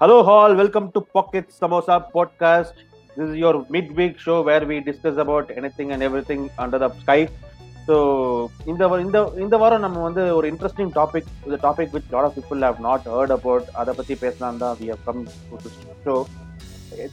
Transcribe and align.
Hello, 0.00 0.22
all. 0.24 0.54
Welcome 0.54 0.86
to 0.92 1.00
Pocket 1.14 1.46
Samosa 1.50 1.96
Podcast. 2.10 2.72
This 3.16 3.26
is 3.26 3.36
your 3.36 3.66
midweek 3.68 4.18
show 4.18 4.36
where 4.42 4.64
we 4.64 4.80
discuss 4.80 5.16
about 5.16 5.50
anything 5.52 5.92
and 5.92 6.02
everything 6.02 6.42
under 6.58 6.78
the 6.78 6.90
sky. 7.02 7.20
So 7.86 7.94
இந்த 8.70 8.82
இந்த 9.04 9.18
இந்த 9.44 9.56
வாரம் 9.62 9.84
நம்ம 9.84 10.02
வந்து 10.06 10.22
ஒரு 10.38 10.46
interesting 10.50 10.90
topic 10.96 11.30
இந்த 11.46 11.56
topic 11.64 11.92
with 11.94 12.10
lot 12.14 12.26
of 12.28 12.36
people 12.38 12.64
have 12.66 12.80
not 12.86 13.06
heard 13.14 13.32
about 13.36 13.68
அதை 13.80 13.92
பற்றி 13.98 14.14
பேசலாம் 14.22 14.60
தான் 14.62 14.74
வி 14.80 14.88
ஹவ் 14.92 15.02
கம் 15.06 15.22
ஸோ 16.04 16.12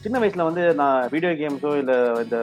சின்ன 0.04 0.18
வயசில் 0.22 0.46
வந்து 0.48 0.64
நான் 0.80 0.98
வீடியோ 1.14 1.32
கேம்ஸோ 1.40 1.72
இல்லை 1.82 1.96
இந்த 2.24 2.38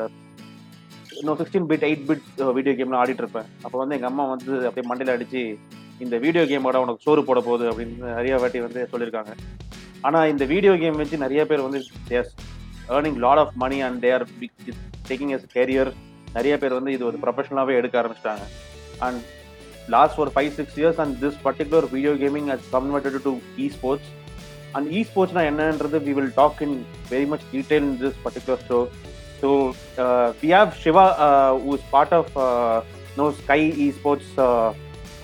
இன்னும் 1.20 1.40
sixteen 1.42 1.70
bit 1.72 1.86
eight 1.90 2.06
bit 2.10 2.26
video 2.58 2.76
கேம்லாம் 2.80 3.02
ஆடிட்டு 3.04 3.26
இருப்பேன் 3.26 3.50
அப்போ 3.66 3.78
வந்து 3.84 3.98
எங்கள் 4.00 4.12
அம்மா 4.12 4.26
வந்து 4.34 4.52
அப்படியே 4.70 4.88
மண்டையில் 4.92 5.16
அடித்து 5.16 5.44
இந்த 6.06 6.18
வீடியோ 6.26 6.46
கேமோட 6.52 6.84
உனக்கு 6.86 7.06
சோறு 7.08 7.24
போட 7.30 7.42
போகுது 7.50 7.68
அப்படின்னு 7.74 8.16
நிறைய 8.20 8.42
வாட்டி 8.44 8.66
வந்து 8.68 8.84
சொல்லியிருக்காங்க 8.94 9.34
ஆனால் 10.08 10.30
இந்த 10.32 10.44
வீடியோ 10.54 10.74
கேம் 10.82 11.00
வச்சு 11.02 11.18
நிறைய 11.24 11.42
பேர் 11.50 11.64
வந்து 11.66 11.80
is 12.20 12.34
earning 12.96 13.20
lot 13.26 13.42
of 13.44 13.54
money 13.64 13.78
and 13.88 14.00
they're 14.06 14.26
taking 15.10 15.32
as 15.36 15.48
career 15.56 15.92
நிறைய 16.38 16.54
பேர் 16.62 16.76
வந்து 16.78 16.94
இது 16.96 17.04
ஒரு 17.10 17.18
ப்ரொஃபஷனலாகவே 17.24 17.78
எடுக்க 17.80 17.96
ஆரம்பிச்சிட்டாங்க. 18.02 18.46
அண்ட் 19.08 19.22
லாஸ்ட் 19.96 20.20
ஒரு 20.24 20.32
five 20.36 20.52
six 20.60 20.78
years 20.82 21.00
and 21.04 21.16
this 21.24 21.40
particular 21.48 21.88
video 21.96 22.14
gaming 22.24 22.48
has 22.54 22.70
converted 22.76 23.20
to 23.28 23.34
esports 23.78 24.10
and 24.78 24.88
இ 24.98 25.02
ஸ்போர்ட்ஸ்னா 25.10 25.44
என்னன்றது 25.52 26.00
we 26.08 26.16
will 26.20 26.34
talk 26.42 26.62
in 26.68 26.78
very 27.14 27.28
much 27.34 27.46
detail 27.54 27.86
in 27.90 28.00
this 28.06 28.18
particular 28.26 28.66
show 28.72 28.80
so 29.42 29.50
we 30.42 30.50
have 30.58 30.72
Siva 30.86 31.06
who 31.66 31.72
is 31.80 31.88
part 31.96 32.16
of 32.22 32.34
no 33.22 33.28
Sky 33.44 33.62
esports 34.00 34.34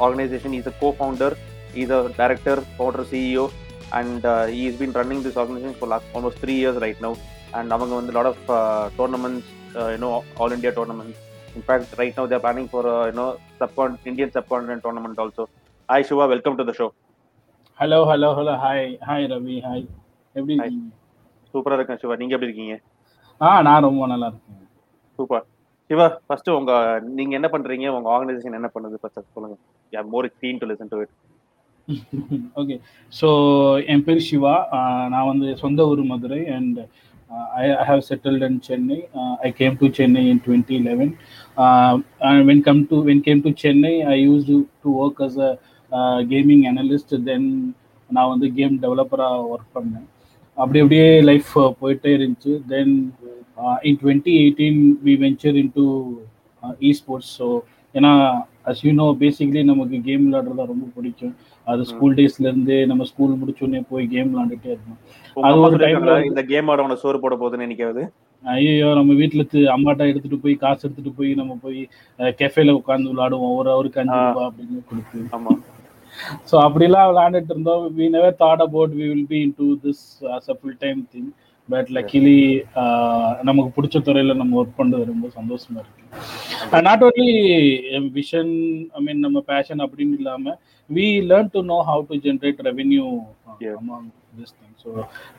organization. 0.05 0.53
He's 0.53 0.67
a 0.67 0.75
co-founder. 0.81 1.31
He's 1.73 1.89
a 1.89 2.09
director, 2.19 2.55
founder, 2.77 3.03
CEO, 3.03 3.43
and 3.49 3.60
uh, 4.25 4.47
he's 4.47 4.75
been 4.75 4.91
running 4.91 5.21
this 5.21 5.35
organization 5.35 5.75
for 5.75 5.87
last 5.87 6.05
almost 6.13 6.37
three 6.37 6.55
years 6.55 6.77
right 6.77 6.99
now. 7.01 7.13
And 7.53 7.71
among 7.71 7.91
a 7.91 8.11
lot 8.11 8.25
of 8.25 8.49
uh, 8.49 8.89
tournaments, 8.97 9.45
uh, 9.75 9.89
you 9.89 9.97
know, 9.97 10.23
all 10.37 10.51
India 10.51 10.71
tournaments. 10.71 11.17
In 11.55 11.61
fact, 11.61 11.93
right 11.97 12.15
now 12.17 12.25
they're 12.25 12.39
planning 12.39 12.67
for 12.67 12.83
uh, 12.87 13.05
you 13.07 13.11
know 13.11 13.27
subcon 13.59 13.97
Indian 14.05 14.31
subcontinent 14.31 14.81
tournament 14.83 15.17
also. 15.19 15.49
Hi 15.89 16.01
Shiva, 16.01 16.27
welcome 16.27 16.57
to 16.57 16.63
the 16.63 16.73
show. 16.73 16.89
Hello 17.79 17.97
hello 18.09 18.27
hello 18.37 18.53
hi 18.63 18.87
hi 19.07 19.23
Ravi 19.31 19.55
hi 19.65 19.83
எப்படி. 20.35 20.53
இருக்கீங்க 20.55 20.89
சூப்பரா 21.53 21.77
இருக்கேன் 21.77 21.99
சிவா 22.01 22.15
நீங்க 22.21 22.33
எப்படி 22.35 22.49
இருக்கீங்க 22.49 22.73
ஆ 23.41 23.47
நான் 23.67 23.85
ரொம்ப 23.87 24.07
நல்லா 24.11 24.27
இருக்கேன் 24.31 24.59
சூப்பர் 25.19 25.45
சிவா 25.89 26.05
ஃபர்ஸ்ட் 26.27 26.49
உங்க 26.57 26.73
நீங்க 27.17 27.33
என்ன 27.39 27.47
பண்றீங்க 27.53 27.87
உங்க 27.97 28.09
ஆர்கனைசேஷன் 28.15 28.57
என்ன 28.59 28.69
பண்ணுது 28.75 28.99
ஃபர்ஸ்ட் 29.01 29.33
சொல்லுங்க 29.37 29.57
yeah 29.93 30.01
more 30.13 30.27
keen 30.43 30.61
to 30.63 30.67
listen 30.71 30.91
to 30.93 30.99
it 31.05 31.13
okay 32.61 32.75
so 33.13 33.27
என் 33.93 34.03
பேர் 34.03 34.25
சிவா. 34.27 34.55
ஆஹ் 34.77 35.07
நான் 35.09 35.29
வந்து 35.29 35.47
சொந்த 35.57 35.87
ஊர் 35.91 36.03
Madurai. 36.11 36.41
And 36.57 36.79
I 37.59 37.65
I 37.73 37.83
have 37.89 38.03
settled 38.09 38.45
in 38.47 38.59
Chennai 38.67 38.97
I 39.41 39.49
came 39.59 39.75
to 39.81 39.87
Chennai 39.99 40.23
in 40.31 40.41
twenty 40.45 40.77
eleven 40.81 41.11
when 42.49 42.63
come 42.67 42.81
to 42.89 42.97
when 43.09 43.23
came 43.27 43.43
to 43.45 43.51
Chennai 43.63 43.93
I 44.13 44.17
use 44.27 44.49
to 44.83 44.91
work 45.03 45.21
as 45.27 45.39
a 45.43 46.01
gaming 46.31 46.63
analyst 46.71 47.15
then 47.29 47.47
நான் 48.09 48.31
வந்து 48.33 48.47
game 48.57 48.75
டெவலப்பராக 48.83 49.45
work 49.51 49.75
பண்ணேன். 49.77 50.07
அப்படி 50.57 50.79
அப்படியே 50.83 51.07
life 51.29 51.51
போயிட்டே 51.81 52.11
இருந்துச்சு. 52.17 52.53
Then 52.67 52.93
in 53.89 53.99
twenty 54.01 54.33
eighteen 54.41 54.81
we 55.05 55.13
venture 55.23 55.57
in 55.61 55.73
to 55.77 55.85
esports 56.99 57.31
so 57.39 57.47
ஏன்னா 57.95 58.11
as 58.65 58.81
you 58.85 58.91
know 58.93 59.05
basically 59.21 59.61
நமக்கு 59.63 59.97
game 60.07 60.25
விளையாடுறதா 60.25 60.65
ரொம்ப 60.71 60.85
பிடிக்கும். 60.95 61.33
அது 61.67 61.81
ஸ்கூல் 61.89 62.17
டேஸ்ல 62.17 62.45
இருந்தே 62.49 62.77
நம்ம 62.85 63.03
ஸ்கூல் 63.09 63.39
முடிச்சோடனே 63.39 63.81
போய் 63.89 64.05
கேம் 64.13 64.31
விளையாண்டுட்டே 64.31 64.71
இருக்கோம் 64.73 64.99
அது 65.37 65.59
ஒரு 65.67 65.77
timeல 65.83 66.15
இந்த 66.29 66.41
கேமோட 66.51 66.85
உனக்கு 66.85 67.03
சோறு 67.03 67.21
போட 67.23 67.35
போகுதுன்னு 67.35 67.67
நினைக்காது 67.67 68.03
ஐயோ 68.43 68.87
நம்ம 68.97 69.11
வீட்டுல 69.13 69.43
அம்மாட்டா 69.73 70.03
எடுத்துட்டு 70.11 70.39
போய் 70.43 70.55
காசு 70.63 70.81
எடுத்துட்டு 70.85 71.11
போய் 71.17 71.31
நம்ம 71.33 71.53
போய் 71.63 71.81
கெஃபேல 72.39 72.73
உட்காந்து 72.79 73.11
விளையாடுவோம். 73.11 73.53
ஒரு 73.59 73.69
அவருக்கு 73.75 74.01
அஞ்சு. 74.01 74.17
ரூபா 74.27 74.45
அப்படின்னு 74.47 74.81
கொடுத்து. 74.89 75.19
ஆமா. 75.37 75.51
ஸோ 76.49 76.55
அப்படிலாம் 76.63 77.09
விளையாண்டுட்டு 77.09 77.53
இருந்தோம். 77.53 77.83
We 77.97 78.07
never 78.15 78.39
thought 78.41 78.63
about 78.65 78.95
we 78.99 79.05
will 79.11 79.29
be 79.29 79.39
in 79.45 79.53
to 79.59 79.67
this 79.85 80.03
as 80.35 80.49
a 80.53 80.57
full 80.59 80.79
time 80.81 81.01
thing 81.13 81.29
but 81.71 81.89
luckily 81.97 82.37
நமக்கு 83.41 83.69
பிடிச்ச 83.75 83.97
துறையில 84.07 84.35
நம்ம 84.35 84.57
ஒர்க் 84.61 84.77
பண்றது 84.77 85.11
ரொம்ப 85.11 85.27
சந்தோஷமா 85.35 85.79
இருக்கு. 85.81 86.03
Not 86.87 87.03
only 87.07 87.29
vision 88.17 88.53
I 88.91 89.01
mean 89.03 89.21
நம்ம 89.25 89.41
பேஷன் 89.51 89.83
அப்படின்னு 89.85 90.17
இல்லாம 90.19 90.55
we 90.89 91.07
learn 91.29 91.51
to 91.53 91.61
know 91.71 91.77
how 91.89 92.03
to 92.09 92.17
generate 92.25 92.61
revenue. 92.69 93.05
Among 93.77 94.07
this 94.39 94.55
thing 94.57 94.75
so 94.83 94.89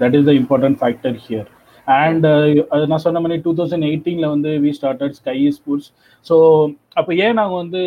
that 0.01 0.17
is 0.19 0.29
the 0.31 0.35
important 0.41 0.79
factor 0.83 1.19
here 1.27 1.51
and 1.89 2.27
அது 2.75 2.83
நான் 2.87 3.05
சொன்ன 3.07 3.21
மாதிரி 3.21 3.43
டூ 3.47 3.53
தௌசண்ட் 3.59 3.89
எயிட்டீனில் 3.89 4.33
வந்து 4.35 4.51
we 4.65 4.73
started 4.79 5.17
Sky 5.21 5.39
sports 5.57 5.89
so 6.27 6.37
அப்போ 6.95 7.11
ஏன் 7.25 7.39
நாங்கள் 7.41 7.61
வந்து 7.63 7.83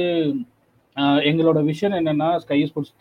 ஆஹ் 0.98 1.22
எங்களோட 1.30 1.60
விஷன் 1.70 1.96
என்னன்னா 2.00 2.30
ஸ்கை 2.44 2.60
ஸ்போர்ட்ஸ் 2.68 2.94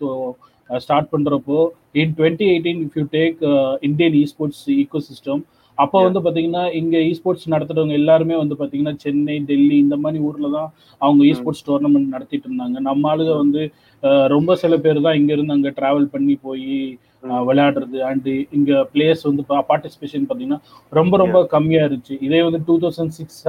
ஸ்டார்ட் 0.70 1.10
பண்றப்போ 1.12 1.58
in 1.94 2.14
twenty 2.18 2.46
eighteen 2.50 2.80
if 2.84 2.96
you 2.98 3.04
take 3.12 3.40
Indian 3.82 4.16
esports 4.26 4.64
ecosystem 5.08 5.42
அப்போ. 5.78 5.98
வந்து 6.06 6.20
பாத்தீங்கன்னா 6.24 6.64
இங்க 6.78 6.96
இ 7.06 7.12
ஸ்போர்ட்ஸ் 7.16 7.46
நடத்துறவங்க 7.52 7.94
எல்லாருமே 8.00 8.34
வந்து 8.40 8.54
பாத்தீங்கன்னா 8.58 8.94
சென்னை 9.00 9.36
டெல்லி 9.48 9.76
இந்த 9.78 9.96
மாதிரி 10.02 10.18
ஊர்ல 10.26 10.48
தான் 10.50 10.68
அவங்க 11.00 11.20
இ 11.22 11.30
Mm. 11.30 11.38
ஸ்போர்ட்ஸ் 11.38 11.64
டோர்னமெண்ட் 11.66 12.14
நடத்திட்டு 12.14 12.46
இருந்தாங்க 12.48 12.78
நம்ம 12.86 13.08
ஆளுங்க 13.12 13.32
வந்து 13.40 13.62
ஆஹ் 14.02 14.28
ரொம்ப 14.32 14.54
சில 14.62 14.76
பேர் 14.84 15.00
தான் 15.06 15.18
இங்க 15.20 15.32
இருந்து 15.32 15.56
அங்க 15.56 15.72
டிராவல் 15.78 16.06
பண்ணி 16.14 16.34
போய் 16.44 16.68
Mm. 17.24 17.40
விளையாடுறது 17.48 17.98
அண்ட் 18.08 18.28
இங்க 18.56 18.70
பிளேயர்ஸ் 18.92 19.24
வந்து 19.28 19.42
பார்ட்டிசிபேஷன் 19.68 20.28
பாத்தீங்கன்னா 20.30 20.60
ரொம்ப 20.92 21.16
ரொம்ப 21.22 21.40
கம்மியா 21.54 21.82
இருந்துச்சு 21.84 22.16
இதே 22.26 22.40
வந்து 22.42 22.60
டூ 22.66 22.76
தௌசண்ட் 22.82 23.16
சிக்ஸ் 23.18 23.40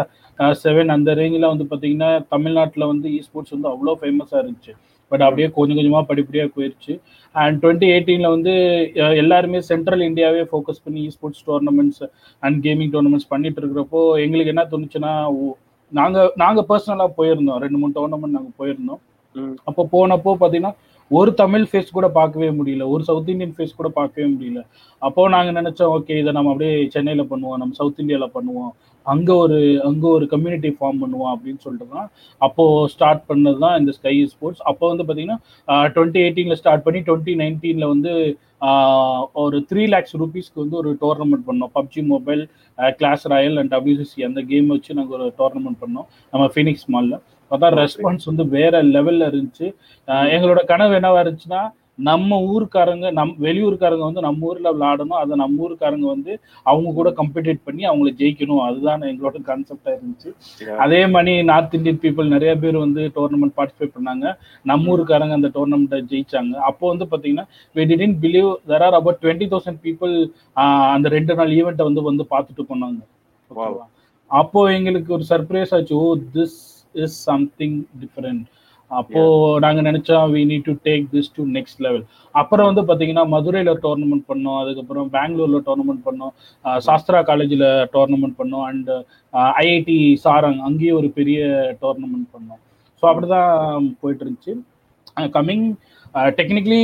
செவன் 0.61 0.93
அந்த 0.93 1.15
ரேஞ்சில் 1.19 1.51
வந்து 1.51 1.67
பாத்தீங்கன்னா 1.71 2.11
தமிழ்நாட்டுல 2.33 2.87
வந்து 2.93 3.09
இ 3.11 3.21
ஸ்போர்ட்ஸ் 3.25 3.55
வந்து 3.55 3.71
அவ்வளோ 3.73 3.95
ஃபேமஸா 4.01 4.37
இருந்துச்சு 4.43 4.73
பட் 5.15 5.25
அப்படியே 5.25 5.49
கொஞ்சம் 5.57 5.77
கொஞ்சமா 5.79 6.01
படிப்படியா 6.11 6.45
போயிருச்சு. 6.55 6.93
அண்ட் 7.35 7.57
டுவெண்ட்டி 7.63 7.87
எயிட்டீன்ல 7.93 8.27
வந்து 8.35 8.53
எல்லாருமே 9.21 9.59
சென்ட்ரல் 9.69 10.03
இந்தியாவே 10.07 10.41
ஃபோக்கஸ் 10.51 10.81
பண்ணி 10.85 11.03
sports 11.13 11.43
tournaments 11.49 12.03
and 12.45 12.57
gaming 12.65 12.91
tournaments 12.95 13.29
பண்ணிட்டு 13.33 13.61
இருக்கிறப்போ 13.61 14.01
எங்களுக்கு 14.25 14.53
என்ன 14.53 14.63
தோணுச்சுன்னா 14.73 15.13
நாங்க 15.91 16.19
நாங்க 16.43 16.61
பர்சனலா 16.69 17.07
போயிருந்தோம். 17.17 17.59
ரெண்டு 17.63 17.79
மூணு 17.81 17.93
டோர்னமெண்ட் 17.97 18.37
நாங்க 18.37 18.51
போயிருந்தோம். 18.61 19.01
அப்போ 19.69 19.81
போனப்போ 19.93 20.31
பாத்தீங்கன்னா 20.41 20.73
ஒரு 21.11 21.31
தமிழ் 21.41 21.65
ஃபேஸ் 21.71 21.95
கூட 21.97 22.07
பார்க்கவே 22.17 22.49
முடியல. 22.59 22.83
ஒரு 22.93 23.03
சவுத் 23.09 23.29
இந்தியன் 23.33 23.55
ஃபேஸ் 23.57 23.77
கூட 23.79 23.89
பார்க்கவே 23.99 24.27
முடியல. 24.31 24.61
அப்போ 25.07 25.27
நாங்க 25.35 25.51
நினைச்சோம் 25.59 25.93
ஓகே 25.97 26.15
இதை 26.21 26.31
நம்ம 26.37 26.51
அப்படியே 26.53 26.75
சென்னையில 26.95 27.25
பண்ணுவோம். 27.31 27.59
நம்ம 27.61 27.77
சவுத் 27.81 28.01
இந்தியால 28.03 28.27
பண்ணுவோம். 28.37 28.71
அங்க 29.13 29.29
ஒரு 29.43 29.59
அங்க 29.89 30.05
ஒரு 30.17 30.25
கம்யூனிட்டி 30.33 30.71
ஃபார்ம் 30.77 31.01
பண்ணுவோம் 31.03 31.31
அப்படின்னு 31.33 31.63
சொல்லிட்டு 31.65 31.95
தான் 31.97 32.09
அப்போ 32.41 32.63
ஸ்டார்ட் 32.95 33.23
பண்ணது 33.29 33.59
தான் 33.65 33.77
இந்த 33.81 33.91
ஸ்கை 33.97 34.15
ஸ்போர்ட்ஸ் 34.33 34.63
அப்போ 34.71 34.85
வந்து 34.91 35.05
பாத்தீங்கன்னா 35.09 35.39
டுவெண்ட்டி 35.95 36.21
எயிட்டீன்ல 36.25 36.57
ஸ்டார்ட் 36.61 36.85
பண்ணி 36.87 37.01
டுவெண்ட்டி 37.09 37.35
நைன்டீன்ல 37.43 37.87
வந்து 37.93 38.13
ஒரு 39.43 39.57
த்ரீ 39.69 39.83
லேக்ஸ் 39.93 40.15
ருபீஸ்க்கு 40.21 40.63
வந்து 40.63 40.77
ஒரு 40.81 40.91
டோர்னமெண்ட் 41.01 41.45
பண்ணோம். 41.47 41.71
PUBG 41.77 42.01
mobile 42.13 42.41
Clash 42.99 43.23
Royale 43.33 43.57
and 43.61 43.71
W C C 43.75 44.27
அந்த 44.27 44.41
கேம் 44.51 44.69
வச்சு 44.75 44.97
நாங்கள் 44.99 45.15
ஒரு 45.17 45.27
டோர்னமெண்ட் 45.39 45.79
பண்ணோம். 45.83 46.07
நம்ம 46.33 46.45
ஃபீனிக்ஸ் 46.53 46.87
மால்ல 46.95 47.15
பார்த்தா. 47.51 47.69
ரெஸ்பான்ஸ் 47.81 48.29
வந்து 48.29 48.43
வேற 48.57 48.83
லெவல்ல 48.95 49.27
இருந்துச்சு. 49.31 49.67
எங்களோட 50.35 50.61
கனவு 50.71 50.95
என்னவா 50.99 51.19
இருந்துச்சுன்னா 51.23 51.63
நம்ம 52.09 52.37
ஊருக்காரங்க 52.53 53.09
நம் 53.17 53.31
வெளியூர்காரங்க 53.45 54.03
வந்து 54.07 54.23
நம்ம 54.25 54.47
ஊர்ல 54.49 54.71
விளையாடணும். 54.75 55.19
அதை 55.23 55.33
நம்ம 55.41 55.63
ஊருக்காரங்க 55.65 56.07
வந்து 56.13 56.31
அவங்க 56.71 56.93
கூட 56.99 57.09
கம்பீட் 57.19 57.63
பண்ணி 57.67 57.83
அவங்கள 57.91 58.11
ஜெயிக்கணும். 58.21 58.63
அதுதான் 58.67 59.07
எங்களோட 59.11 59.39
கான்செப்டா 59.49 59.91
இருந்துச்சு. 59.97 60.31
அதே 60.85 61.01
மாதிரி 61.15 61.33
நார்த் 61.51 61.77
இந்தியன் 61.79 62.01
பீப்புள் 62.05 62.33
நிறைய 62.35 62.53
பேர் 62.63 62.77
வந்து 62.85 63.03
டோர்னமெண்ட் 63.17 63.57
பார்ட்டிசிபேட் 63.59 63.95
பண்ணாங்க. 63.97 64.35
நம்ம 64.71 64.91
ஊருக்காரங்க 64.95 65.39
அந்த 65.39 65.51
டோர்னமெண்ட்டை 65.57 66.01
ஜெயிச்சாங்க. 66.13 66.55
அப்போ 66.69 66.85
வந்து 66.93 67.07
பாத்தீங்கன்னா 67.13 67.47
we 67.77 67.85
didn't 67.91 68.15
believe 68.23 68.49
there 68.71 68.83
are 68.87 68.93
about 69.01 69.17
twenty 69.23 69.47
thousand 69.53 69.79
people 69.85 70.13
அந்த 70.95 71.07
ரெண்டு 71.17 71.35
நாள் 71.39 71.53
ஈவெண்ட்டை 71.59 71.85
வந்து 71.89 72.01
வந்து 72.09 72.25
பார்த்துட்டு 72.33 72.63
போனாங்க? 72.71 73.01
அப்போ 74.31 74.59
எங்களுக்கு 74.75 75.09
ஒரு 75.17 75.25
சர்ப்ரைஸ் 75.31 75.73
ஆச்சு. 75.77 75.95
Oh 76.03 76.05
this 76.35 76.59
is 77.03 77.17
something 77.29 77.77
different 78.01 78.45
அப்போ 78.91 79.21
நாங்க 79.59 79.81
நினைச்சோம் 79.81 80.25
we 80.33 80.41
need 80.45 80.65
to 80.65 80.73
take 80.85 81.05
this 81.13 81.31
to 81.37 81.43
next 81.55 81.81
level 81.81 82.03
அப்புறம் 82.35 82.67
வந்து 82.69 82.83
பாத்தீங்கன்னா 82.89 83.23
மதுரையில 83.33 83.71
டோர்னமெண்ட் 83.85 84.25
பண்ணோம் 84.29 84.59
அதுக்கப்புறம் 84.61 85.07
பெங்களூர்ல 85.15 85.59
டோர்னமெண்ட் 85.67 86.03
பண்ணோம் 86.07 86.33
சாஸ்திரா 86.87 87.21
காலேஜ்ல 87.29 87.67
டோர்னமெண்ட் 87.95 88.37
பண்ணோம் 88.41 88.65
அண்ட் 88.69 88.91
ஐஐடி 89.63 89.97
சாரங் 90.25 90.59
அங்கேயும் 90.59 90.99
ஒரு 90.99 91.09
பெரிய 91.19 91.39
டோர்னமெண்ட் 91.83 92.29
பண்ணோம். 92.35 92.61
ஸோ 93.03 93.03
அப்படிதான் 93.11 93.51
போயிட்டு 94.01 94.23
இருந்துச்சு 94.25 94.53
கம்மிங் 95.37 95.67
டெக்னிக்கலி 96.39 96.83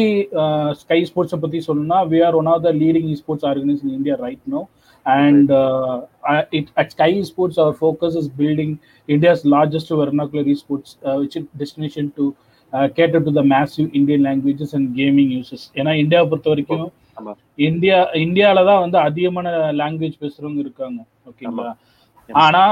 ஸ்கை 0.81 0.99
ஸ்போர்ட்ஸை 1.09 1.39
பற்றி 1.39 1.59
சொல்லணும்னா 1.67 1.99
we 2.13 2.19
are 2.27 2.37
one 2.41 2.49
of 2.53 2.63
the 2.67 2.71
leading 2.81 3.11
sports 3.21 3.47
organise 3.51 3.83
in 3.85 3.97
India 3.99 4.15
right 4.25 4.45
no 4.55 4.61
and 5.05 5.51
uh, 5.51 6.01
uh, 6.23 6.43
it, 6.51 6.67
at 6.77 6.91
Sky 6.91 7.11
Esports, 7.13 7.57
our 7.57 7.73
focus 7.73 8.15
is 8.15 8.27
building 8.27 8.79
India's 9.07 9.43
largest 9.45 9.89
vernacular 9.89 10.45
esports 10.45 10.97
uh, 11.03 11.15
which 11.21 11.35
is 11.35 11.45
destination 11.57 12.11
to 12.17 12.35
uh, 12.73 12.87
cater 12.87 13.19
to 13.19 13.31
the 13.31 13.43
massive 13.43 13.89
Indian 13.93 14.21
languages 14.21 14.73
and 14.73 14.85
gaming 14.99 15.29
users. 15.39 15.63
ஏன்னா 15.79 15.93
இந்தியாவை 16.03 16.27
பொறுத்த 16.29 16.49
வரைக்கும். 16.49 16.91
India 17.55 17.97
இந்தியால 18.25 18.65
தான் 18.65 18.83
வந்து 18.85 18.97
அதிகமான 19.07 19.49
language 19.81 20.21
பேசுறவங்க 20.23 20.61
இருக்காங்க 20.65 20.99
ஓகேங்களா. 21.29 21.73
ஆனா 22.43 22.63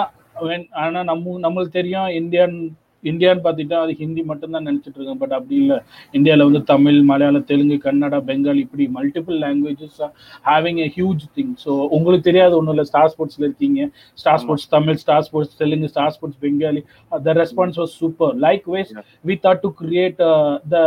ஆனா 0.83 1.03
நம்ம 1.03 1.39
நம்மளுக்கு 1.45 1.77
தெரியும் 1.79 2.07
இந்தியன் 2.19 2.77
இந்தியான்னு 3.11 3.43
பார்த்துட்டா 3.45 3.77
அது 3.83 3.93
ஹிந்தி 4.01 4.21
மட்டும் 4.31 4.55
தான் 4.55 4.67
நினைச்சிட்டு 4.69 4.97
இருக்கோம் 4.99 5.21
பட் 5.21 5.35
அப்படி 5.37 5.55
இல்லை. 5.63 5.77
இந்தியாவில் 6.17 6.45
வந்து 6.47 6.61
தமிழ் 6.71 6.99
மலையாளம் 7.11 7.47
தெலுங்கு 7.51 7.77
கன்னடா 7.85 8.19
பெங்காலி 8.29 8.61
இப்படி 8.65 8.87
multiple 8.97 9.37
languages 9.45 10.01
having 10.49 10.81
a 10.85 10.89
huge 10.97 11.23
thing 11.37 11.53
so 11.65 11.71
உங்களுக்கு 11.97 12.27
தெரியாது 12.29 12.55
ஒன்றும் 12.59 12.75
இல்லை. 12.75 12.87
ஸ்டார் 12.91 13.11
ஸ்போர்ட்ஸ்ல 13.13 13.45
இருக்கீங்க. 13.49 13.89
Star. 14.23 14.41
Sports 14.43 14.69
Tamil 14.75 14.99
Star 15.05 15.25
Sports 15.29 15.55
Telugu 15.63 15.89
Star 15.93 16.13
Sports 16.17 16.41
Bengali. 16.45 16.83
The 17.27 17.37
response 17.41 17.79
was 17.83 17.95
super 18.03 18.35
likewise. 18.75 18.93
We 19.29 19.37
thought 19.47 19.63
to 19.65 19.71
create 19.81 20.21
the 20.75 20.77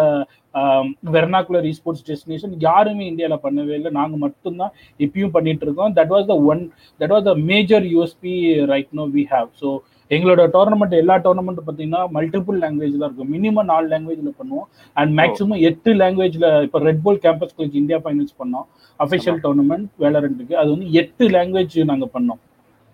vernacular 1.14 1.66
sports 1.76 2.04
destination 2.08 2.54
யாருமே 2.66 3.04
இந்தியாவில் 3.10 3.42
பண்ணவே 3.44 3.74
இல்லை. 3.78 3.90
நாங்கள் 3.98 4.22
மட்டும்தான் 4.24 4.72
இப்பயும் 5.04 5.32
பண்ணிட்டு 5.36 5.64
இருக்கோம். 5.66 5.92
That 5.98 6.12
was 6.14 6.26
the 6.32 6.34
one 6.52 6.60
that 7.00 7.14
was 7.14 7.24
the 7.30 7.34
major 7.50 7.84
USP 7.92 8.34
right 8.72 8.92
no 9.00 9.06
we 9.16 9.24
have 9.32 9.48
so 9.62 9.68
எங்களோட 10.14 10.42
டோர்னமெண்ட் 10.54 10.94
எல்லா 11.00 11.14
டோர்னமெண்ட் 11.26 11.60
பார்த்தீங்கன்னா 11.66 12.02
மல்டிபிள் 12.16 12.56
லாங்குவேஜ் 12.64 12.96
தான் 13.00 13.08
இருக்கும். 13.08 13.30
மினிமம் 13.34 13.68
நாலு 13.72 13.86
லாங்குவேஜ்ல 13.92 14.32
பண்ணுவோம். 14.40 14.66
அண்ட் 14.96 15.12
மேக்ஸிமம் 15.20 15.62
எட்டு 15.68 15.92
லாங்குவேஜ்ல 16.02 16.48
இப்போ 16.66 16.80
Red 16.88 17.02
Bull 17.06 17.20
campus 17.26 17.54
college 17.56 17.76
India 17.82 17.98
finals 18.04 18.34
பண்ணோம். 18.42 18.66
அஃபிஷியல் 19.00 19.40
டோர்னமெண்ட் 19.44 19.88
வேலரண்ட்டுக்கு 20.04 20.56
அது 20.62 20.70
வந்து 20.74 20.88
எட்டு 21.02 21.26
லாங்குவேஜ் 21.36 21.76
நாங்கள் 21.92 22.12
பண்ணோம். 22.16 22.40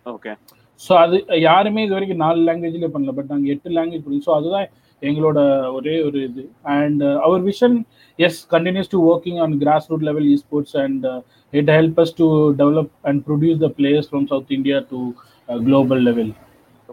ஓகே 0.06 0.35
ஸோ 0.81 0.93
அது 1.05 1.17
யாருமே 1.49 1.85
இது 1.87 1.97
வரைக்கும் 1.97 2.23
நாலு 2.25 2.41
லாங்குவேஜ்லேயே 2.49 2.93
பண்ணல. 2.97 3.15
பட் 3.17 3.32
நாங்கள் 3.35 3.53
எட்டு 3.55 3.70
லாங்குவேஜ் 3.79 4.05
பண்ணி 4.06 4.20
ஸோ 4.26 4.32
அதுதான் 4.38 4.69
எங்களோட 5.03 5.38
ஒரே 5.79 5.94
ஒரு 6.06 6.19
இது. 6.29 6.44
And 6.76 7.03
our 7.26 7.43
vision 7.50 7.76
is 8.19 8.41
continues 8.55 8.93
to 8.94 9.00
working 9.11 9.38
on 9.44 9.55
grass 9.62 9.88
root 9.91 10.06
level 10.09 10.26
esports 10.44 10.76
and 10.85 11.05
it 11.53 11.70
help 11.79 11.99
us 12.05 12.15
to 12.20 12.29
develop 12.62 12.93
and 13.11 13.20
produce 13.29 13.61
the 13.65 13.70
players 13.79 14.11
from 14.11 14.29
South 14.32 14.55
India 14.59 14.79
to 14.93 15.00
global 15.49 16.03
level 16.09 16.32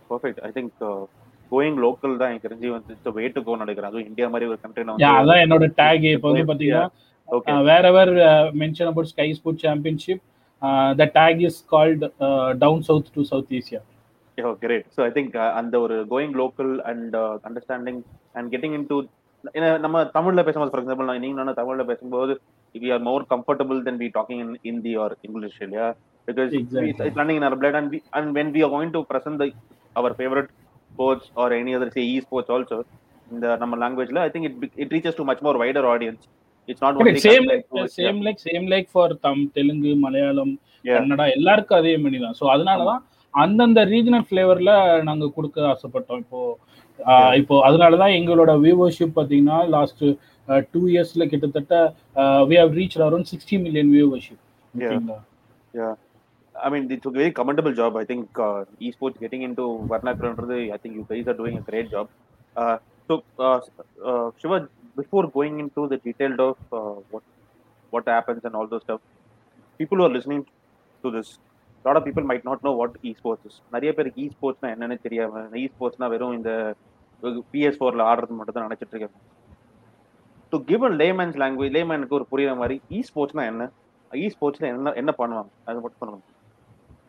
perfect 0.10 0.42
I 0.48 0.52
think 0.56 0.74
going 1.52 1.78
local 1.84 2.20
தான் 2.20 2.30
எனக்கு 2.32 2.48
தெரிஞ்சு 2.48 2.70
வந்து 2.76 2.94
it's 2.96 3.16
way 3.18 3.26
to 3.30 3.42
go 3.48 3.56
நினைக்கிறேன். 3.56 3.90
அதுவும் 3.90 4.08
India 4.12 4.28
மாதிரி 4.34 4.50
ஒரு 4.52 4.60
கண்ட்ரில 4.64 4.96
யா 5.04 5.12
அதான் 5.20 5.42
என்னோட 5.46 5.68
டேக் 5.82 6.06
இப்போ 6.12 6.30
வந்து 6.32 6.46
பார்த்தீங்கன்னா 6.50 6.86
okay 7.30 7.58
wherever 7.92 8.14
mention 8.62 8.90
about 8.92 9.12
Sky 9.12 9.28
sport 9.38 9.66
championship 9.66 10.24
the 11.00 11.08
tag 11.18 11.42
is 11.50 11.60
called 11.74 12.06
down 12.64 12.86
south 12.90 13.14
to 13.18 13.24
South 13.34 13.54
Asia 13.60 13.82
great. 14.62 14.86
So 14.96 15.00
I 15.04 15.12
think 15.16 15.30
uh, 15.36 15.50
அந்த 15.60 15.76
ஒரு 15.84 15.96
going 16.10 16.34
local 16.40 16.72
and 16.90 17.14
understanding 17.48 18.00
and 18.38 18.48
getting 18.54 18.76
in 18.78 18.88
to 18.90 18.98
நம்ம 19.84 19.98
தமிழ்ல 20.16 20.44
பேசும்போது 20.48 20.72
ஃபார் 20.72 20.82
எக்ஸாம்பிள் 20.82 21.10
நான் 21.10 21.24
நீங்க 21.26 21.38
நான் 21.40 21.60
தமிழ்ல 21.60 21.84
பேசும்போது 21.92 22.34
we 22.76 22.90
are 22.96 23.04
more 23.08 23.24
comfortable 23.32 23.80
then 23.88 24.00
we 24.02 24.08
talking 24.18 24.42
in 24.46 24.54
Hindi 24.66 24.94
or 25.04 25.14
English 25.22 25.60
இல்லையா? 25.66 25.88
Because. 26.28 26.52
It's 26.58 27.20
running 27.20 27.40
in 27.40 27.48
our 27.50 27.60
blood 27.62 27.78
and 27.80 27.96
and 28.20 28.32
when 28.38 28.52
we 28.56 28.64
are 28.68 28.74
going 28.76 28.94
to 28.98 29.02
present 29.12 29.40
the 29.44 29.48
our 30.00 30.16
favourite 30.20 30.50
sports 30.92 31.30
or 31.44 31.56
any 31.62 31.74
other 31.78 31.94
say 31.98 32.04
esports 32.26 32.54
also 32.56 32.80
இந்த 33.28 33.56
நம்ம 33.62 33.78
லாங்குவேஜ்ல 33.84 34.22
I 34.28 34.30
think 34.34 34.48
it 34.50 34.78
it 34.84 34.94
reaches 34.96 35.20
to 35.20 35.26
much 35.30 35.44
more 35.48 35.60
wider 35.64 35.88
audience 35.94 36.24
it's 36.70 36.84
not 36.86 36.98
only 37.00 37.24
same 37.26 37.48
same 37.98 38.20
like 38.28 38.40
same 38.48 38.68
like 38.74 38.88
for 38.94 39.14
them 39.26 39.44
Telugu 39.58 39.92
Malayalam. 40.06 40.54
Kannada 40.96 41.26
எல்லாருக்கும் 41.38 41.80
அதே 41.82 41.94
மாதிரி 42.04 42.18
தான். 42.24 42.38
So 42.40 42.46
அதனாலதான் 42.54 43.02
அந்தந்த 43.34 43.80
regional 43.94 44.26
ஃபிளேவர்ல 44.28 44.72
நாங்க 45.10 45.26
கொடுக்க 45.38 45.68
ஆசைப்பட்டோம். 45.74 46.22
இப்போ 46.26 46.40
இப்போ 47.42 47.56
அதனாலதான் 47.68 48.16
எங்களோட 48.20 48.52
வியூவர்ஷிப் 48.66 49.18
பாத்தீங்கன்னா 49.18 49.58
லாஸ்ட் 49.76 50.04
டூ 50.74 50.82
இயர்ஸ்ல 50.94 51.24
கிட்டத்தட்ட 51.32 51.76
we 52.50 52.58
have 52.62 52.76
reach 52.80 52.98
around 53.08 53.30
sixty 53.32 53.58
million 53.66 53.92
viewership 53.96 54.42
ஓகேங்களா? 54.74 55.18
I 56.56 56.70
mean, 56.70 56.90
it's 56.90 57.06
a 57.06 57.10
very 57.10 57.32
commendable 57.32 57.74
job. 57.74 57.96
I 57.98 58.06
think 58.06 58.28
uh, 58.40 58.66
esports 58.82 59.20
getting 59.20 59.42
into 59.42 59.86
vernacular, 59.88 60.34
I 60.74 60.78
think 60.78 60.96
you 60.96 61.06
guys 61.10 61.28
are 61.28 61.34
doing 61.34 61.58
a 61.58 61.62
great 61.62 61.92
job. 61.92 62.10
Uh, 62.56 62.78
so, 63.10 63.24
uh, 63.38 63.60
uh, 64.04 64.32
Shiva, 64.38 64.68
before 64.96 65.28
going 65.30 65.60
into 65.60 65.88
the 65.88 65.98
detailed 65.98 66.40
of 66.40 66.58
uh, 66.72 66.96
what 67.12 67.24
what 67.94 68.08
happens 68.08 68.44
and 68.44 68.56
all 68.56 68.68
those 68.68 68.82
stuff, 68.82 69.02
people 69.80 69.98
who 69.98 70.06
are 70.06 70.10
listening 70.10 70.46
to 71.04 71.12
this, 71.12 71.38
a 71.86 71.88
lot 71.88 71.98
of 71.98 72.06
people 72.06 72.24
might 72.24 72.44
not 72.44 72.64
know 72.64 72.72
what 72.74 72.94
esports 73.04 73.46
is. 73.46 73.56
நிறைய 73.74 73.92
பேருக்கு 73.98 74.24
esportsனா 74.28 74.70
என்னன்னு 74.76 74.98
தெரியாம 75.06 75.44
esportsனா 75.64 76.08
வெறும் 76.14 76.36
இந்த 76.40 76.52
PS 77.52 77.80
ஃபோர்ல 77.80 78.06
ஆடுறது 78.12 78.38
மட்டும் 78.40 78.58
தான் 78.58 78.68
நினைச்சிட்டு 78.68 78.96
இருக்காங்க 78.96 79.20
to 80.54 80.60
give 80.70 80.86
a 80.90 80.94
layman's 81.02 81.38
language 81.44 81.76
லேமேனுக்கு 81.78 82.18
ஒரு 82.20 82.28
புரியுற 82.32 82.54
மாதிரி 82.62 82.78
esportsனா 83.00 83.46
என்ன 83.52 83.70
esportsல 84.12 84.68
என்ன 84.74 84.96
என்ன 85.04 85.14
பண்ணுவாங்க 85.22 85.52
அது 85.70 85.84
மட்டும் 85.84 86.02
சொல்லுங்க 86.04 86.24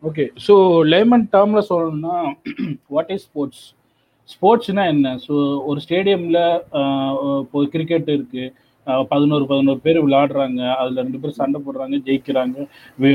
ஓகே 0.07 0.25
ஸோ 0.47 0.55
லேமன் 0.93 1.27
டேர்ம்ல 1.33 1.61
சொல்லணும்னா 1.69 2.17
வாட் 2.95 3.11
இஸ் 3.15 3.27
ஸ்போர்ட்ஸ் 3.27 3.65
ஸ்போர்ட்ஸ்னா 4.29 4.85
என்ன? 4.93 5.09
ஸோ 5.25 5.35
ஒரு 5.69 5.81
ஸ்டேடியம்ல 5.85 6.39
இப்போ 7.43 7.59
கிரிக்கெட் 7.75 8.09
இருக்கு. 8.15 8.45
அஹ், 8.87 9.05
பதினோரு 9.13 9.45
பதினோரு 9.45 9.81
பேர் 9.85 9.99
விளையாடுறாங்க. 10.03 10.61
அதுல 10.81 11.03
ரெண்டு 11.03 11.21
பேர் 11.23 11.39
சண்டை 11.39 11.59
போடுறாங்க 11.61 11.97
ஜெயிக்கிறாங்க 12.07 12.57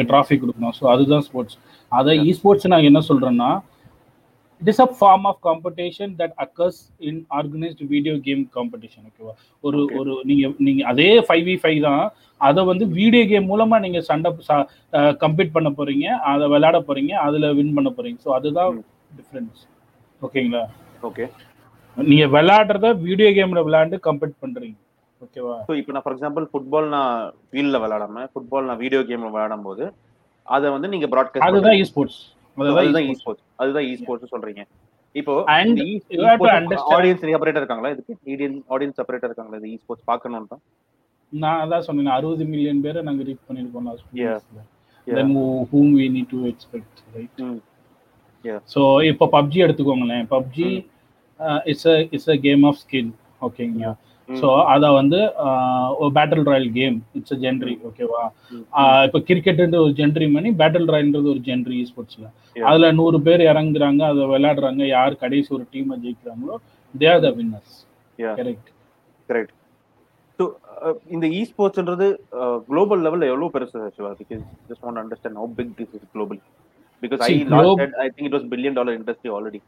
டிராஃபி 0.09 0.35
கொடுக்கணும். 0.41 0.75
ஸோ 0.79 0.83
அதுதான் 0.93 1.25
ஸ்போர்ட்ஸ் 1.27 1.57
அதை 1.91 2.13
இ 2.25 2.33
ஸ்போர்ட்ஸ் 2.39 2.71
நாங்கள் 2.73 2.91
என்ன 2.91 3.01
சொல்றோம்னா 3.09 3.49
it 4.61 4.69
is 4.71 4.81
a 4.85 4.87
form 4.97 5.25
of 5.29 5.39
competition 5.47 6.11
that 6.21 6.35
occurs 6.45 6.79
in 7.09 7.21
organised 7.37 7.87
video 7.93 8.13
game 8.27 8.43
competition 8.57 9.05
ஓகேவா 9.09 9.33
ஒரு. 9.63 9.79
ஒரு 9.99 10.11
நீங்க 10.29 10.45
நீங்க 10.67 10.81
அதே 10.91 11.09
ஃபைவ் 11.27 11.43
வி 11.49 11.55
ஃபைவ் 11.63 11.79
தான். 11.87 12.03
அதை 12.41 12.61
வந்து 12.71 12.85
வீடியோ 12.99 13.23
கேம் 13.31 13.49
மூலமா 13.51 13.77
நீங்க 13.85 14.01
சண்டை 14.09 14.31
கம்பீட் 15.23 15.55
பண்ண 15.57 15.71
போறீங்க. 15.79 16.05
அதை 16.31 16.45
விளையாட 16.53 16.79
போறீங்க. 16.89 17.13
அதுல 17.27 17.53
வின் 17.59 17.75
பண்ண 17.79 17.91
போறீங்க. 17.97 18.19
ஸோ 18.25 18.31
அதுதான். 18.37 18.77
டிஃப்ரென்ஸ் 19.17 19.61
ஓகேங்களா? 20.21 20.63
ஓகே 21.09 21.25
நீங்க 21.97 22.25
விளையாடுறத 22.35 22.89
வீடியோ 23.07 23.29
கேம்ல 23.37 23.61
விளையாண்டு 23.67 23.97
கம்பீட் 24.07 24.41
பண்றீங்க. 24.43 24.77
ஓகேவா 25.21 25.55
ஸோ 25.67 25.73
இப்போ 25.79 25.91
நான் 25.95 26.03
ஃபார் 26.03 26.13
எக்ஸாம்பிள் 26.15 26.45
ஃபுட்பால் 26.51 26.87
நான் 26.93 27.15
ஃபீல்டில் 27.49 27.81
விளையாடாம 27.83 28.23
ஃபுட்பால் 28.31 28.69
நான் 28.69 28.79
வீடியோ 28.83 29.01
கேம்ல 29.09 29.31
விளையாடும் 29.33 29.65
போது 29.67 29.83
அதை 30.47 30.67
வந்து 30.75 30.87
நீங்க 30.93 31.07
ப்ராட்காஸ்ட் 31.13 31.47
அதுதான் 31.47 31.77
இ 31.79 31.83
ஸ்போர்ட்ஸ் 31.89 32.19
அதுதான் 32.57 33.05
இ 33.09 33.13
ஸ்போர்ட்ஸ் 33.19 33.45
அதுதான் 33.61 33.85
இ 33.89 33.91
ஸ்போர்ட்ஸ் 34.01 34.33
சொல்றீங்க. 34.35 34.63
இப்போ 35.15 35.33
ஆடியன்ஸ் 35.55 37.23
செப்பரேட்டர் 37.31 37.61
இருக்காங்களா? 37.63 37.91
இதுக்கு 37.95 38.13
இந்தியன் 38.33 38.57
ஆடியன்ஸ் 38.75 38.99
செப்பரேட்டர் 38.99 39.29
இருக்காங்களா 39.31 39.59
இது 39.61 39.71
இ 39.73 39.79
ஸ்போர்ட்ஸ் 39.81 40.07
பார்க்கணும் 40.11 40.51
தான் 40.53 40.63
நான் 41.33 41.59
அதான் 41.63 41.85
சொன்னேன் 41.87 42.13
அறுபது 42.17 42.45
மில்லியன் 42.53 42.83
பேரை 42.85 43.01
நாங்க 43.09 43.23
reach. 43.27 43.43
Yeah. 44.21 44.37
Then 45.07 45.33
whom 45.71 45.91
we 45.99 46.05
need 46.15 46.31
to 46.33 46.39
expect 46.51 46.99
right. 47.15 47.41
So 48.73 48.81
இப்போ 49.11 49.25
பப்ஜி 49.35 49.59
எடுத்துக்கோங்களேன். 49.65 50.25
PUBG 50.35 50.69
it's 51.71 51.87
it's 52.15 52.31
a 52.35 52.37
game 52.45 52.63
of 52.69 52.79
skill 52.83 53.11
ஓகேங்களா. 53.47 53.91
ஸோ 54.39 54.47
அதை 54.73 54.87
வந்து 54.97 55.19
ஒரு 55.99 56.09
battle 56.17 56.45
royale 56.49 56.67
game 56.77 56.97
it's 57.17 57.33
a 57.35 57.37
genre 57.43 57.73
ஓகேவா. 57.89 58.21
இப்போ 59.07 59.19
கிரிக்கெட் 59.29 59.61
ஒரு 59.83 59.93
ஜென்ரி 59.99 60.27
மணி 60.35 60.49
பேட்டில் 60.61 60.91
ராயல்ன்றது 60.93 61.31
ஒரு 61.33 61.41
ஜென்ரி 61.49 61.79
ஸ்போர்ட்ஸ்ல. 61.89 62.25
அதுல 62.69 62.91
நூறு 62.99 63.19
பேர் 63.27 63.43
இறங்குறாங்க 63.51 64.03
அதை 64.11 64.25
விளையாடுறாங்க 64.33 64.83
யார் 64.95 65.21
கடைசி 65.23 65.49
ஒரு 65.57 65.65
டீமை 65.73 65.97
ஜெயிக்கிறாங்களோ 66.05 66.57
they 66.93 67.09
are 67.13 67.23
the 67.27 67.31
winners. 67.39 67.75
Correct 68.39 68.69
correct 69.29 69.53
so 70.39 70.45
இந்த 71.15 71.25
இ 71.39 71.41
ஸ்போர்ட்ஸ்ன்றது 71.51 72.07
குளோபல் 72.69 73.03
லெவலில் 73.05 73.29
எவ்வளோ 73.33 73.49
பெருசு 73.55 73.79
Siva? 73.97 74.11
Because 74.21 74.43
just 74.69 74.83
want 74.87 75.01
understand 75.03 75.39
how 75.41 75.51
big 75.59 75.75
this 75.79 75.93
is 75.99 76.07
global 76.15 76.41
because 77.03 77.23
I 77.29 77.33
I 78.05 78.09
think 78.15 78.27
it 78.29 78.37
was 78.37 78.49
billion 78.55 78.77
dollar 78.79 78.97
industry 79.01 79.31
already 79.37 79.61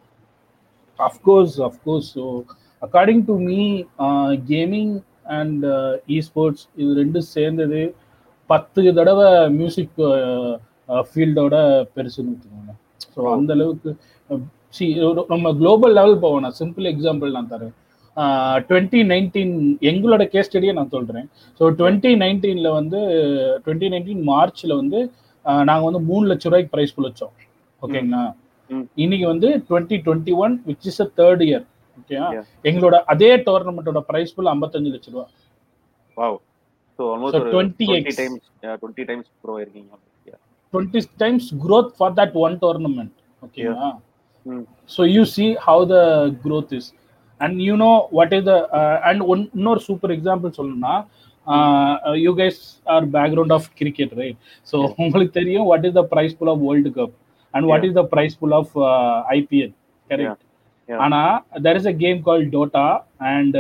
Of 1.00 1.16
course, 1.28 1.54
of 1.68 1.76
me, 2.84 3.62
uh, 3.98 4.36
gaming 4.46 4.90
and 5.28 5.64
uh, 5.66 5.98
esports 6.10 6.62
இது 6.78 6.92
ரெண்டும் 7.02 7.32
சேர்ந்தது. 7.36 7.82
பத்து 8.50 8.82
தடவை 8.94 9.28
மியூசிக் 9.50 10.00
ஃபீல்டோட 11.08 11.56
பெருசுன்னு 11.96 12.34
வச்சுக்கோங்க 12.34 12.74
ஸோ. 13.14 13.20
அந்த 13.36 13.50
அளவுக்கு 13.54 13.90
C 14.78 14.86
நம்ம 15.32 15.54
குளோபல் 15.60 15.96
லெவல் 16.00 16.22
போவோம். 16.24 16.44
நான் 16.46 16.60
சிம்பிள் 16.60 16.90
எக்ஸாம்பிள் 16.92 17.36
நான் 17.38 17.52
தரேன். 17.54 17.74
டுவெண்ட்டி 18.70 19.00
நைன்டீன் 19.12 19.54
எங்களோட 19.90 20.24
கேஸ் 20.34 20.50
ஸ்டடியை 20.50 20.74
நான் 20.80 20.94
சொல்கிறேன் 20.96 21.28
ஸோ 21.60 21.70
டுவெண்ட்டி 21.80 22.12
நைன்டீனில் 22.24 22.70
வந்து 22.72 23.00
டுவெண்ட்டி 23.66 23.90
நைன்டீன் 23.94 24.24
மார்ச்சில் 24.30 24.80
வந்து 24.82 25.00
நாங்கள் 25.62 25.88
வந்து 25.90 26.02
மூணு 26.10 26.26
லட்ச 26.32 26.46
ரூபாய்க்கு 26.48 26.74
ப்ரைஸ் 26.76 26.96
குளிச்சோம் 26.98 27.34
ஓகேங்களா 27.82 28.22
ம். 28.70 28.86
இன்னைக்கு 29.04 29.28
வந்து 29.32 29.50
twenty 29.70 29.98
twenty 30.06 30.36
one 30.44 30.54
which 30.68 30.88
is 30.92 31.02
a 31.02 31.10
third 31.20 31.44
year 31.48 31.66
okay 31.98 32.16
Yeah. 32.16 32.46
எங்களோட 32.66 32.96
அதே 33.12 33.30
டோர்னமெண்ட்டோட 33.48 34.02
ப்ரைஸ் 34.10 34.34
ஃபுல் 34.36 34.52
ஐம்பத்தஞ்சு 34.54 34.92
லட்ச 34.94 35.10
ரூபா. 35.14 35.26
வாவ் 36.18 36.38
ஸோ 37.00 37.04
ஆல்மோஸ்ட் 37.14 37.36
So, 37.36 37.42
ஒரு 37.42 37.52
20x. 37.52 37.86
Twenty 37.86 37.86
times 38.20 38.48
twenty 38.82 39.06
times 39.10 39.30
bro 39.44 39.56
இருக்கீங்க. 39.62 39.92
Twenty 40.74 41.02
times 41.24 41.48
growth 41.66 41.90
for 41.98 42.14
that 42.20 42.36
one 42.44 42.56
tournament 42.62 43.14
hmm. 44.46 44.64
So 44.90 45.02
you? 45.12 45.24
See 45.34 45.46
how 45.66 45.84
the 45.92 45.98
growth 46.46 46.72
is 46.80 46.90
and 47.40 47.58
you 47.68 47.76
know 47.84 47.90
what 48.18 48.34
is 48.38 48.48
the 48.48 48.56
and 49.10 49.22
one 49.34 49.44
இன்னொரு 49.56 49.82
super 49.88 50.14
example 50.16 50.56
சொல்லணும்னா 50.58 50.96
you 52.24 52.32
guys 52.36 52.60
are 52.94 53.06
background 53.16 53.54
of 53.56 53.68
cricket 53.80 54.14
right 54.20 54.38
so 54.68 54.76
உங்களுக்கு 55.04 55.34
தெரியும் 55.40 55.68
what 55.72 55.86
is 55.90 55.98
the 56.00 56.06
prize 56.12 56.36
pool 56.40 56.52
of 56.54 56.64
world 56.66 56.94
cup 56.98 57.14
and 57.54 57.68
what 57.72 57.86
is 57.88 57.98
the 58.00 58.06
prize 58.14 58.36
pool 58.42 58.58
of 58.60 58.74
IPL 59.36 59.74
correct. 60.10 60.42
ஆனா 60.90 61.20
there 61.66 61.78
is 61.80 61.90
a 61.92 61.96
game 62.02 62.20
called 62.26 62.44
Dota 62.56 62.86
and. 63.30 63.58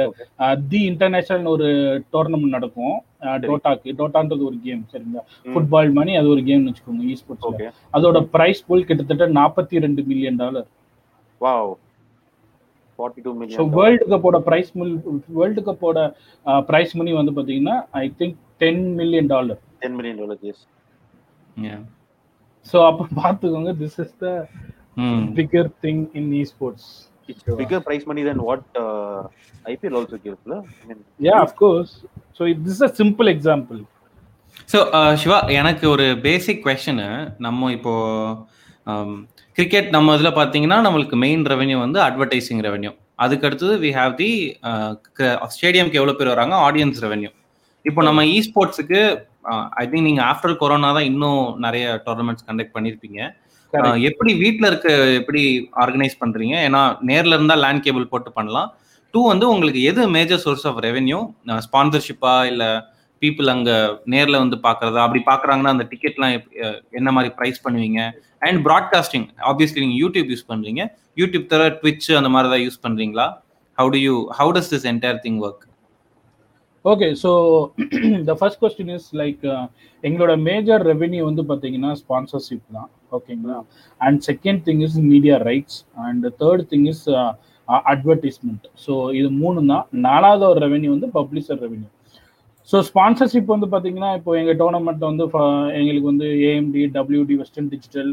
The 0.71 0.79
International 0.89 1.47
ஒரு 1.53 1.67
tournament 2.13 2.55
நடக்கும். 2.55 2.95
டோட்டாக்கு 3.43 3.89
டோட்டான்றது 3.99 4.43
ஒரு 4.49 4.57
game 4.65 4.81
சரிங்களா. 4.91 5.21
Football 5.51 5.91
மணி 5.97 6.13
அது 6.19 6.27
ஒரு 6.33 6.43
கேம் 6.49 6.65
வச்சுக்கோங்க 6.67 7.05
இ 7.05 7.15
ஸ்போர்ட்ஸ் 7.21 7.47
ஓகே 7.49 7.67
அதோட 7.93 8.19
பிரைஸ் 8.33 8.61
புல் 8.67 8.87
கிட்டத்தட்ட 8.89 9.27
நாற்பத்தி 9.39 9.83
ரெண்டு 9.85 10.03
million 10.09 10.39
dollar 10.43 10.67
wow 11.41 11.71
42 12.99 13.29
so 13.29 13.39
million 13.39 13.71
world 13.77 14.05
கப்போட 14.11 14.37
prize 14.47 14.69
pool 14.79 14.91
world 15.37 15.61
கப்போட 15.69 15.99
பிரைஸ் 16.69 16.93
மணி 16.99 17.13
வந்து 17.19 17.33
பாத்தீங்கன்னா 17.37 17.77
I 17.99 18.05
think 18.19 18.35
ten 18.61 18.83
million 18.99 19.31
dollar 19.33 19.61
10 19.81 19.95
million 19.99 20.21
dollars 20.21 20.45
yes 20.51 20.63
Yeah. 21.63 21.81
So 22.65 22.77
அப்போ 22.89 23.03
பார்த்துக்கோங்க 23.17 23.71
this 23.79 23.97
is 24.03 24.13
the. 24.21 24.27
Bigger 25.37 25.69
thing 25.83 26.03
in 26.19 26.29
esports 26.51 26.87
it's 27.27 27.45
bigger 27.61 27.79
prize 27.81 28.05
money 28.05 28.23
than 28.23 28.39
what 28.41 28.63
uh, 28.75 29.21
IPL 29.65 29.95
also 29.95 30.17
gives 30.17 30.41
la 30.45 30.57
I 30.81 30.87
mean 30.89 30.99
so 32.37 32.43
this 32.65 32.83
a 32.83 32.91
simple 32.99 33.29
example 33.29 33.79
so 34.69 34.79
Siva 35.15 35.37
எனக்கு 35.51 35.89
ஒரு 35.89 36.05
பேசிக் 36.21 36.65
question 36.67 37.07
நம்ம 37.39 37.71
இப்போ 37.71 37.93
cricket 39.55 39.89
நம்ம 39.89 40.15
இதில் 40.15 40.37
பார்த்தீங்கன்னா 40.37 40.77
நம்மளுக்கு 40.81 41.15
மெயின் 41.15 41.45
ரெவென்யூ 41.45 41.77
வந்து 41.79 41.99
advertising 42.01 42.61
revenue 42.61 42.91
அதுக்கு 43.15 43.47
அடுத்தது 43.47 43.73
வி 43.77 43.89
ஹாவ் 43.91 44.13
தி 44.15 44.29
ஸ்டேடியம்க்கு 45.55 45.93
எவ்வளோ 45.93 46.13
பேர் 46.13 46.27
வராங்க? 46.27 46.55
ஆடியன்ஸ் 46.67 47.03
ரெவென்யூ 47.03 47.31
இப்போ 47.85 48.03
நம்ம 48.03 48.25
இ 48.25 48.41
ஸ்போர்ட்ஸுக்கு 48.41 48.99
ஐ 49.77 49.85
திங்க் 49.87 50.01
நீங்கள் 50.01 50.25
ஆஃப்டர் 50.25 50.57
கொரோனா 50.57 50.91
தான் 50.93 51.03
இன்னும் 51.03 51.59
நிறைய 51.59 51.85
டோர்னமெண்ட்ஸ் 52.05 52.45
கண்டக்ட் 52.47 52.75
பண்ணியிருப்பீங்க 52.75 53.19
எப்படி 54.09 54.31
வீட்டில் 54.43 54.69
இருக்க 54.69 54.89
எப்படி 55.19 55.41
ஆர்கனைஸ் 55.83 56.15
பண்ணுறீங்க 56.21 56.55
ஏன்னா 56.67 56.81
நேரில் 57.09 57.35
இருந்தால் 57.37 57.63
லேண்ட் 57.65 57.83
கேபிள் 57.85 58.11
போட்டு 58.13 58.31
பண்ணலாம். 58.31 58.69
டூ 59.13 59.21
வந்து 59.31 59.45
உங்களுக்கு 59.53 59.81
எது 59.89 60.01
மேஜர் 60.17 60.43
சோர்ஸ் 60.45 60.65
ஆஃப் 60.69 60.79
ரெவென்யூ 60.87 61.19
ஸ்பான்சர்ஷிப்பா 61.67 62.33
இல்லை 62.51 62.69
பீப்புள் 63.21 63.49
அங்கே 63.53 63.75
நேரில் 64.13 64.41
வந்து 64.43 64.57
பார்க்குறதா 64.67 65.03
அப்படி 65.05 65.21
பார்க்குறாங்கன்னா 65.31 65.73
அந்த 65.75 65.85
டிக்கெட்லாம் 65.91 66.33
என்ன 66.99 67.09
மாதிரி 67.11 67.29
ப்ரைஸ் 67.39 67.63
பண்ணுவீங்க? 67.65 67.99
அண்ட் 68.47 68.59
ப்ராட்காஸ்டிங் 68.67 69.27
ஆப்வியஸ்லி 69.51 69.83
நீங்கள் 69.85 70.01
யூடியூப் 70.03 70.31
யூஸ் 70.33 70.49
பண்ணுறீங்க 70.51 70.81
யூடியூப் 71.17 71.45
தவிர 71.53 71.69
ட்விட்ச் 71.81 72.09
அந்த 72.21 72.31
மாதிரி 72.35 72.49
தான் 72.53 72.65
யூஸ் 72.65 72.81
பண்ணுறீங்களா 72.85 73.27
how 73.77 73.91
do 73.95 73.99
you 73.99 74.15
how 74.39 74.51
does 74.57 74.71
this 74.73 74.87
entire 74.91 75.21
thing 75.25 75.39
work 75.39 75.63
okay 76.85 77.07
so 77.21 77.31
the 78.25 78.33
first 78.39 78.61
question 78.61 78.93
is 78.95 79.09
like 79.15 79.43
எங்களோட 80.03 80.33
மேஜர் 80.41 80.81
ரெவென்யூ 80.87 81.21
வந்து 81.23 81.43
பார்த்தீங்கன்னா 81.51 81.91
ஸ்பான்சர்ஷிப் 82.01 82.65
தான். 82.71 82.89
ஓகேங்களா? 83.13 83.57
And 84.01 84.19
second 84.27 84.61
thing 84.67 84.83
is 84.85 84.97
media 85.07 85.35
rights 85.47 85.77
and 86.05 86.25
third 86.41 86.65
thing 86.71 86.87
is 86.91 87.03
advertisement 87.87 88.65
so 88.85 88.93
இது 89.15 89.27
மூணு 89.39 89.59
தான் 89.67 89.85
நாலாவது 90.05 90.45
ஒரு 90.47 90.59
ரெவென்யூ 90.65 90.89
வந்து 90.91 91.09
பப்ளிஷர் 91.15 91.61
ரெவென்யூ 91.63 91.89
ஸோ 92.69 92.77
ஸ்பான்சர்ஷிப் 92.87 93.53
வந்து 93.53 93.67
பார்த்தீங்கன்னா 93.71 94.09
இப்போ 94.17 94.31
எங்கள் 94.37 94.57
டோர்னமெண்ட் 94.59 95.03
வந்து 95.07 95.25
ஃப- 95.31 95.47
எங்களுக்கு 95.79 96.07
வந்து 96.11 96.27
ஏஎம்டி 96.47 96.83
டபிள்யூடி 96.93 97.35
வெஸ்டர்ன் 97.39 97.71
டிஜிட்டல் 97.71 98.11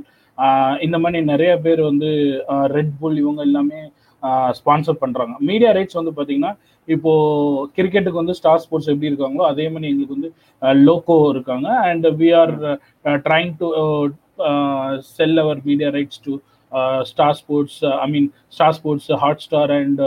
இந்த 0.80 0.97
மாதிரி 0.99 1.19
நிறைய 1.30 1.52
பேர் 1.64 1.80
வந்து 1.87 2.09
ரெட் 2.75 2.95
புல் 2.99 3.19
இவங்க 3.19 3.40
எல்லாமே 3.49 3.80
ஸ்பான்சர் 4.57 5.00
பண்ணுறாங்க 5.02 5.35
மீடியா 5.49 5.71
ரைட்ஸ் 5.73 5.99
வந்து 5.99 6.12
பார்த்தீங்கன்னா 6.12 6.52
இப்போ 6.88 7.12
கிரிக்கெட்டுக்கு 7.76 8.21
வந்து 8.21 8.37
ஸ்டார் 8.38 8.62
ஸ்போர்ட்ஸ் 8.62 8.90
எப்படி 8.92 9.11
இருக்காங்களோ 9.11 9.45
அதே 9.49 9.66
மாதிரி 9.69 9.90
எங்களுக்கு 9.90 10.16
வந்து 10.16 10.30
லோகோ 10.83 11.16
இருக்காங்க. 11.33 11.69
And 11.88 12.07
we 12.19 12.28
are 12.38 12.52
trying 13.25 13.52
to 13.61 13.69
sell 15.11 15.38
our 15.38 15.61
media 15.64 15.90
rights 15.90 16.23
to 16.25 16.32
Star 17.11 17.37
Sports 17.38 17.78
I 18.04 18.09
mean 18.11 18.28
Star 18.49 18.76
Sports 18.76 19.09
Hotstar 19.47 19.73
and 19.78 20.02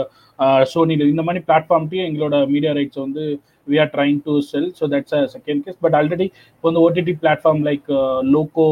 Sony 0.64 0.94
இந்த 1.06 1.22
மாதிரி 1.22 1.42
பிளாட்ஃபார்ம்ட்டையும் 1.48 2.08
எங்களோட 2.10 2.36
மீடியா 2.46 2.72
ரைட்ஸ் 2.72 3.00
வந்து 3.02 3.24
we 3.68 3.76
are 3.78 3.92
trying 3.92 4.18
to 4.26 4.32
sell 4.50 4.70
so 4.78 4.86
that's 4.94 5.14
a 5.14 5.22
second 5.34 5.62
case 5.66 5.78
but 5.80 5.96
already 6.00 6.26
இப்போ 6.54 6.66
வந்து 6.70 6.82
OTT 6.86 7.14
platform 7.22 7.62
like 7.62 7.88
Loco 8.34 8.66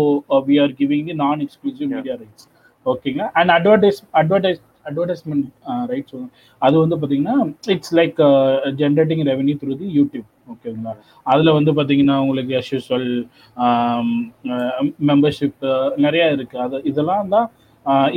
we 0.49 0.57
are 0.59 0.75
giving 0.81 1.07
the 1.07 1.17
non 1.25 1.43
exclusive. 1.47 1.89
Media 1.95 2.17
rights 2.23 2.47
ஓகேங்க 2.87 3.25
and 3.33 3.51
advertise 3.51 4.01
advertise 4.15 4.61
advertisement 4.87 5.47
rights 5.91 6.17
அது 6.63 6.77
வந்து 6.79 6.97
பார்த்தீங்கன்னா 6.97 7.37
it's 7.75 7.95
like 8.01 8.17
generating 8.77 9.25
revenue 9.31 9.57
through 9.63 9.75
the 9.83 9.89
YouTube 9.99 10.27
ஓகேங்களா? 10.47 10.93
அதில் 11.33 11.57
வந்து 11.57 11.73
பார்த்தீங்கன்னா 11.77 12.17
உங்களுக்கு 12.25 12.53
as 12.61 12.69
usual 12.77 13.05
மெம்பர்ஷிப் 15.11 15.65
நிறைய 16.05 16.25
இருக்கு. 16.37 16.57
அது 16.67 16.81
இதெல்லாம் 16.91 17.29
தான் 17.35 17.49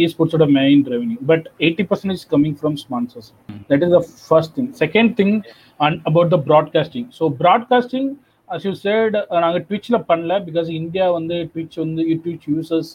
இ 0.01 0.05
ஸ்போர்ட்ஸோட 0.13 0.45
main 0.57 0.81
revenue 0.93 1.17
but 1.31 1.45
eighty 1.65 1.83
percentage 1.91 2.23
coming 2.33 2.57
from 2.59 2.77
sponsors 2.83 3.29
that 3.71 3.83
is 3.85 3.93
the 3.97 4.01
first 4.27 4.53
thing 4.57 4.69
second 4.83 5.13
thing 5.19 5.35
and 5.79 5.97
about 6.11 6.31
the 6.35 6.39
broadcasting 6.49 7.07
so 7.19 7.27
broadcasting 7.43 8.09
as 8.49 8.65
you 8.67 8.73
said 8.85 9.15
நாங்கள் 9.43 9.63
ட்விட்ச்சில் 9.69 9.99
பண்ணல. 10.09 10.33
பிகாஸ் 10.47 10.67
இந்தியா 10.81 11.05
வந்து 11.17 11.37
ட்விட்ச் 11.53 11.77
வந்து 11.83 12.03
ட்விட்ச் 12.23 12.47
யூசர்ஸ் 12.53 12.91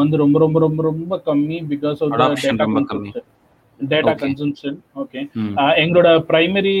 வந்து 0.00 0.16
ரொம்ப 0.24 0.36
ரொம்ப 0.44 0.58
ரொம்ப 0.66 0.82
ரொம்ப 0.90 1.22
கம்மி 1.30 1.58
because 1.72 1.98
of 2.04 2.12
data. 2.12 3.22
Data 3.80 4.12
Okay. 4.12 4.20
Consumption 4.22 4.76
okay 5.02 5.20
எங்களோட 5.82 6.08
பிரைமரி 6.28 6.74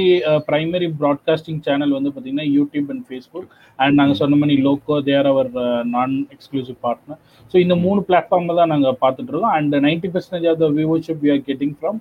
பிரைமரி 0.46 0.88
ப்ராட்காஸ்டிங் 1.00 1.60
சேனல் 1.66 1.96
வந்து 1.96 2.10
பார்த்தீங்கன்னா 2.10 2.46
யூடியூப் 2.54 2.90
அண்ட் 2.92 3.04
ஃபேஸ்புக் 3.08 3.48
அண்ட் 3.78 3.98
நாங்கள் 4.00 4.18
சொன்ன 4.20 4.38
மாதிரி 4.42 4.56
லோக்கோ 4.62 4.98
தேர் 5.08 5.30
அவர் 5.32 5.50
நான் 5.92 6.14
எக்ஸ்க்ளூசிவ் 6.34 6.78
பார்ட்னர் 6.84 7.20
ஸோ 7.54 7.58
இந்த 7.64 7.76
மூணு 7.84 8.02
பிளாட்ஃபார்மில் 8.08 8.60
தான் 8.60 8.72
நாங்கள் 8.74 9.00
பார்த்துட்டு 9.02 9.32
இருக்கோம். 9.32 9.56
And 9.58 9.74
ninety 9.86 10.10
percentage 10.14 10.48
of 10.52 10.62
the 10.64 10.68
viewership 10.78 11.22
we 11.24 11.32
are 11.36 11.44
getting 11.50 11.74
from 11.78 11.98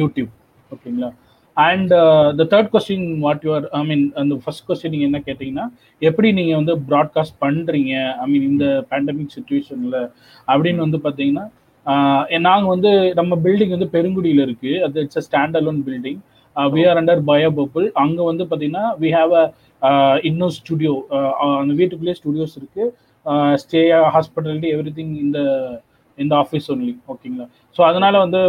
YouTube 0.00 0.32
ஓகேங்களா? 0.72 1.10
And 1.56 1.92
the 2.38 2.44
third 2.50 2.72
question 2.72 3.06
what 3.20 3.44
your 3.46 3.66
I 3.72 3.82
mean 3.84 4.02
அந்த 4.20 4.34
ஃபர்ஸ்ட் 4.42 4.64
கொஸ்டின் 4.66 4.92
நீங்கள் 4.94 5.08
என்ன 5.10 5.20
கேட்டிங்கன்னா 5.26 5.66
எப்படி 6.02 6.28
நீங்கள் 6.32 6.58
வந்து 6.60 6.74
ப்ராட்காஸ்ட் 6.90 7.36
பண்ணுறீங்க 7.44 7.92
ஐ 8.22 8.26
மீன் 8.32 8.48
இந்த 8.50 8.66
பேண்டமிக் 8.90 9.34
சுச்சுவேஷனில் 9.36 9.96
அப்படின்னு 10.48 10.84
வந்து 10.84 11.00
பார்த்தீங்கன்னா 11.06 11.46
நாங்கள் 12.46 12.72
வந்து 12.74 12.90
நம்ம 13.18 13.36
பில்டிங் 13.44 13.74
வந்து 13.76 13.88
பெருங்குடியில் 13.96 14.42
இருக்கு. 14.46 14.72
அது 14.86 15.02
it's 15.04 15.20
a 15.22 15.24
stand 15.28 15.58
alone 15.60 15.80
building 15.88 16.20
we 16.56 16.82
are 16.90 16.98
under 17.00 17.22
bio 17.30 17.50
bubble 17.58 17.86
அங்கே 18.02 18.22
வந்து 18.30 18.44
பார்த்தீங்கன்னா 18.50 18.84
வி 19.02 19.10
ஹாவ் 19.18 19.32
அ 19.38 19.44
இன்னும் 20.30 20.54
ஸ்டுடியோ 20.58 20.94
அந்த 21.62 21.74
வீட்டுக்குள்ளேயே 21.80 22.18
ஸ்டுடியோஸ் 22.20 22.56
இருக்கு. 22.60 22.84
ஸ்டே 23.62 23.80
ஹாஸ்பிட்டாலிட்டி 24.14 24.68
எவ்ரி 24.76 24.92
திங் 24.98 25.14
இந்த 25.24 25.38
இந்த 26.18 26.34
ஆஃபீஸ் 26.42 26.66
ஒன்லி 26.72 26.92
ஓகேங்களா 27.12 27.46
ஸோ 27.76 27.80
அதனால 27.88 28.14
வந்து 28.24 28.40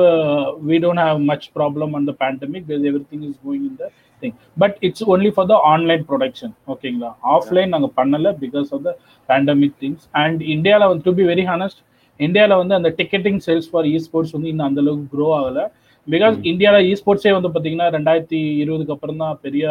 we 0.68 0.78
don't 0.84 1.02
have 1.06 1.20
much 1.32 1.48
problem 1.58 1.94
அந்த 2.00 2.12
pandemic 2.22 2.70
everything 3.12 3.26
is 3.30 3.40
going 3.46 3.66
in 3.70 3.80
the 3.82 3.88
thing 4.24 4.36
but 4.64 4.76
it's 4.88 5.06
only 5.14 5.32
for 5.36 5.50
the 5.52 5.58
online 5.72 6.04
production 6.12 6.54
ஓகேங்களா 6.74 7.10
ஆஃப்லைன் 7.36 7.74
நாங்கள் 7.76 7.94
பண்ணலை 8.00 8.32
because 8.44 8.70
of 8.78 8.86
the 8.88 8.94
pandemic 9.30 9.76
things 9.84 10.06
and 10.24 10.42
இந்தியாவில் 10.56 10.90
வந்து 10.92 11.06
டு 11.10 11.14
பி 11.20 11.26
வெரி 11.32 11.46
ஹானஸ்ட் 11.52 11.82
இந்தியாவில் 12.20 12.60
வந்து 12.62 12.76
அந்த 12.80 12.90
ticketing 13.00 13.40
sales 13.48 13.70
for 13.72 13.88
E 13.94 13.96
sports 14.06 14.34
வந்து 14.36 14.50
இன்னும் 14.54 14.68
அந்த 14.70 14.82
அளவுக்கு 14.84 15.12
க்ரோ 15.16 15.28
ஆகலை. 15.38 15.66
பிகாஸ் 16.08 16.36
இந்தியாவில் 16.52 16.88
இ 16.90 16.92
ஸ்போர்ட்ஸே 17.00 17.32
வந்து 17.38 17.50
பார்த்தீங்கன்னா 17.54 17.88
ரெண்டாயிரத்தி 17.96 18.40
இருபதுக்கு 18.64 18.94
அப்புறம் 18.96 19.22
தான் 19.24 19.40
பெரிய 19.46 19.66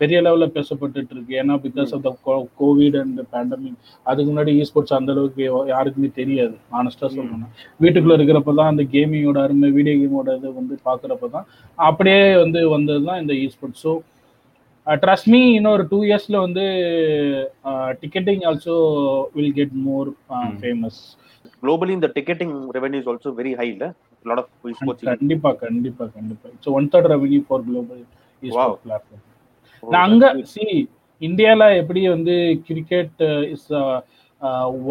பெரிய 0.00 0.16
லெவலில் 0.24 0.54
பேசப்பட்டுட்டு 0.56 1.12
இருக்கு. 1.14 1.34
ஏன்னா 1.40 1.54
because 1.66 1.92
of 1.96 2.02
the 2.06 2.10
covid 2.60 2.96
and 3.02 3.20
pandemic 3.34 3.78
அதுக்கு 4.06 4.28
முன்னாடி 4.30 4.52
இ 4.60 4.64
ஸ்போர்ட்ஸ் 4.70 4.96
அந்த 4.98 5.10
அளவுக்கு 5.14 5.42
யாருக்குமே 5.74 6.08
தெரியாது. 6.18 6.56
ஆனஸ்டாக 6.78 7.10
சொல்லணும் 7.14 7.52
வீட்டுக்குள்ள 7.82 8.16
இருக்கிறப்ப 8.18 8.54
தான் 8.58 8.72
அந்த 8.72 8.84
கேமிங்கோட 8.94 9.40
அருமை 9.46 9.70
வீடியோ 9.78 9.94
கேமோட 10.02 10.34
இது 10.40 10.52
வந்து 10.60 10.76
பார்க்குறப்ப 10.88 11.30
தான் 11.36 11.46
அப்படியே 11.78 12.20
வந்து 12.44 12.62
வந்தது 12.76 13.02
தான் 13.08 13.22
இந்த 13.22 13.34
இ 13.42 13.46
ஸ்போர்ட்ஸ் 13.54 13.84
ஸோ 13.86 13.94
ட்ரஸ்ட் 14.86 15.30
மீ 15.32 15.40
இன்னொரு 15.58 15.84
டூ 15.92 15.98
இயர்ஸ்ல 16.08 16.36
வந்து 16.46 16.64
ticketing 18.02 18.42
also 18.50 18.74
will 19.36 19.54
get 19.56 19.74
more 19.86 20.10
famous 20.60 21.00
globally 21.66 21.94
the 22.00 22.10
ticketing 22.10 22.52
revenue 22.70 23.00
is 23.02 23.08
also 23.08 23.30
very 23.32 23.54
high 23.54 23.72
la 23.80 23.88
a 24.24 24.28
lot 24.30 24.38
of 24.42 24.48
esports 24.66 25.02
கண்டிப்பா 25.10 25.50
கண்டிப்பா 25.64 26.04
கண்டிப்பா. 26.16 26.46
It's 26.54 26.72
one 26.76 26.88
third 26.92 27.10
revenue 27.14 27.40
for 27.48 27.64
global 27.68 28.02
Wow. 28.42 28.70
Platform 28.82 29.22
நான் 29.82 30.04
அங்க 30.06 30.24
see 30.50 30.64
இந்தியால 31.22 31.62
எப்படி 31.80 32.00
வந்து 32.14 32.34
cricket 32.66 33.22
is 33.52 33.68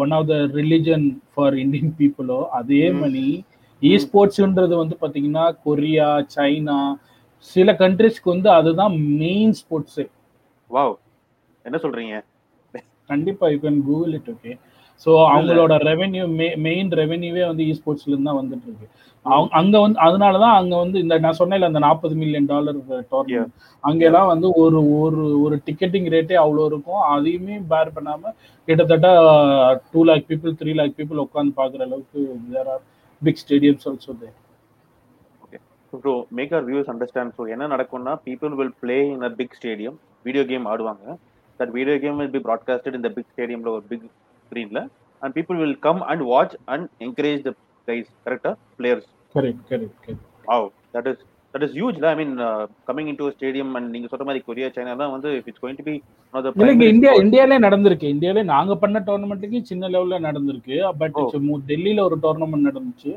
one 0.00 0.12
of 0.16 0.26
the 0.30 0.36
religion 0.56 1.04
for 1.32 1.56
Indian 1.64 1.92
பீப்புளோ 1.98 2.38
அதே 2.58 2.82
Mm. 2.86 2.98
மாதிரி 3.02 3.26
இ 3.82 3.92
ஸ்போர்ட்ஸ்ன்றது 4.04 4.74
வந்து 4.80 4.96
பாத்தீங்கன்னா 5.02 5.44
கொரியா 5.64 6.06
சைனா 6.34 6.78
சில 7.48 7.72
கண்ட்ரிஸ்க்கு 7.82 8.28
வந்து 8.34 8.50
அதுதான் 8.58 8.94
மெயின் 9.20 9.54
ஸ்போர்ட்ஸே 9.60 10.06
wow. 10.70 10.88
என்ன 11.64 11.78
சொல்றீங்க? 11.84 12.16
கண்டிப்பா 13.10 13.46
you 13.52 13.58
can 13.64 13.80
Google 13.86 14.14
it 14.18 14.30
okay 14.32 14.52
so 15.02 15.10
அவங்களோட 15.30 15.74
ரெவென்யூ 15.88 16.24
மெயின் 16.66 16.90
ரெவென்யூவே 17.00 17.42
வந்து 17.48 17.64
இ 17.66 17.74
ஸ்போர்ட்ஸ்ல 17.78 18.12
இருந்து 18.12 18.30
தான் 18.30 18.40
வந்துட்டு 18.40 18.68
இருக்கு 18.68 18.88
அவங்க 19.26 19.50
அங்க 19.58 19.76
வந்து 19.84 19.98
அதனால 20.06 20.34
தான் 20.42 20.56
அங்க 20.58 20.74
வந்து 20.82 20.98
இந்த 21.04 21.14
நான் 21.22 21.38
சொன்னேன்ல 21.38 21.68
அந்த 21.70 21.80
நாற்பது 21.84 22.14
மில்லியன் 22.20 22.48
டாலர் 22.50 22.76
டோர்னமெண்ட் 23.12 23.54
அங்கெல்லாம் 23.84 24.28
வந்து 24.32 24.48
ஒரு 24.62 24.78
ஒரு 24.98 25.24
ஒரு 25.44 25.56
டிக்கெட்டிங் 25.66 26.08
ரேட்டே 26.14 26.36
அவ்வளோ 26.42 26.64
இருக்கும். 26.70 27.00
அதையுமே 27.14 27.56
பேர் 27.72 27.94
பண்ணாம 27.96 28.32
கிட்டத்தட்ட 28.68 29.08
two 29.92 30.02
lakh 30.10 30.28
people 30.30 30.54
three 30.60 30.72
lakh 30.80 30.96
people 30.98 31.22
உட்காந்து 31.24 31.54
பார்க்குற 31.60 31.82
அளவுக்கு 31.88 32.20
there 32.52 32.70
are 32.74 32.82
big 33.22 33.40
stadiums 33.42 33.86
also 33.90 34.14
they 34.20 34.30
so 35.92 36.12
make 36.38 36.54
are 36.56 36.66
views 36.70 36.90
understand 36.92 37.34
so 37.36 37.44
என்ன 37.54 37.68
நடக்கும்னா 37.74 38.14
people 38.26 38.54
will 38.60 38.74
play 38.82 38.98
in 39.12 39.26
a 39.28 39.32
big 39.40 39.56
stadium 39.58 39.96
video 40.24 40.44
game 40.50 40.66
ஆடுவாங்க. 40.72 41.04
That 41.60 41.74
video 41.76 41.96
game 42.02 42.18
will 42.20 42.34
be 42.34 42.42
broadcasted 42.48 42.98
இந்த 43.00 43.10
big 43.16 43.30
ஸ்டேடியம்ல 43.32 43.70
ஒரு 43.76 43.84
big 43.92 44.06
ஸ்க்ரீன்ல 44.46 44.82
and 45.22 45.34
people 45.38 45.60
will 45.62 45.78
come 45.88 46.02
and 46.10 46.24
watch 46.32 46.56
and 46.74 46.88
encourage 47.06 47.46
the 47.48 47.52
guys 47.88 48.10
கரெக்டா 48.26 48.52
players 48.80 49.08
correct 49.34 49.64
correct 49.72 50.22
that 50.96 51.08
is 51.12 51.22
that 51.54 51.64
is 51.66 51.74
huge 51.78 51.98
I 52.10 52.14
mean 52.20 52.34
coming 52.88 53.08
in 53.10 53.18
to 53.20 53.26
stadium 53.36 53.72
and 53.78 53.88
நீங்க 53.94 54.06
சொல்ற 54.12 54.24
மாதிரி 54.28 54.42
Korea 54.48 54.68
China 54.76 54.94
தான் 55.02 55.12
வந்து 55.16 55.30
இட்ஸ் 55.38 55.62
கோயிங் 55.64 55.78
டு 55.80 55.86
பி 55.88 55.96
இல்லைங்க 56.60 56.86
India 56.94 57.12
இந்தியாலே 57.22 57.56
நடந்திருக்கு. 57.64 58.06
இந்தியாலே 58.14 58.42
நாங்க 58.54 58.72
பண்ண 58.82 58.98
டோர்னமெண்ட்டுக்கு 59.06 59.58
சின்ன 59.70 59.88
லெவல்ல 59.94 60.16
நடந்திருக்கு. 60.26 60.76
பட் 61.00 61.18
டெல்லியில 61.70 62.02
ஒரு 62.08 62.16
டோர்னமெண்ட் 62.24 62.68
நடந்துச்சு. 62.68 63.12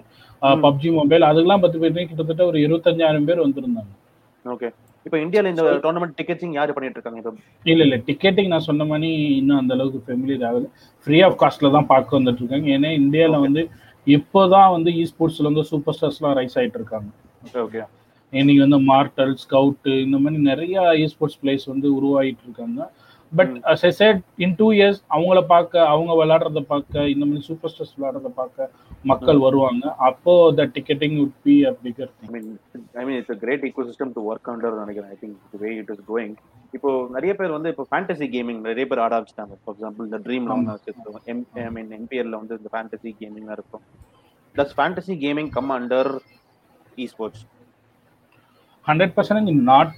பப்ஜி 0.66 0.92
மொபைல் 1.00 1.28
அதுக்கெல்லாம் 1.30 1.64
பத்து 1.64 1.80
பேர் 1.82 1.98
கிட்டத்தட்ட 2.12 2.46
ஒரு 2.52 2.60
இருபத்தஞ்சாயிரம் 2.66 3.28
பேர் 3.30 3.44
வந்திருந்தாங்க. 3.46 3.92
ஓகே 4.54 4.70
இப்போ 5.10 5.20
இந்தியால 5.22 5.52
இந்த 5.52 5.64
டோர்னமெண்ட் 5.84 6.16
டிக்கெட்ஸிங் 6.18 6.52
யாரு 6.56 6.72
பண்ணிட்டு 6.74 6.98
இருக்காங்க 6.98 7.20
இப்போ? 7.22 7.32
இல்ல 7.66 7.82
இல்ல. 7.86 7.96
டிக்கெட்டிங் 8.08 8.50
நான் 8.52 8.66
சொன்ன 8.68 8.86
மாதிரி 8.90 9.08
இன்னும் 9.38 9.60
அந்த 9.60 9.72
அளவுக்கு 9.76 10.00
ஃபெமிலியர் 10.06 10.44
ஆகல. 10.50 10.66
ஃப்ரீ 11.08 11.20
ஆஃப் 11.28 11.38
காஸ்ட்ல 11.40 11.72
தான் 11.76 11.88
பார்க்க 11.92 12.18
வந்துட்டு 12.18 12.42
இருக்காங்க 12.44 12.68
ஏன்னா 12.76 12.90
இந்தியால 13.00 13.38
வந்து 13.46 13.62
இப்போதான் 14.08 14.70
வந்து 14.76 14.92
இ 14.96 15.06
ஸ்போர்ட்ஸ்ல 15.10 15.48
வந்து 15.50 15.64
சூப்பர் 15.70 15.96
ஸ்டார்ஸ்லாம் 15.96 16.36
ரைஸ் 16.38 16.58
ஆயிட்டு 16.60 16.80
இருக்காங்க 16.80 17.10
ஓகே 17.64 17.82
இன்னைக்கு 18.34 18.62
வந்து 18.66 18.80
மார்டல் 18.90 19.34
ஸ்கவுட் 19.44 19.90
இந்த 20.04 20.20
மாதிரி 20.24 20.42
நிறைய 20.50 20.76
இ 21.00 21.08
ஸ்போர்ட்ஸ் 21.14 21.40
பிளேஸ் 21.42 21.66
வந்து 21.72 21.88
உருவாகிட்டு 21.98 22.46
இருக்காங்க 22.48 22.80
but 23.32 23.54
set 23.98 24.22
in 24.46 24.56
two 24.60 24.68
years 24.78 25.02
அவங்கள 25.16 25.42
பார்க்க 25.48 25.88
அவங்க 25.92 26.12
விளையாடுறத 26.20 26.64
பார்க்க 26.72 27.10
இந்த 27.14 27.24
மாதிரி 27.26 27.44
சூப்பர் 27.50 27.74
ஸ்டார்ஸ் 27.74 27.96
விளையாடுறத 27.98 28.32
பார்க்க 28.38 28.70
மக்கள் 29.12 29.40
வருவாங்க. 29.46 29.84
அப்போ 30.08 30.34
the 30.60 30.64
ticketing 30.78 31.16
would 31.24 31.36
be 31.46 31.56
a 31.70 31.72
bigger 31.84 32.12
I 32.26 32.30
mean 32.34 32.48
I 33.02 33.04
mean 33.08 33.18
it's 33.20 33.42
great 33.44 33.66
ecosystem 33.90 34.14
to 34.16 34.22
work 34.32 34.50
under 34.54 34.80
நினைக்கிறேன். 34.84 35.12
I 35.16 35.18
think 35.22 35.62
way 35.64 35.70
it 35.82 35.92
is 35.96 36.04
going 36.12 36.34
இப்போ 36.78 36.90
நிறைய 37.16 37.34
பேர் 37.40 37.56
வந்து 37.58 37.72
இப்போ 37.74 37.86
ஃபேண்டசி 37.92 38.28
கேமிங் 38.36 38.60
நிறைய 38.70 38.86
பேர் 38.90 39.04
ஆட 39.06 39.14
ஆரம்பிச்சிட்டாங்க. 39.18 39.56
ஃபார் 39.64 39.76
எக்ஸாம்பிள் 39.76 40.08
இந்த 40.10 40.20
ட்ரீம் 40.26 40.48
எம் 41.34 41.44
ஐ 41.68 41.70
மீன் 41.78 41.94
என்பிஎல்ல 42.00 42.36
வந்து 42.42 42.58
இந்த 42.60 42.72
ஃபேண்டசி 42.76 43.14
கேமிங் 43.22 43.50
இருக்கும். 43.58 43.86
Does 44.56 44.76
fantasy 44.80 45.16
gaming 45.24 45.52
come 45.58 45.72
under 45.78 46.12
esports 47.14 47.46
hundred 48.88 49.16
percent 49.18 49.50
not 49.72 49.98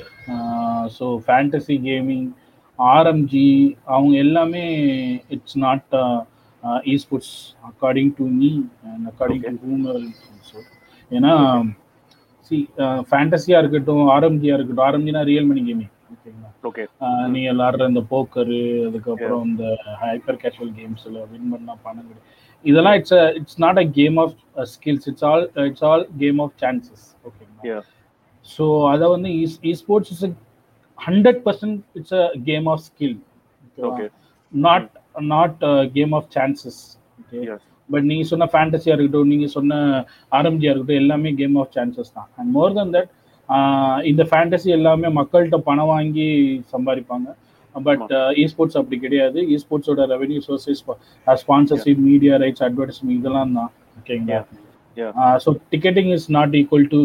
so 0.98 1.05
fantasy 1.25 1.75
gaming 1.89 2.27
RMG 2.79 3.50
அவங்க 3.93 4.13
எல்லாமே 4.25 4.63
it's 5.36 5.58
not 5.65 5.96
esports 6.98 7.34
according 7.63 8.12
to 8.18 8.25
me 8.34 8.51
and 8.89 9.06
according 9.12 9.46
to 9.53 9.56
whom 9.65 9.86
so 10.50 10.58
ஏன்னா 11.12 11.34
see 12.51 12.58
ஃபேண்டசியாக 13.10 13.62
இருக்கட்டும் 13.63 14.06
ஆர்எம்ஜியாக 14.10 14.58
இருக்கட்டும் 14.58 14.88
ஆர்எம்ஜினா 14.88 15.24
ரியல் 15.30 15.50
மணி 15.50 15.63
கேமிங் 15.68 15.91
ஓகேங்களா 16.13 16.50
ஓகே 16.70 16.84
நீங்க 17.27 17.48
விளாடுற 17.51 17.88
இந்த 17.91 18.03
போக்கரு 18.12 18.60
அதுக்கப்புறம் 18.88 19.44
இந்த 19.50 19.65
ஹைப்பர் 20.03 20.39
கேஷுவல் 20.41 20.74
கேம்ஸ்ல 20.80 21.18
வின் 21.32 21.51
பண்ணா 21.53 21.75
பணம் 21.86 22.08
கிடைக்கும் 22.08 22.38
இதெல்லாம் 22.65 22.98
it's 23.00 23.15
it's 23.39 23.60
not 23.60 23.80
a 23.80 23.86
game 24.00 24.18
of 24.18 24.36
skills 24.74 25.08
it's 25.12 25.25
all 25.32 25.46
it's 25.63 25.86
all 25.91 26.06
game 26.20 26.39
of 26.39 26.56
chances 26.63 27.06
ஓகேங்களா 27.30 27.80
ஸோ 28.46 28.65
அதை 28.91 29.08
வந்து 29.10 29.32
sports 29.82 30.12
is 30.15 30.24
hundred 31.00 31.41
percent 31.46 31.80
it's 31.96 32.15
a 32.20 32.25
game 32.50 32.68
of 32.68 32.84
skill 32.89 33.18
okay 33.77 34.08
not 34.53 34.89
not 35.15 35.62
game 35.96 36.13
of 36.20 36.30
chances 36.36 36.82
but 37.89 38.06
நீங்க 38.10 38.25
சொன்ன 38.32 38.48
ஃபேண்டசியா 38.53 38.94
இருக்கட்டும் 38.96 39.32
நீங்க 39.34 39.48
சொன்ன 39.56 39.80
ஆரம்பியா 40.39 40.71
இருக்கட்டும் 40.71 41.02
எல்லாமே 41.04 41.30
கேம் 41.39 41.58
ஆஃப் 41.62 41.74
சான்சஸ் 41.78 42.13
தான். 42.17 42.30
அண்ட் 42.38 42.50
மோர் 42.58 42.76
தென் 42.78 42.93
தட் 42.95 43.10
இந்த 44.12 44.24
ஃபேண்டசி 44.32 44.69
எல்லாமே 44.78 45.08
மக்கள்கிட்ட 45.19 45.58
பணம் 45.69 45.91
வாங்கி 45.93 46.28
சம்பாதிப்பாங்க. 46.74 47.28
பட் 47.76 48.13
இ 48.41 48.43
ஸ்போர்ட்ஸ் 48.52 48.78
அப்படி 48.80 48.97
கிடையாது. 49.06 49.39
இ 49.54 49.58
ஸ்போர்ட்ஸோட 49.63 50.06
revenue 50.13 50.39
sources 50.47 50.82
sponsorship 51.43 52.04
media 52.10 52.36
rights 52.43 52.65
advertisement 52.67 53.17
இதெல்லாம் 53.19 53.56
தான். 53.60 53.71
ஓகேங்களா 54.00 54.41
so 55.45 55.50
ticketing 55.74 56.12
is 56.17 56.30
not 56.38 56.56
equal 56.62 56.88
to 56.93 57.00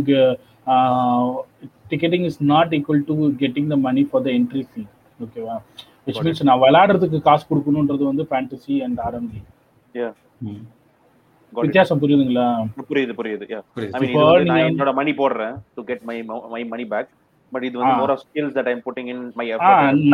ticketing 1.93 2.25
is 2.31 2.41
not 2.53 2.73
equal 2.79 3.05
to 3.11 3.17
getting 3.43 3.69
the 3.75 3.79
money 3.89 4.03
for 4.11 4.25
the 4.27 4.31
entry 4.39 4.63
fee 4.71 4.83
ஓகேவா 5.25 5.57
விச் 6.07 6.23
மீன்ஸ் 6.25 6.49
நான் 6.49 6.63
விளையாடுறதுக்கு 6.63 7.21
காசு 7.23 7.45
கொடுக்கணுன்றது 7.47 8.05
வந்து 8.11 8.25
ஃபேண்டசி 8.31 8.77
அண்ட் 8.87 9.01
ஆர்எம்ஜி 9.07 9.43
வித்தியாசம் 11.53 12.01
புரியுதுங்களா? 12.01 12.47
புரியுது 12.89 13.13
புரியுது. 13.19 13.45
நான் 14.49 14.67
என்னோட 14.71 14.93
மணி 14.99 15.13
போடுறேன் 15.21 15.55
to 15.77 15.83
get 15.85 16.03
my 16.09 16.17
my 16.53 16.61
money 16.73 16.85
back 16.91 17.11
but 17.53 17.65
இது 17.67 17.77
வந்து 17.81 17.95
more 18.01 18.13
of 18.15 18.23
skills 18.23 18.55
that 18.57 18.69
I 18.69 18.73
am 18.73 18.83
putting 18.87 19.09
in 19.13 19.23
my 19.37 19.45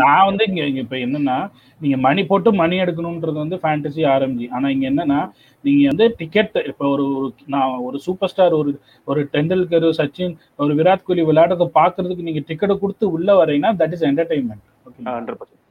நான் 0.00 0.26
வந்து 0.28 0.44
இங்க 0.48 0.80
இப்ப 0.82 0.96
என்னன்னா 1.06 1.36
நீங்க 1.80 1.96
மணி 1.98 2.22
போட்டு 2.24 2.50
மணி 2.60 2.76
எடுக்கணும்ன்றது 2.84 3.38
வந்து 3.38 3.58
ஃபேண்டசி 3.62 4.02
ஆரம்பி 4.14 4.46
ஆனா 4.50 4.68
இங்க 4.74 4.86
என்னன்னா 4.90 5.20
நீங்க 5.64 5.82
வந்து 5.88 6.06
டிக்கெட் 6.20 6.58
இப்ப 6.70 6.84
ஒரு 6.88 7.06
நான் 7.46 7.78
ஒரு 7.80 7.98
சூப்பர் 8.06 8.32
ஸ்டார் 8.32 8.58
ஒரு 8.60 8.72
ஒரு 9.08 9.22
டெண்டுல்கர் 9.34 9.88
சச்சின் 10.00 10.34
ஒரு 10.58 10.74
விராட் 10.74 11.06
கோலி 11.08 11.24
விளையாடுறத 11.24 11.68
பாக்குறதுக்கு 11.80 12.28
நீங்க 12.28 12.42
டிக்கெட் 12.46 12.82
கொடுத்து 12.82 13.06
உள்ள 13.12 13.30
வரீங்கன்னா 13.40 13.72
that 13.82 13.96
is 13.98 14.06
entertainment 14.10 14.64
hundred 15.10 15.40
percent 15.40 15.61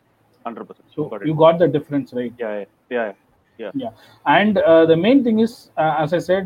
hundred 0.46 0.68
percent 0.70 0.92
so 0.96 1.02
you 1.30 1.36
got 1.44 1.60
the 1.64 1.68
difference 1.78 2.12
right 2.20 2.40
yeah 2.92 3.04
Yeah. 3.60 3.72
yeah. 3.76 3.92
And 4.26 4.58
uh, 4.60 4.86
the 4.86 4.96
main 4.98 5.24
thing 5.24 5.40
is, 5.40 5.52
uh, 5.78 5.96
as 6.04 6.14
I 6.14 6.20
said, 6.20 6.46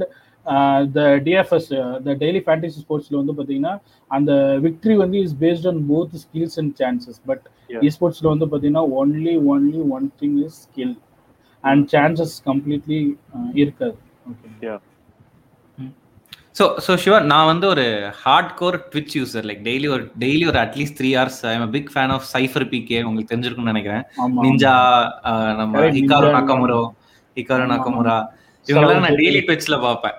the 0.95 1.05
DFS, 1.25 1.65
uh, 1.73 1.99
the 1.99 2.15
daily 2.15 2.41
fantasy 2.41 2.79
sportsல 2.81 3.19
வந்து 3.19 3.35
பாத்தீங்கன்னா 3.37 3.73
அந்த 4.11 4.31
victory 4.65 4.95
வந்து 4.95 5.17
is 5.25 5.35
based 5.43 5.67
on 5.71 5.79
both 5.91 6.15
skills 6.23 6.57
and 6.61 6.73
chances 6.81 7.21
but 7.29 7.45
ஸ்போர்ட்ஸ்ல 7.95 8.27
வந்து 8.33 8.47
பாத்தீங்கன்னா 8.53 8.85
only 9.01 9.35
only 9.53 9.81
one 9.97 10.07
thing 10.21 10.35
is 10.47 10.59
skill 10.65 10.95
and 11.63 11.85
chances 11.95 12.35
completely 12.49 12.99
இருக்காது. 13.63 13.97
Okay 14.31 14.51
so 16.55 16.65
so 16.83 16.91
sure 17.03 17.25
நான் 17.31 17.47
வந்து 17.49 17.65
ஒரு 17.71 17.83
hardcore 18.59 18.75
Twitch 18.91 19.15
user 19.19 19.45
like 19.49 19.61
daily 19.67 19.87
ஒரு 19.95 20.03
டெய்லி 20.23 20.43
ஒரு 20.51 20.59
at least 20.63 20.97
three 20.99 21.09
hours 21.17 21.39
I 21.49 21.53
am 21.57 21.65
big 21.73 21.89
fan 21.93 22.13
of 22.15 22.27
Cypher 22.33 22.65
PK 22.73 22.99
உங்களுக்கு 23.07 23.31
தெரிஞ்சிருக்கும்னு 23.31 23.73
நினைக்கிறேன். 23.73 24.03
நிஞ்சா 24.45 24.75
நம்ம 25.59 25.81
ஹிகாரு 25.97 26.29
நக்கமுரோ 26.37 26.81
ஹிகாரு 27.37 27.65
நக்கமுரா 27.73 28.17
இவங்கெல்லாம் 28.65 29.05
நான் 29.07 29.19
டெய்லி 29.21 29.41
ட்விட்ச்ல 29.47 29.77
பார்ப்பேன். 29.87 30.15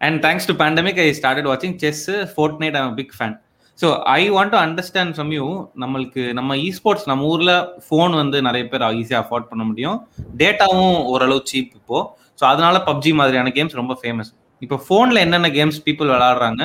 And 0.00 0.20
thanks 0.26 0.48
to 0.50 0.54
pandemic 0.62 1.00
I 1.04 1.08
started 1.20 1.48
வாட்சிங் 1.50 1.76
chess 1.82 2.04
Fortnite 2.62 2.78
I'm 2.82 2.94
big 3.00 3.16
fan 3.18 3.34
so 3.78 3.86
I 4.18 4.20
want 4.36 4.52
to 4.54 4.58
understand 4.66 5.14
from 5.16 5.32
you 5.38 5.46
நம்மளுக்கு 5.84 6.24
நம்ம 6.38 6.56
இ 6.66 6.68
ஸ்போர்ட்ஸ் 6.78 7.08
நம்ம 7.10 7.26
ஊர்ல 7.32 7.52
ஃபோன் 7.86 8.12
வந்து 8.22 8.40
நிறைய 8.48 8.64
பேர் 8.72 8.86
ஈஸியாக 9.00 9.22
அஃபோர்ட் 9.24 9.50
பண்ண 9.50 9.62
முடியும். 9.70 9.98
டேட்டாவும் 10.42 10.98
ஓரளவு 11.14 11.42
சீப் 11.50 11.72
இப்போ. 11.80 11.98
ஸோ 12.40 12.44
அதனால 12.52 12.76
பப்ஜி 12.88 13.12
மாதிரியான 13.20 13.52
கேம்ஸ் 13.58 13.80
ரொம்ப 13.82 13.96
ஃபேமஸ் 14.02 14.32
இப்போ 14.64 14.76
ஃபோனில் 14.86 15.22
என்னென்ன 15.24 15.48
கேம்ஸ் 15.58 15.80
பீப்புள் 15.86 16.10
விளாடுறாங்க? 16.14 16.62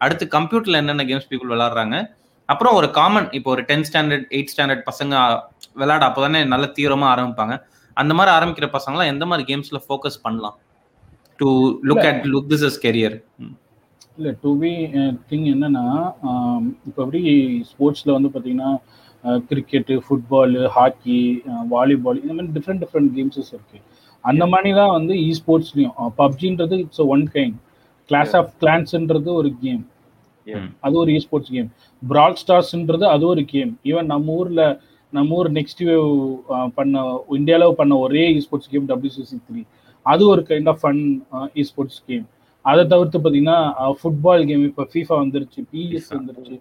அடுத்து 0.00 0.24
கம்ப்யூட்டரில் 0.36 0.80
என்னென்ன 0.82 1.04
கேம்ஸ் 1.10 1.28
பீப்புள் 1.30 1.52
விளாடுறாங்க? 1.54 1.96
அப்புறம் 2.48 2.76
ஒரு 2.80 2.88
காமன் 2.98 3.28
இப்போ 3.36 3.48
ஒரு 3.54 3.62
டென்த் 3.70 3.88
ஸ்டாண்டர்ட் 3.90 4.26
எயிட் 4.36 4.52
ஸ்டாண்டர்ட் 4.52 4.84
பசங்க 4.90 5.14
விளையாட 5.80 6.02
அப்போ 6.08 6.20
தானே 6.26 6.40
நல்ல 6.54 6.66
தீவிரமாக 6.76 7.12
ஆரம்பிப்பாங்க. 7.14 7.54
அந்த 7.96 8.12
மாதிரி 8.18 8.30
ஆரம்பிக்கிற 8.36 8.66
பசங்களாம் 8.76 9.10
எந்த 9.12 9.24
மாதிரி 9.30 9.44
கேம்ஸில் 9.50 9.84
ஃபோக்கஸ் 9.86 10.18
பண்ணலாம்? 10.26 10.56
To 11.38 11.48
look 11.88 12.06
at 12.10 12.22
look 12.32 12.50
this 12.52 12.66
is 12.68 12.78
career 12.84 13.16
இல்லை 14.18 14.30
டு 14.44 14.50
பி 14.62 14.72
திங் 15.30 15.46
என்னன்னா 15.54 15.84
இப்போ 16.88 17.00
எப்படி 17.04 17.22
ஸ்போர்ட்ஸில் 17.70 18.14
வந்து 18.16 18.30
பார்த்தீங்கன்னா 18.34 18.70
கிரிக்கெட்டு 19.50 19.94
ஃபுட்பாலு 20.04 20.60
ஹாக்கி 20.76 21.18
வாலிபால் 21.74 22.22
இந்த 22.22 22.34
மாதிரி 22.36 22.52
டிஃப்ரெண்ட் 22.56 22.82
டிஃப்ரெண்ட் 22.84 23.10
கேம்ஸஸ் 23.16 23.52
இருக்குது 23.56 23.84
அந்த 24.30 24.44
மாதிரி 24.52 24.70
தான் 24.80 24.94
வந்து 24.96 25.14
இ 25.26 25.30
ஸ்போர்ட்ஸ்லையும் 25.38 25.94
பப்ஜின்றது 26.20 26.76
it's 26.84 27.04
one 27.14 27.24
kind 27.34 27.56
Clash 28.10 28.34
of 28.40 28.50
கிளான்ஸ்ன்றது 28.62 29.30
ஒரு 29.40 29.50
கேம் 29.64 29.82
அது 30.86 30.94
ஒரு 31.02 31.10
இ 31.16 31.20
ஸ்போர்ட்ஸ் 31.24 31.52
கேம் 31.56 31.70
பிராட் 32.02 32.40
ஸ்டார்ஸ்ன்றது 32.42 33.06
அது 33.14 33.24
ஒரு 33.32 33.42
கேம் 33.54 33.72
ஈவன் 33.90 34.08
நம்ம 34.14 34.36
ஊர்ல 34.40 34.64
நம்ம 35.12 35.36
ஊர் 35.38 35.50
நெக்ஸ்ட் 35.58 35.82
வேவ் 35.88 36.08
பண்ண 36.78 37.02
இந்தியாவில் 37.38 37.78
பண்ண 37.80 37.96
ஒரே 38.06 38.24
இ 38.36 38.40
ஸ்போர்ட்ஸ் 38.46 38.70
கேம் 38.72 38.88
டபிள்யூசிசி 38.92 39.38
த்ரீ 39.48 39.62
அது 40.06 40.22
ஒரு 40.32 40.42
kind 40.50 40.70
of 40.72 40.80
fun 40.82 41.02
esports 41.70 42.00
game 42.08 42.26
அதை 42.64 42.82
தவிர்த்து 42.92 43.18
பார்த்தீங்கன்னா 43.18 43.58
ஃபுட்பால் 43.98 44.44
கேம் 44.48 44.64
இப்போ 44.68 44.84
ஃபீஃபா 44.92 45.16
வந்துருச்சு 45.22 45.60
பிஎஸ் 45.72 46.10
வந்துருச்சு. 46.16 46.56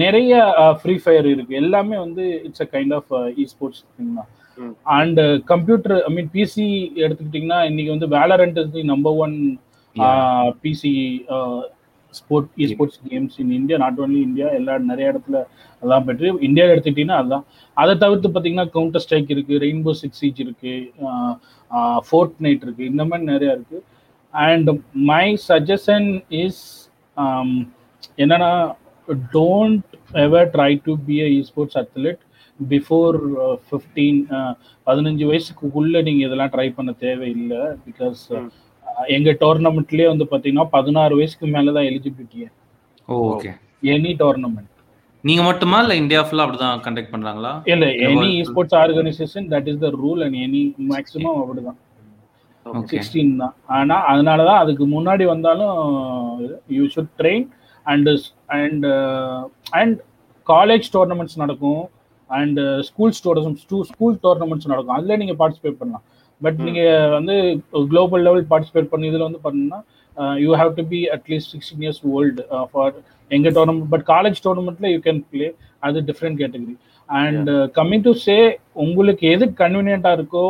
நிறைய 0.00 0.32
ஃப்ரீ 0.80 0.94
ஃபயர் 1.04 1.26
இருக்கு. 1.32 1.52
எல்லாமே 1.62 1.96
வந்து 2.04 2.24
it's 2.46 2.64
a 2.64 2.68
kind 2.74 2.94
of 2.98 3.10
esports 3.52 3.82
தான். 4.18 4.28
And 4.98 5.20
computer 5.52 5.96
I 6.08 6.12
mean 6.14 6.30
PC 6.34 6.66
எடுத்துக்கிட்டிங்கன்னா 7.04 7.60
இன்னைக்கு 7.70 7.94
வந்து 7.94 8.08
Valorant 8.18 8.58
is 8.62 8.90
number 8.92 9.18
one 9.24 9.36
PC 10.64 10.92
sport 12.14 12.48
esports 12.70 12.98
games 13.10 13.36
in 13.42 13.52
India 13.58 13.76
not 13.82 14.00
only 14.04 14.20
India 14.28 14.48
எல்லா 14.58 14.74
நிறைய 14.90 15.12
இடத்துல 15.12 15.38
அதான் 15.82 16.04
பெற்று 16.08 16.32
இந்தியா 16.48 16.64
எடுத்துக்கிட்டிங்கன்னா 16.72 17.20
அதுதான். 17.20 17.44
அதை 17.76 17.92
தவிர்த்து 18.02 18.28
பார்த்தீங்கன்னா 18.28 18.66
கவுண்டர் 18.74 19.02
ஸ்ட்ரைக் 19.04 19.32
இருக்கு 19.34 19.60
ரெயின்போ 19.64 19.92
சிக்ஸ் 20.00 20.20
சீச் 20.22 20.42
இருக்கு 20.44 20.74
ஃபோர்ட் 22.08 22.36
நைட் 22.46 22.64
இருக்கு 22.66 22.84
இந்த 22.92 23.04
மாதிரி 23.10 23.30
நிறைய 23.32 23.56
இருக்கு. 23.56 23.78
அண்ட் 24.34 24.70
மை 25.10 25.26
சஜஷன் 25.48 26.08
இஸ் 26.44 26.62
என்னன்னா 28.22 28.52
don't 29.36 29.88
ever 30.26 30.50
try 30.54 30.72
to 30.86 30.92
be 31.08 31.16
a 31.24 31.28
sports 31.50 31.78
athlete 31.82 32.22
before 32.70 33.16
fifteen 33.66 34.20
பதினஞ்சு 34.86 35.24
வயசுக்குள்ள 35.30 36.02
நீங்கள் 36.02 36.26
இதெல்லாம் 36.26 36.52
ட்ரை 36.54 36.68
பண்ண 36.74 36.92
தேவையில்லை. 37.04 37.62
பிகாஸ் 37.86 38.22
ம். 38.36 38.50
எங்க 39.08 39.30
டோர்னமெண்ட்லயே 39.40 40.06
வந்து 40.08 40.24
பாத்தீங்கன்னா 40.32 40.66
பதினாறு 40.70 41.14
வயசுக்கு 41.16 41.46
மேல 41.54 41.72
தான் 41.72 41.88
எலிஜிபிலிட்டியே 41.90 42.48
ஓகே 43.08 43.52
எனி 43.94 44.12
டோர்னமெண்ட் 44.20 44.68
நீங்க 45.24 45.42
மட்டுமா 45.42 45.76
இல்ல 45.82 45.94
இந்தியா 45.94 46.20
ஃபுல்லா 46.22 46.44
அப்படிதான் 46.44 46.82
கண்டக்ட் 46.86 47.12
பண்றாங்களா? 47.12 47.50
இல்ல 47.64 47.86
any. 48.06 48.30
Sports 48.42 48.76
organisation 48.80 49.46
that 49.52 49.68
is 49.72 49.82
the 49.84 49.90
rule 50.00 50.22
and 50.24 50.38
any 50.46 50.62
maximum 50.90 51.38
அப்படிதான். 51.42 51.78
சிக்ஸ்டீன் 52.90 53.30
தான். 53.42 53.54
ஆனா 53.76 53.96
அதனாலதான் 54.12 54.60
அதுக்கு 54.64 54.84
முன்னாடி 54.86 55.24
வந்தாலும் 55.24 55.76
you 56.76 56.84
should 56.94 57.12
train 57.20 57.46
and 57.86 58.10
and 58.58 58.86
and 59.80 59.96
college 60.46 60.86
tournaments 60.94 61.40
நடக்கும். 61.42 61.82
And 62.32 62.58
school 62.88 63.14
tournaments 63.20 63.66
too 63.70 63.78
school 63.90 64.16
tournaments 64.24 64.70
நடக்கும். 64.70 64.96
அதுல 64.96 65.16
நீங்க 65.22 65.34
பார்ட்டிசிபேட் 65.40 65.80
பண்ணலாம். 65.80 66.04
பட் 66.40 66.58
ம். 66.58 66.64
நீங்க 66.66 66.82
வந்து 67.14 67.34
குளோபல் 67.90 68.24
லெவல் 68.26 68.46
பார்ட்டிசிபேட் 68.50 68.92
பண்ணி 68.92 69.10
இதுல 69.10 69.26
வந்து 69.28 69.42
பண்ணீங்கன்னா 69.44 69.80
you 70.40 70.50
have 70.56 70.72
to 70.78 70.84
be 70.88 71.00
at least 71.14 71.52
sixteen 71.52 71.84
years 71.84 72.00
old 72.12 72.42
for 72.72 72.94
எங்க 73.30 73.50
டோர்னமெண்ட் 73.56 73.92
பட் 73.92 74.06
காலேஜ் 74.10 74.40
டோர்னமெண்ட்ல 74.44 74.88
யூ 74.90 75.00
கேன் 75.04 75.22
பிளே 75.30 75.48
அது 75.82 76.00
different 76.08 76.40
category 76.42 76.74
and 77.08 77.48
coming 77.76 78.04
to 78.04 78.12
say 78.24 78.36
உங்களுக்கு 78.84 79.24
எது 79.32 79.46
கன்வீனியண்டா 79.60 80.12
இருக்கோ 80.18 80.44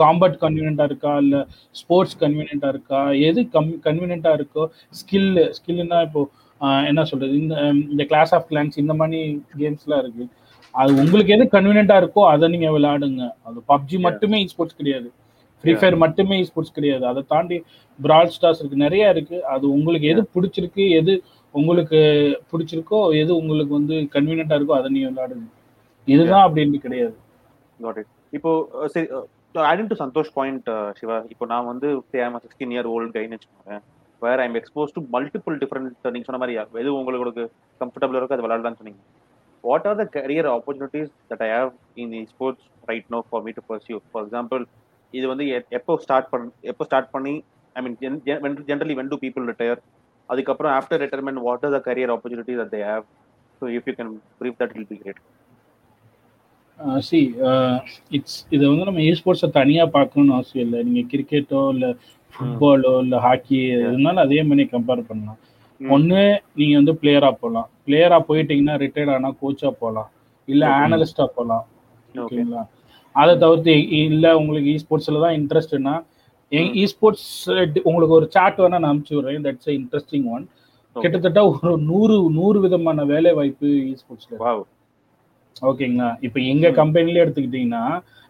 காம்பட் 0.00 0.36
கன்வீனியண்டா 0.40 0.84
இருக்கா 0.88 1.12
இல்ல 1.22 1.36
ஸ்போர்ட்ஸ் 1.74 2.16
கன்வீனியண்டா 2.20 2.68
இருக்கா 2.74 2.98
எது 3.28 3.40
கம் 3.54 3.70
கன்வீனியண்டா 3.86 4.32
இருக்கோ 4.38 4.64
ஸ்கில் 4.94 5.28
ஸ்கில்னா 5.56 6.00
இப்போ 6.06 6.22
ஆஹ், 6.60 6.84
என்ன 6.90 7.00
சொல்றது 7.08 7.34
இந்த 7.40 7.54
இந்த 7.92 8.02
கிளாஸ் 8.10 8.32
ஆஃப் 8.36 8.46
கிளான்ஸ் 8.50 8.76
இந்த 8.82 8.94
மாதிரி 8.98 9.18
கேம்ஸ்லாம் 9.60 10.02
இருக்கு. 10.02 10.24
அது 10.80 10.90
உங்களுக்கு 11.02 11.34
எது 11.36 11.44
கன்வீனியண்டா 11.54 11.96
இருக்கோ 12.02 12.22
அதை 12.32 12.48
நீங்க 12.54 12.68
விளையாடுங்க. 12.76 13.22
அது 13.48 13.58
பப்ஜி 13.72 13.98
மட்டுமே 14.06 14.38
ஸ்போர்ட்ஸ் 14.52 14.78
கிடையாது. 14.80 15.08
ஃப்ரீ. 15.58 15.72
ஃபயர் 15.80 15.96
மட்டுமே 16.04 16.36
ஸ்போர்ட்ஸ் 16.48 16.76
கிடையாது. 16.78 17.04
அதை 17.10 17.20
தாண்டி 17.32 17.58
பிராட் 17.98 18.34
ஸ்டார்ஸ் 18.36 18.60
இருக்கு 18.62 18.84
நிறைய 18.86 19.12
இருக்கு. 19.14 19.36
அது 19.54 19.64
உங்களுக்கு 19.76 20.06
எது 20.14 20.22
பிடிச்சிருக்கு 20.36 20.84
எது 21.00 21.14
உங்களுக்கு 21.54 22.00
பிடிச்சிருக்கோ 22.52 23.00
எது 23.22 23.32
உங்களுக்கு 23.40 23.72
வந்து 23.78 23.96
கன்வீனியண்டா 24.14 24.56
இருக்கோ 24.58 24.76
அதை 24.80 24.88
நீங்க 24.94 25.08
விளையாடுங்க. 25.10 25.46
இதுதான் 26.08 26.44
அப்படின்னு 26.46 26.84
கிடையாது. 26.86 27.14
இப்போ 28.36 28.50
சரி 28.94 29.06
adding 29.70 29.90
to 29.90 29.96
Santhosh 30.04 30.32
point 30.36 30.68
Siva 30.98 31.16
இப்போ 31.32 31.44
நான் 31.52 31.68
வந்து 31.72 31.88
சிக்ஸ்டீன் 32.44 32.72
இயர் 32.74 32.88
ஓல்டு 32.94 33.14
கைன்னு 33.16 33.36
வச்சுக்கோங்க 33.36 33.76
where 34.22 34.40
I'm 34.44 34.56
expose 34.60 34.94
to 34.96 35.00
multiple 35.14 35.56
different 35.62 36.10
நீங்க 36.14 36.26
சொன்ன 36.28 36.40
மாதிரி 36.42 36.56
எது 36.82 36.90
உங்களுக்கு 37.00 37.44
கம்ஃபர்டபுள் 37.80 38.18
இருக்கோ 38.18 38.36
அது 38.36 38.46
விளையாடலாம்னு 38.46 38.80
சொன்னீங்க. 38.80 39.02
What 39.64 39.86
are 39.90 39.98
the 40.02 40.06
career 40.16 40.48
opportunities 40.56 41.12
that 41.30 41.42
I 41.46 41.50
have 41.56 41.70
in 42.04 42.14
sports 42.32 42.66
right 42.90 43.10
no 43.16 43.20
for 43.28 43.44
me 43.46 43.52
to 43.58 43.64
pursue 43.72 43.98
for 44.12 44.24
example 44.26 44.64
இது 45.14 45.26
வந்து 45.32 45.44
எப்போ 45.78 45.92
ஸ்டார்ட் 46.04 46.30
பண்ண 46.32 46.50
எப்போ 46.72 46.84
ஸ்டார்ட் 46.88 47.12
பண்ணி 47.16 47.34
I 47.76 47.82
mean 47.84 47.96
generally 48.70 48.96
when 49.00 49.12
to 49.12 49.18
people 49.24 49.46
retire 49.52 49.82
அதுக்கப்புறம் 50.28 50.74
after 50.78 51.00
retirement 51.04 51.44
what 51.46 51.64
are 51.68 51.74
the 51.76 51.80
career 51.88 52.12
opportunities 52.16 52.60
that 52.62 52.74
they 52.76 52.82
have 52.90 53.06
so 53.62 53.64
if 53.76 53.88
you 53.90 53.94
can 54.00 54.12
brief 54.40 54.58
that 54.62 54.74
will 54.76 54.90
be 54.92 54.98
great 55.02 55.22
see 57.08 57.18
it's 58.16 58.38
இதை 58.54 58.62
வந்து 58.70 58.86
நம்ம 58.88 59.02
ஸ்போர்ட்ஸை 59.18 59.48
தனியாக 59.58 59.88
பார்க்கணும்னு 59.96 60.34
அவசியம் 60.36 60.64
இல்லை. 60.66 60.78
நீங்கள் 60.86 61.08
கிரிக்கெட்டோ 61.12 61.60
இல்லை 61.74 61.90
ஃபுட்பாலோ 62.34 62.92
இல்லை 63.04 63.18
ஹாக்கி 63.26 63.58
இருந்தாலும் 63.84 64.22
அதே 64.24 64.40
மாதிரி 64.48 64.64
கம்பேர் 64.72 65.08
பண்ணலாம். 65.10 65.38
ஒன்று 65.84 66.22
நீங்கள் 66.56 66.80
வந்து 66.80 66.94
பிளேயராக 67.00 67.34
போகலாம் 67.40 67.68
பிளேயராக 67.86 68.22
போயிட்டீங்கன்னா 68.28 68.74
ரிட்டையர்ட் 68.82 69.14
ஆனால் 69.14 69.36
கோச்சாக 69.42 69.72
போகலாம் 69.80 70.10
இல்லை 70.48 70.66
Okay. 70.68 70.80
ஆனலிஸ்டாக 70.80 71.28
போகலாம் 71.36 71.64
ஓகே 72.14 72.22
ஓகேங்களா? 72.24 72.62
அதை 73.14 73.32
தவிர்த்து 73.42 73.72
இல்லை 74.00 74.30
உங்களுக்கு 74.40 74.68
இ 74.70 74.78
ஸ்போர்ட்ஸில் 74.82 75.24
தான் 75.24 75.36
இன்ட்ரெஸ்ட்னா 75.38 75.94
இ 76.76 76.84
ஸ்போர்ட்ஸ் 76.86 77.28
உங்களுக்கு 77.84 78.16
ஒரு 78.18 78.26
சாட் 78.34 78.60
வேணா 78.60 78.76
நான் 78.76 78.90
அனுப்பிச்சு 78.90 79.16
விடுறேன். 79.18 79.44
தட்ஸ் 79.46 79.70
இன்ட்ரெஸ்டிங் 79.78 80.26
ஒன் 80.34 80.44
கிட்டத்தட்ட 80.96 81.40
ஒரு 81.50 81.70
நூறு 81.86 82.16
நூறு 82.36 82.58
விதமான 82.64 83.04
வேலை 83.04 83.32
வாய்ப்பு 83.38 83.68
இ 83.82 83.94
ஸ்போர்ட்ஸ்ல 84.02 84.36
ஓகேங்களா? 85.62 86.10
இப்போ 86.26 86.38
எங்க 86.52 86.66
ம். 86.68 86.76
கம்பெனில 86.80 87.22
எடுத்துக்கிட்டீங்கன்னா 87.24 87.84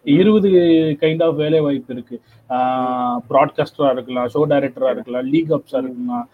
இருபது 0.05 0.49
கைண்ட் 1.01 1.23
ஆஃப் 1.25 1.37
வேலை 1.43 1.59
வாய்ப்பு 1.65 1.93
இருக்கு 1.95 2.15
ப்ராட்காஸ்டரா 3.29 3.89
இருக்கலாம் 3.95 4.27
ஷோ 4.33 4.41
டைரக்டரா 4.51 4.89
இருக்கலாம் 4.95 5.29
லீக் 5.31 5.53
அப்ஸா 5.57 5.79
இருக்கலாம் 5.81 6.25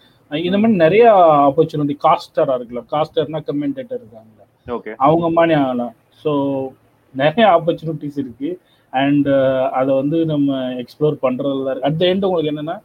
இந்த 0.48 0.58
மாதிரி 0.62 0.78
நிறைய 0.84 1.06
ஆப்பர்ச்சுனிட்டி 1.48 1.96
காஸ்டரா 2.06 2.54
இருக்கலாம். 2.60 2.88
காஸ்டர்னா 2.94 3.40
கமெண்டேட்டர் 3.50 4.02
இருக்காங்க. 4.02 4.40
ஓகே 4.76 4.92
அவங்க 5.06 5.28
மாதிரி 5.38 5.54
ஆகலாம். 5.62 5.94
ஸோ 6.24 6.32
நிறைய 7.14 7.46
ஆப்பர்ச்சுனிட்டிஸ் 7.56 8.20
இருக்கு. 8.24 8.52
அண்ட் 8.94 9.28
அதை 9.80 9.92
வந்து 10.02 10.18
நம்ம 10.32 10.60
எக்ஸ்ப்ளோர் 10.84 11.18
பண்றதுல 11.26 11.74
அட் 11.88 12.00
த 12.02 12.06
எண்ட் 12.12 12.28
உங்களுக்கு 12.30 12.54
என்னன்னா 12.54 12.78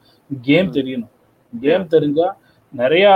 கேம் 0.48 0.68
தெரியணும். 0.78 1.12
கேம் 1.52 1.86
தெரிஞ்சா 1.94 2.28
நிறைய 2.74 3.06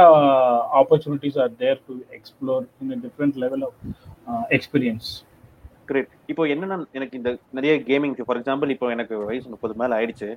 opportunities 0.81 1.39
are 1.43 1.57
there 1.63 1.81
to 1.87 1.95
explore 2.17 2.65
in 2.83 3.03
different 3.07 3.37
level 3.45 3.65
of 3.69 3.79
experience 4.57 5.11
great 5.91 6.13
இப்போ 6.33 6.43
என்னன்னா 6.55 6.77
எனக்கு 6.99 7.19
இந்த 7.21 7.31
நிறைய 7.59 7.73
கேமிங் 7.91 8.17
ஃபார் 8.27 8.41
எக்ஸாம்பிள் 8.41 8.75
இப்போ 8.75 8.89
எனக்கு 8.97 9.15
வயசு 9.31 9.49
முப்பது 9.55 9.75
மேல 9.81 9.97
ஆயிடுச்சு. 9.99 10.29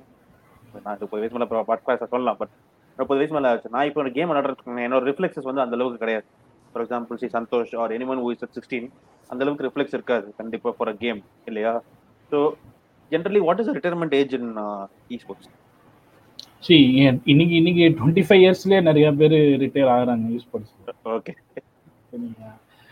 நான் 0.84 1.00
முப்பது 1.02 1.20
வயசு 1.22 1.36
மேல 1.36 1.64
பாட்காஸ்ட் 1.70 2.12
சொல்லலாம். 2.14 2.38
பட் 2.40 2.54
முப்பது 2.98 3.18
வயசு 3.20 3.34
மேல 3.36 3.50
ஆச்சு. 3.52 3.72
நான் 3.74 3.86
இப்போ 3.88 4.00
ஒரு 4.04 4.10
கேம் 4.16 4.30
விளையாடுறதுக்கு 4.30 4.84
என்னோட 4.86 5.02
ரிஃப்ளெக்ஸஸ் 5.10 5.48
வந்து 5.50 5.62
அந்த 5.64 5.76
அளவுக்கு 5.78 6.02
கிடையாது. 6.04 6.26
For 6.70 6.82
example 6.84 7.20
see 7.22 7.28
Santhosh 7.38 7.74
or 7.82 7.94
any man 7.96 8.22
who 8.24 8.30
is 8.34 8.44
sixteen 8.58 8.88
அந்த 9.30 9.40
அளவுக்கு 9.44 9.66
ரிஃப்ளெக்ஸ் 9.68 9.96
இருக்காது. 9.98 10.26
கண்டிப்பா 10.40 10.70
ஃபார் 10.78 10.90
அ 10.92 10.96
கேம் 11.04 11.20
இல்லையா? 11.50 11.72
So 12.32 12.38
generally 13.12 13.42
what 13.48 13.60
is 13.62 13.72
retirement 13.78 14.16
age 14.20 14.34
in 14.40 14.50
esports 15.24 15.50
see 16.66 16.76
இன்னைக்கு 17.32 17.54
இன்னைக்கு 17.60 17.84
டுவெண்ட்டி 17.98 18.22
ஃபைவ் 18.26 18.42
இயர்ஸ்லயே 18.44 18.80
நிறைய 18.88 19.06
பேர் 19.20 19.34
ரிட்டையர் 19.64 19.90
ஆகுறாங்க 19.94 20.30
யூஸ் 20.34 20.50
படிச்சு 20.52 20.94
ஓகே 21.16 21.32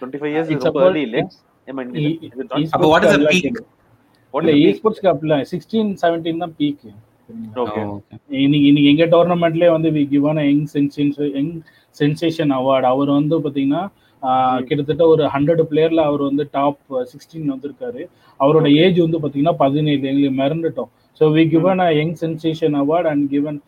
டுவெண்ட்டி 0.01 0.21
ஃபைவ் 0.23 0.33
இயர்ஸ் 0.35 0.51
ரொம்ப 0.59 0.83
not? 0.83 2.73
அப்போ 2.75 2.87
the 3.05 3.31
peak? 3.33 3.57
What 4.35 4.43
இல்ல 4.43 4.53
is 4.53 4.57
the 4.57 4.63
இ 4.63 4.67
peak? 4.67 4.77
ஸ்போர்ட்ஸ்க்கு 4.79 5.11
அப்படிலாம் 5.13 5.43
சிக்ஸ்டீன் 5.53 5.91
செவன்டீன் 6.03 6.43
தான் 6.45 6.55
பீக் 6.61 6.85
Okay. 7.63 7.83
இன்னைக்கு 8.43 8.67
இன்னைக்கு 8.69 8.91
எங்க 8.93 9.05
டோர்னமெண்ட்லயே 9.15 9.71
வந்து 9.75 9.89
we 9.97 10.03
given 10.13 10.41
young 10.49 10.65
sensation 10.75 11.31
young 11.39 11.53
sensation 11.97 12.53
award 12.59 12.87
அவர் 12.93 13.11
வந்து 13.19 13.37
பாத்தீங்கன்னா. 13.45 13.83
கிட்டத்தட்ட 14.69 15.05
ஒரு 15.13 15.23
ஹண்ட்ரட் 15.35 15.63
பிளேயர்ல 15.71 16.03
அவர் 16.09 16.23
வந்து 16.29 16.45
டாப் 16.57 16.81
சிக்ஸ்டீன் 17.13 17.53
வந்திருக்காரு. 17.53 18.03
அவரோட 18.41 18.67
ஏஜ் 18.85 18.99
வந்து 19.05 19.21
பாத்தீங்கன்னா 19.25 19.55
பதினேழு. 19.65 20.03
எங்களுக்கு 20.11 20.41
மறந்துட்டோம். 20.43 20.91
So 21.21 21.31
we 21.37 21.45
given 21.55 21.83
a 21.87 21.89
young 22.01 22.15
sensation 22.25 22.77
award 22.83 23.09
and 23.13 23.25
given 23.35 23.59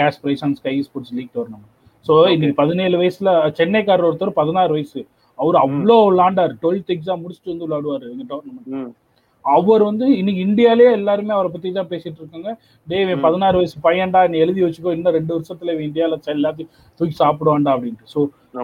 cash 0.00 0.20
prize 0.24 0.44
on 0.48 0.56
Sky 0.60 0.74
Sports 0.88 1.14
league 1.18 1.32
tournament 1.36 1.68
so. 2.06 2.14
இன்னைக்கு 2.34 2.56
பதினேழு 2.62 2.96
வயசுல 3.02 3.30
சென்னைக்காரர் 3.60 4.08
ஒருத்தர் 4.10 4.38
பதினாறு 4.40 4.72
வயசு. 4.78 5.00
அவர் 5.38 5.56
அவ்வளோ 5.64 5.98
விளாண்டார். 6.08 6.54
டுவெல்த் 6.62 6.92
எக்ஸாம் 6.96 7.22
முடிச்சுட்டு 7.24 7.52
வந்து 7.52 7.66
விளையாடுவாரு 7.66 8.06
எங்க 8.14 8.24
டோர்னமெண்ட் 8.32 8.96
அவர் 9.44 9.82
வந்து 9.84 10.06
இன்னைக்கு 10.16 10.40
இந்தியாலயே 10.46 10.90
எல்லாருமே 10.96 11.32
அவரை 11.36 11.50
பத்தி 11.52 11.68
தான் 11.72 11.90
பேசிட்டு 11.90 12.20
இருக்காங்க. 12.22 12.50
இவன் 12.86 13.12
ம். 13.12 13.22
பதினாறு 13.22 13.58
வயசு 13.60 13.76
பையன்டா 13.86 14.22
நீ 14.30 14.38
எழுதி 14.38 14.60
வச்சுக்கோ 14.64 14.92
இன்னும் 14.96 15.16
ரெண்டு 15.16 15.32
வருஷத்துல 15.36 15.74
இவன் 15.74 15.88
இந்தியால 15.88 16.18
எல்லாத்தையும் 16.34 16.70
தூக்கி 17.00 17.16
சாப்பிடுவான்டா 17.20 17.72
அப்படின்ட்டு. 17.76 18.10
ஸோ. 18.14 18.20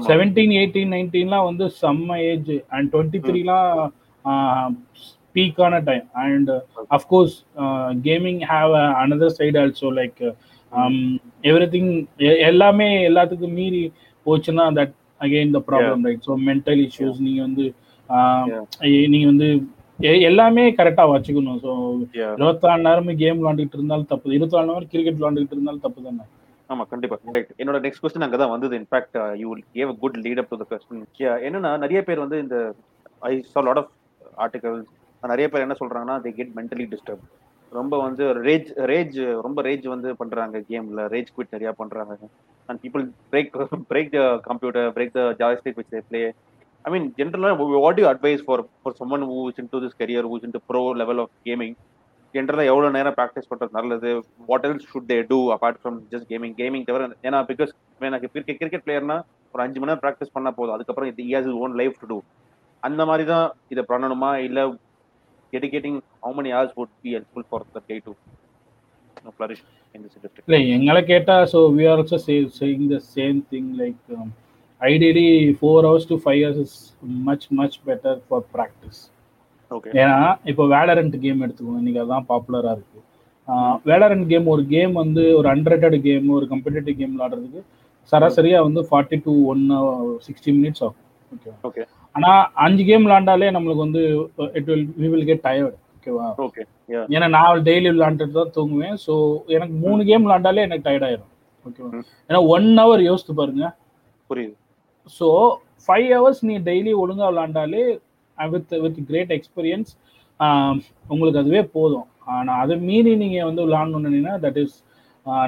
செவன்டீன் 0.08 0.54
எயிட்டீன் 0.58 0.92
நைன்டீன்லாம் 0.94 1.48
வந்து 1.48 1.66
செம்ம 1.80 2.18
ஏஜ் 2.28 2.52
அண்ட் 2.70 2.90
டுவெண்ட்டி 2.92 3.20
த்ரீலாம் 3.26 3.70
பீக்கான 5.34 5.78
time 5.86 6.04
and 6.22 6.50
of course 6.96 7.34
gaming 8.06 8.42
have 8.50 8.72
another 9.02 9.34
side 9.36 9.58
also 9.62 9.90
like 9.98 10.22
everything 11.74 11.90
எல்லாமே 12.48 12.88
எல்லாத்துக்கும் 13.08 13.56
மீறி 13.58 13.82
போச்சுன்னா 14.26 14.64
that 14.78 14.94
again 15.20 15.52
the 15.54 15.60
problem 15.68 16.02
right 16.06 16.24
so 16.26 16.34
mental 16.46 16.82
issues 16.86 17.20
நீங்க 17.26 17.40
வந்து 17.42 17.66
நீங்க 19.12 19.26
வந்து 19.26 19.48
எல்லாமே 20.28 20.64
கரெக்டா 20.78 21.04
வச்சுக்கணும். 21.12 21.58
So 21.64 21.70
Yeah. 22.18 22.32
இருபத்தி 22.38 22.66
நாலு 22.68 22.82
நேரமும் 22.86 23.18
கேம் 23.22 23.38
விளாண்டுட்டு 23.40 23.76
இருந்தாலும் 23.78 24.08
தப்பு. 24.10 24.32
இருபத்தி 24.36 24.56
நாலு 24.56 24.68
நேரம் 24.70 24.90
கிரிக்கெட் 24.92 25.18
விளாண்டுட்டு 25.20 25.56
இருந்தாலும் 25.56 25.84
தப்பு 25.86 26.02
தானே? 26.06 26.24
ஆமா 26.70 26.84
கண்டிப்பா. 26.92 27.16
Right. 27.36 27.50
என்னோட 27.60 27.78
நெக்ஸ்ட் 27.84 28.02
கொஸ்டின் 28.04 28.26
அங்கதான் 28.26 28.52
வந்தது. 28.54 28.74
In fact 28.80 29.16
you 29.42 29.56
gave 29.76 29.92
good 30.02 30.18
lead 30.26 30.40
up 30.42 30.52
to 30.52 30.66
question 30.72 31.02
என்னன்னா 31.46 31.72
நிறைய 31.84 32.02
பேர் 32.08 32.24
வந்து 32.24 32.38
இந்த 32.44 32.58
I 33.30 33.32
saw 33.52 33.62
lot 33.68 33.78
of 33.82 33.90
articles 34.44 34.88
நிறைய 35.22 35.46
பேர் 35.52 35.64
என்ன 35.66 35.76
சொல்றாங்கன்னா 35.80 36.16
தே 36.24 36.32
கெட் 36.38 36.52
மென்டலி 36.58 36.86
டிஸ்டர்ப் 36.94 37.24
ரொம்ப 37.72 37.94
வந்து 38.06 38.24
ரேஜ் 38.48 38.68
ரேஜ் 38.90 39.16
ரொம்ப 39.46 39.62
ரேஜ் 39.68 39.86
வந்து 39.94 40.08
பண்றாங்க 40.20 40.58
கேம்ல 40.70 41.06
ரேஜ் 41.14 41.30
குவிட் 41.36 41.54
நிறைய 41.56 41.70
பண்றாங்க. 41.80 42.12
And 42.68 42.80
people 42.82 43.04
break 43.32 43.50
break 43.92 44.12
the 44.16 44.20
computer 44.48 44.86
break 44.96 45.16
the 45.18 45.22
joystick 45.40 45.78
which 45.80 45.92
they 45.94 46.00
play 46.10 46.20
I 46.86 46.90
mean 46.94 47.06
ஜென்ரலா 47.18 47.50
what 47.84 48.00
you 48.00 48.06
advice 48.10 48.42
for 48.46 48.62
for 48.80 48.96
someone 48.98 49.24
who's 49.30 49.58
in 49.62 49.70
to 49.72 49.78
this 49.84 49.96
career 50.00 50.26
who's 50.30 50.44
in 50.46 50.54
pro 50.70 50.82
level 51.00 51.20
of 51.24 51.32
gaming 51.46 51.74
ஜென்ரலாக 52.34 52.70
எவ்வளோ 52.70 52.88
நேரம் 52.96 53.14
practice 53.18 53.48
பண்ணுறது 53.50 53.76
நல்லது? 53.76 54.10
What 54.48 54.64
else 54.66 54.86
should 54.90 55.08
they 55.10 55.18
do 55.30 55.38
apart 55.54 55.78
from 55.80 55.96
just 56.12 56.26
gaming 56.32 56.54
gaming 56.60 56.84
தவிர 56.88 57.04
ஏன்னா 57.28 57.38
because 57.50 57.70
எனக்கு 58.08 58.28
cricket 58.34 58.58
cricket 58.60 58.84
பிளேயர்னா 58.86 59.16
ஒரு 59.54 59.62
அஞ்சு 59.64 59.78
மணி 59.80 59.90
நேரம் 59.90 60.02
ப்ராக்டிஸ் 60.04 60.32
பண்ணால் 60.34 60.56
போதும். 60.58 60.74
அதுக்கப்புறம் 60.76 61.10
இது 61.12 61.22
years 61.28 61.50
own 61.62 61.76
life 61.80 61.96
to 62.02 62.08
do 62.10 62.18
அந்த 62.82 63.02
மாதிரி 63.10 63.24
தான் 63.32 63.46
இதை 63.74 63.84
பண்ணணுமா? 63.92 64.30
இல்லை 64.48 64.64
dedicating 65.52 65.98
how 66.24 66.34
many 66.38 66.50
hours 66.56 66.74
would 66.78 66.94
be 67.04 67.12
helpful 67.16 67.46
for 67.50 67.64
the 67.76 67.82
day 67.88 67.98
to 68.06 68.14
இல்லை 70.48 70.58
எங்களை 70.74 71.00
கேட்டால் 71.10 71.46
so 71.52 71.60
we 71.76 71.84
are 71.90 72.00
also 72.00 72.18
say 72.26 72.34
saying 72.58 72.84
the 72.92 72.98
same 73.14 73.38
thing 73.52 73.70
like 73.80 74.02
ideally 74.80 75.26
four 75.58 75.86
hours 75.88 76.08
to 76.12 76.16
five 76.24 76.40
hours 76.46 76.62
is 76.66 76.78
much 77.28 77.46
much 77.60 77.78
better 77.90 78.18
for 78.28 78.46
practice 78.56 79.02
Okay. 79.70 79.92
ஏன்னா 80.00 80.16
இப்போ 80.50 80.64
Valorant 80.72 81.14
game 81.22 81.40
எடுத்துக்கோங்க 81.44 81.80
இன்னைக்கு 81.82 82.00
அதான் 82.02 82.26
பாப்புலராக 82.28 82.74
இருக்கு. 82.76 82.98
வேலரண்ட் 83.90 84.26
கேம் 84.32 84.46
ஒரு 84.52 84.62
கேம் 84.74 84.92
வந்து 85.00 85.22
ஒரு 85.38 85.48
அன்ரேட்டட் 85.52 85.96
கேம் 86.04 86.26
ஒரு 86.36 86.44
கம்பெடிட்டிவ் 86.52 86.96
கேம் 87.00 87.14
விளாடுறதுக்கு 87.14 87.60
சராசரியா 88.12 88.58
வந்து 88.66 88.82
forty 88.88 89.16
to 89.24 89.32
one 89.52 89.62
sixty 90.26 90.52
minutes 90.58 90.82
ஆகும். 90.86 91.00
ஓகேவா 91.32 91.56
Okay. 91.68 91.86
ஆனா 92.14 92.30
அஞ்சு 92.66 92.84
கேம் 92.90 93.06
விளாண்டாலே 93.06 93.48
நம்மளுக்கு 93.56 93.86
வந்து 93.86 94.02
it 94.58 94.68
will 94.72 94.86
we 95.00 95.08
will 95.14 95.26
get 95.30 95.42
tired 95.48 95.76
ஓகேவா. 95.96 96.28
Yeah. 96.94 97.04
ஏன்னா 97.16 97.28
நான் 97.36 97.64
டெய்லி 97.70 97.90
விளாண்டுட்டு 97.96 98.38
தான் 98.40 98.54
தூங்குவேன். 98.58 98.96
ஸோ 99.06 99.14
எனக்கு 99.56 99.74
மூணு 99.86 100.00
கேம் 100.10 100.24
விளாண்டாலே 100.26 100.66
எனக்கு 100.68 100.86
டயர்ட் 100.88 101.08
ஆயிரும். 101.08 101.30
ஓகேவா. 101.66 101.90
ஏன்னா 102.30 102.42
ஒன் 102.56 102.70
ஹவர் 102.82 103.04
யோசித்து 103.10 103.34
பாருங்க. 103.40 103.64
புரியுது. 104.30 104.56
ஸோ 105.18 105.28
ஃபைவ் 105.84 106.08
ஹவர்ஸ் 106.16 106.42
நீ 106.48 106.54
டெய்லி 106.68 106.92
ஒழுங்கா 107.02 107.26
விளாண்டாலே 107.30 107.84
வித் 108.38 108.72
வித் 108.84 108.98
கிரேட் 109.10 109.32
எக்ஸ்பீரியன்ஸ் 109.36 109.90
உங்களுக்கு 111.12 111.40
அதுவே 111.42 111.62
போதும். 111.76 112.06
ஆனால் 112.34 112.58
அதை 112.62 112.74
மீறி 112.88 113.12
நீங்கள் 113.22 113.46
வந்து 113.48 113.62
விளாடணுன்னா 113.68 114.34
that 114.44 114.58
is 114.64 114.76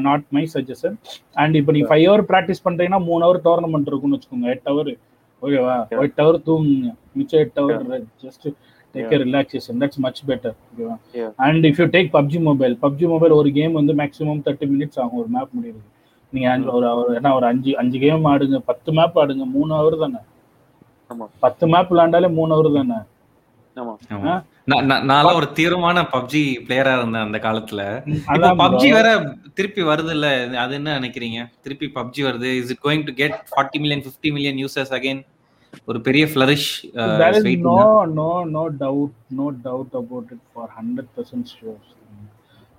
not 0.07 0.25
my 0.37 0.43
suggestion 0.55 0.97
and 1.43 1.57
இப்போ 1.61 1.73
நீ 1.77 1.83
ஃபைவ் 1.91 2.05
ஹவர் 2.09 2.25
ப்ராக்டிஸ் 2.31 2.65
பண்ணுறீங்கன்னா 2.67 3.01
மூணு 3.11 3.23
ஹவர் 3.27 3.41
டோர்னமெண்ட் 3.49 3.91
இருக்குன்னு 3.91 4.17
வச்சுக்கோங்க. 4.17 4.49
எட்டு 4.55 4.71
ஹவர் 4.73 4.91
ஓகேவா. 5.43 5.77
எட்டு 6.07 6.21
ஹவர் 6.25 6.39
தூங்குங்க. 6.49 6.89
மிச்சம் 7.19 7.43
எட்டு 7.45 7.61
hour 7.63 8.07
just 8.25 8.47
take 8.95 9.15
relaxation 9.27 9.79
that's 9.83 10.01
much 10.07 10.23
better 10.31 10.57
ஓகேவா. 10.71 10.97
And 11.47 11.67
if 11.71 11.81
you 11.83 11.87
take 11.97 12.11
PUBG 12.17 12.41
mobile 12.49 12.75
PUBG 12.85 13.07
mobile 13.13 13.35
ஒரு 13.41 13.51
கேம் 13.59 13.79
வந்து 13.81 13.95
மேக்ஸிமம் 14.03 14.43
தேர்ட்டி 14.49 14.69
மினிட்ஸ் 14.75 14.99
ஆகும். 15.03 15.21
ஒரு 15.23 15.31
மேப் 15.37 15.55
முடியுது 15.59 15.81
நீங்க 16.33 16.49
ஒரு 16.73 16.87
என்ன 17.15 17.35
ஒரு 17.35 17.47
அஞ்சு 17.47 17.71
அஞ்சு 17.77 17.99
கேம் 17.99 18.25
ஆடுங்க 18.25 18.59
பத்து 18.65 18.93
மேப் 18.93 19.17
ஆடுங்க 19.19 19.45
மூணு 19.55 19.71
ஹவர் 19.75 19.97
தானே? 19.99 20.21
ஆமா. 21.11 21.27
பத்து 21.41 21.67
மேப் 21.67 21.91
விளாண்டாலே 21.93 22.31
மூணு 22.33 22.53
ஹவர் 22.55 22.79
தானே. 22.79 22.99
நான் 25.09 25.29
ஒரு 25.33 25.53
தீவிரமான 25.53 25.99
பப்ஜி 26.13 26.43
பிளேயரா 26.67 26.93
இருந்தேன் 26.99 27.27
அந்த 27.27 27.39
காலத்துல. 27.39 27.83
இப்போ 28.35 28.51
பப்ஜி. 28.63 28.89
வேற 28.97 29.09
திருப்பி 29.55 29.83
வருது 29.83 30.13
இல்ல 30.17 30.29
அது 30.57 30.75
என்ன 30.75 30.99
நினைக்கிறீங்க? 30.99 31.41
திருப்பி 31.63 31.89
பப்ஜி 31.95 32.23
வருது 32.29 32.51
is 32.61 32.71
it 32.71 32.83
going 32.85 33.05
to 33.07 33.15
get 33.15 33.37
forty 33.51 33.81
million 33.81 34.05
fifty 34.07 34.33
million 34.33 34.61
users 34.65 34.95
again 34.99 35.23
ஒரு 35.85 36.01
பெரிய 36.01 36.25
flourish 36.27 36.69
there 37.21 37.33
is 37.33 37.47
no 37.69 37.79
no 38.19 38.29
no 38.51 38.63
doubt 38.83 39.11
no 39.41 39.47
doubt 39.67 39.91
about 39.95 40.29
it 40.31 40.43
for 40.55 40.65
100% 40.75 41.55
sure. 41.55 41.79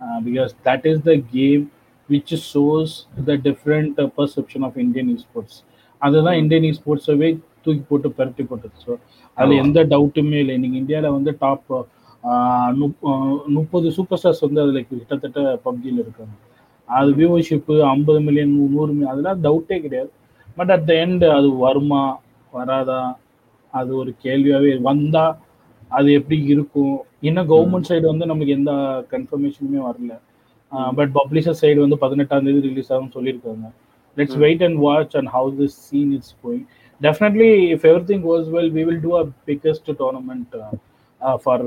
Uh, 0.02 0.18
because 0.22 0.52
that 0.64 0.84
is 0.86 0.98
the 1.02 1.18
game 1.34 1.64
which 2.12 2.32
shows 2.52 2.92
the 3.28 3.36
different 3.48 3.94
uh, 4.04 4.08
perception 4.18 4.62
of 4.68 4.74
Indian 4.86 5.08
esports. 5.16 5.56
அதுதான் 6.02 6.38
Indian 6.42 6.68
esports-அவே 6.72 7.30
தூக்கி 7.64 7.84
போட்டு 7.88 8.10
பரட்டி 8.18 8.44
போட்டது. 8.50 8.76
So 8.86 8.92
அதுல. 9.38 9.56
எந்த 9.64 9.80
டவுட்டுமே 9.94 10.38
இல்லை. 10.44 10.54
இன்னைக்கு 10.60 10.82
இந்தியாவில் 10.84 11.16
வந்து 11.18 11.32
டாப் 11.44 11.74
முப்பது 13.58 13.88
சூப்பர் 13.98 14.20
ஸ்டார்ஸ் 14.22 14.46
வந்து 14.46 14.62
அதுல 14.64 14.80
கிட்டத்தட்ட 14.88 15.42
பப்ஜியில் 15.66 16.00
இருக்காங்க. 16.04 16.34
அது 16.88 17.10
வியூவர்ஷிப்பு 17.20 17.76
ஐம்பது 17.94 18.20
மில்லியன் 18.28 18.56
நூறு 18.74 18.92
மில்லியன் 18.94 19.14
அதெல்லாம் 19.14 19.44
டவுட்டே 19.46 19.78
கிடையாது. 19.86 20.12
பட் 20.58 20.72
அட் 20.76 20.88
த 20.90 20.94
எண்ட் 21.04 21.26
அது 21.38 21.50
வருமா 21.66 22.02
வராதா? 22.54 23.02
அது 23.74 23.92
ஒரு 24.02 24.12
கேள்வியாவே 24.26 24.72
வந்தா 24.90 25.26
அது 25.98 26.10
எப்படி 26.20 26.38
இருக்கும்? 26.54 26.98
இன்னும் 27.28 27.50
கவர்மெண்ட் 27.52 27.90
சைடு 27.90 28.06
வந்து 28.12 28.26
நமக்கு 28.32 28.58
எந்த 28.60 28.72
கன்ஃபர்மேஷனுமே 29.14 29.80
வரல. 29.90 30.14
பட் 30.98 31.12
பப்ளிஷர் 31.20 31.58
சைடு 31.62 31.80
வந்து 31.86 31.98
பதினெட்டாம் 32.04 32.46
தேதி 32.48 32.62
ரிலீஸ் 32.70 32.92
ஆகும் 32.96 33.14
சொல்லியிருக்காங்க. 33.16 33.68
Let's. 34.18 34.38
Wait 34.46 34.64
and 34.68 34.80
watch 34.88 35.16
and 35.20 35.32
how 35.38 35.50
this 35.62 35.78
scene 35.88 36.12
is 36.20 36.34
going 36.44 36.66
definitely 37.02 37.50
if 37.74 37.86
everything 38.12 38.24
goes 38.30 38.48
well 38.58 38.72
we 38.78 38.84
will 38.90 39.02
do 39.08 39.14
a 39.22 39.24
biggest 39.50 39.90
tournament 40.02 40.56
for 41.44 41.66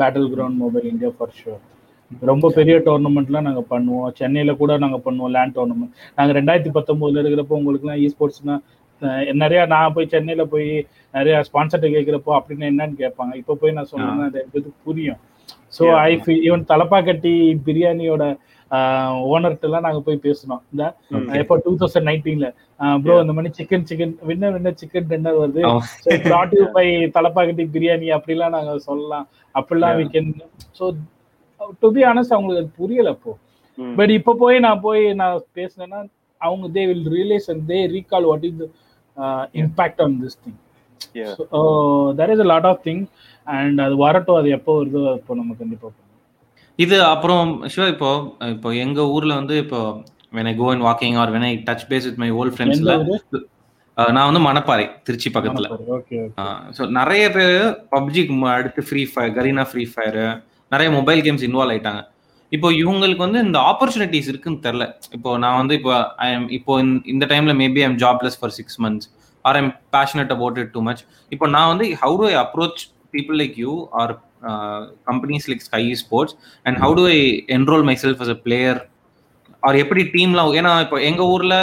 battle 0.00 0.28
ground 0.34 0.58
mobile 0.64 0.86
India 0.92 1.10
for 1.18 1.34
sure 1.40 1.62
ரொம்ப 2.30 2.48
பெரிய 2.56 2.74
டோர்னமெண்ட்லாம் 2.86 3.46
நாங்கள் 3.48 3.68
பண்ணுவோம். 3.72 4.10
சென்னையில் 4.18 4.58
கூட 4.62 4.72
நாங்கள் 4.82 5.04
பண்ணுவோம் 5.06 5.32
லேண்ட் 5.36 5.54
டோர்னமெண்ட் 5.56 5.94
நாங்கள் 6.18 6.36
ரெண்டாயிரத்தி 6.38 6.72
பத்தொம்போதுல 6.76 7.22
இருக்கிறப்போ 7.22 7.56
உங்களுக்குலாம் 7.60 8.00
இ 8.02 8.08
ஸ்போர்ட்ஸ்னா 8.12 8.56
நிறையா 9.42 9.62
நான் 9.72 9.94
போய் 9.94 10.12
சென்னையில் 10.12 10.50
போய் 10.52 10.68
நிறைய 11.16 11.38
ஸ்பான்சர்ட்ட 11.48 11.88
கேட்குறப்போ 11.94 12.32
அப்படின்னு 12.36 12.68
என்னன்னு 12.72 12.96
கேட்பாங்க. 13.02 13.32
இப்போ 13.40 13.54
போய் 13.62 13.74
நான் 13.78 13.90
சொன்னேன்னா 13.90 14.26
அது 14.30 14.70
புரியும். 14.86 15.18
ஸோ. 15.76 15.84
ஐ 16.02 16.12
ஈவன் 16.46 16.64
தலப்பாக்கட்டி 16.70 17.32
பிரியாணியோட 17.66 18.24
ஓனர்கிட்டலாம் 19.34 19.84
நாங்கள் 19.84 20.04
போய் 20.06 20.24
பேசணும் 20.24 20.62
இந்த. 20.72 20.84
இப்போ 21.40 21.56
டூ 21.64 21.72
தௌசண்ட் 21.80 22.08
நைன்டீன்ல 22.08 22.46
ப்ரோ. 23.02 23.16
இந்த 23.24 23.34
மாதிரி 23.36 23.50
chicken 23.58 23.86
chicken 23.90 24.14
winner 24.28 24.54
winner 24.56 24.80
chicken 24.82 25.08
dinner 25.12 25.38
வருது 25.42 25.62
brought 26.26 26.52
you 26.58 26.66
by 26.76 26.86
Thalappakatti 27.16 27.66
biryani 27.74 28.08
அப்படிலாம் 28.16 28.54
நாங்க 28.56 28.74
சொல்லலாம் 28.88 29.26
அப்படிலாம் 29.54 29.96
we 30.00 30.06
can 30.14 30.26
so 30.78 30.86
to 31.82 31.88
be 31.94 32.02
honest 32.10 32.34
அவங்களுக்கு 32.34 32.62
அது 32.62 32.78
புரியல 32.80 33.12
அப்போ 33.14 33.32
ம். 33.78 33.94
பட் 33.98 34.12
இப்போ 34.18 34.32
போய் 34.42 34.58
நான் 34.66 34.82
போய் 34.84 35.02
நான் 35.20 35.38
பேசினேன்னா 35.58 36.00
அவங்க 36.40 36.66
they 36.74 36.82
will 36.90 37.08
realise 37.14 37.48
and 37.52 37.64
they 37.70 37.78
recall 37.94 38.26
what 38.30 38.44
is 38.48 38.60
impact 39.62 40.02
on 40.04 40.16
this 40.22 40.36
thing. 40.42 40.58
There 42.18 42.32
is 42.34 42.42
a 42.44 42.48
lot 42.52 42.68
of 42.70 42.82
thing 42.86 43.02
and 43.46 43.80
அது 43.80 43.94
வரட்டும் 44.02 44.38
அது 44.40 44.48
எப்போ 44.56 44.72
வருதோ 44.78 45.02
அப்போ 45.12 45.34
நம்ம 45.34 45.54
கண்டிப்பா 45.58 45.86
பண்ணுவோம் 45.88 46.04
இது 46.78 46.96
அப்புறம் 47.10 47.42
சிவா 47.72 47.88
இப்போ 47.94 48.10
இப்போ 48.54 48.70
எங்க 48.84 49.00
ஊர்ல 49.16 49.34
வந்து 49.40 49.56
இப்போ 49.64 49.80
when 50.32 50.46
I 50.46 50.54
go 50.54 50.66
and 50.70 50.82
walking 50.82 51.14
or 51.16 51.26
when 51.34 51.44
I 51.44 51.54
touch 51.68 51.82
base 51.90 52.06
with 52.08 52.18
my 52.18 52.30
old 52.38 52.50
friends 52.56 52.74
எந்த 52.76 52.88
ல 52.88 52.96
ஊரு? 53.04 53.38
அஹ் 53.96 54.10
நான் 54.14 54.26
வந்து 54.28 54.42
மணப்பாறை 54.46 54.84
திருச்சி 55.06 55.28
பக்கத்துல. 55.36 55.66
ஸோ 56.76 56.82
நிறைய 56.96 57.24
பேர் 57.36 57.54
பப்ஜிக்கு 57.94 58.34
அடுத்து 58.54 58.82
free 58.88 59.02
fire 59.12 59.32
Garena 59.36 59.64
free 59.70 59.84
fire 59.92 60.18
நிறைய 60.72 60.88
மொபைல் 60.96 61.22
கேம்ஸ் 61.26 61.44
இன்வால்வ் 61.48 61.72
ஆயிட்டாங்க. 61.74 62.02
இப்போ 62.52 62.68
இவங்களுக்கு 62.80 63.24
வந்து 63.24 63.40
இந்த 63.46 63.58
ஆப்பர்ச்சுனிட்டிஸ் 63.70 64.28
இருக்குன்னு 64.32 64.60
தெரில 64.66 64.84
இப்போ 65.16 65.30
நான் 65.44 65.58
வந்து 65.60 65.74
இப்போ 65.78 65.94
ஐ 66.18 66.28
எம் 66.34 66.46
இப்போ 66.58 66.74
இந்த- 67.12 67.30
டைம்ல 67.32 67.54
maybe 67.62 67.82
I'm 67.86 67.96
jobless 68.04 68.38
for 68.40 68.54
six 68.58 68.78
months 68.84 69.08
or 69.44 69.56
I'm 69.56 69.72
passionate 69.96 70.34
about 70.36 70.60
it 70.62 70.72
too 70.76 70.82
much 70.88 71.02
இப்போ 71.32 71.48
நான் 71.56 71.70
வந்து 71.72 71.86
how 72.02 72.16
to 72.22 72.28
I 72.32 72.36
approach 72.44 72.82
people 73.16 73.38
like 73.42 73.56
you 73.64 73.72
or 74.02 74.12
companies 75.10 75.48
like 75.52 75.64
Sky 75.68 75.82
Sports 76.02 76.36
and 76.66 76.78
how 76.84 76.94
to 76.98 77.04
do 77.04 77.14
I 77.14 77.22
my 77.88 77.88
myself 77.90 78.20
as 78.26 78.30
அ 78.36 78.38
player? 78.46 78.76
Or 79.62 79.76
எப்படி 79.82 80.02
டீம்லாம் 80.14 80.50
ஏன்னா 80.58 80.72
இப்போ 80.84 80.96
எங்க 81.08 81.22
ஊர்ல 81.34 81.54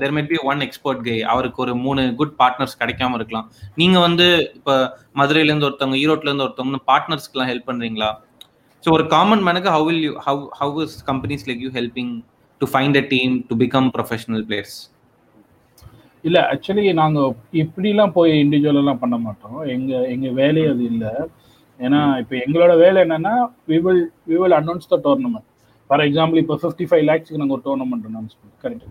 தெர் 0.00 0.12
மெட் 0.16 0.28
பி 0.32 0.38
ஒன் 0.50 0.60
எக்ஸ்பர்ட் 0.66 1.00
கை 1.06 1.16
அவருக்கு 1.32 1.58
ஒரு 1.64 1.72
மூணு 1.84 2.02
குட் 2.18 2.34
பார்ட்னர்ஸ் 2.40 2.76
கிடைக்காம 2.80 3.16
இருக்கலாம். 3.18 3.46
நீங்க 3.80 3.96
வந்து 4.06 4.26
இப்போ 4.58 4.74
மதுரையில 5.20 5.50
இருந்து 5.50 5.68
ஒருத்தவங்க 5.68 5.98
ஈரோட்ல 6.02 6.30
இருந்து 6.30 6.46
ஒருத்தவங்க 6.46 6.80
பார்ட்னர்ஸ்க்குலாம் 6.90 7.50
ஹெல்ப் 7.52 7.68
பண்றீங்களா? 7.70 8.10
ஸோ 8.84 8.90
ஒரு 8.96 9.06
common 9.14 9.42
மேனுக்கு 9.46 9.70
how 9.76 9.86
will 9.88 10.02
you 10.06 10.12
how 10.26 10.42
how 10.60 10.76
is 10.84 10.96
companies 11.10 11.44
like 11.50 11.64
you 11.66 11.70
helping 11.78 12.12
to 12.60 12.68
find 12.74 12.98
a 13.02 13.04
team 13.14 13.34
to 13.50 13.56
become 13.64 13.88
professional 13.96 14.44
players 14.50 14.76
இல்ல 16.26 16.38
ஆக்சுவலி 16.52 16.84
நாங்க 17.00 17.18
இப்படிலாம் 17.62 18.14
போய் 18.16 18.32
இண்டிவிஜுவலெல்லாம் 18.44 19.00
பண்ண 19.02 19.16
மாட்டோம். 19.26 19.58
எங்க 19.74 19.92
எங்க 20.14 20.28
வேலையே 20.40 20.68
அது 20.72 20.84
இல்ல. 20.92 21.06
ஏன்னா 21.80 22.00
இப்போ 22.22 22.34
எங்களோட 22.44 22.72
வேலை 22.84 22.98
என்னன்னா 23.06 23.34
we 23.70 23.76
will 23.86 24.04
we 24.30 24.36
will 24.42 24.56
announce 24.60 24.92
the 24.92 24.98
tournament 25.06 25.46
for 25.90 26.02
example 26.06 26.40
இப்போ 26.42 26.56
ஃபிஃப்டி 26.62 26.86
ஃபைவ் 26.90 27.04
லேக்ஸ்க்கு 27.10 27.40
நாங்கள் 27.42 27.56
ஒரு 27.56 27.64
டோர்னமெண்ட் 27.66 28.06
அனௌன்ஸ் 28.10 28.34
கரெக்ட் 28.62 28.86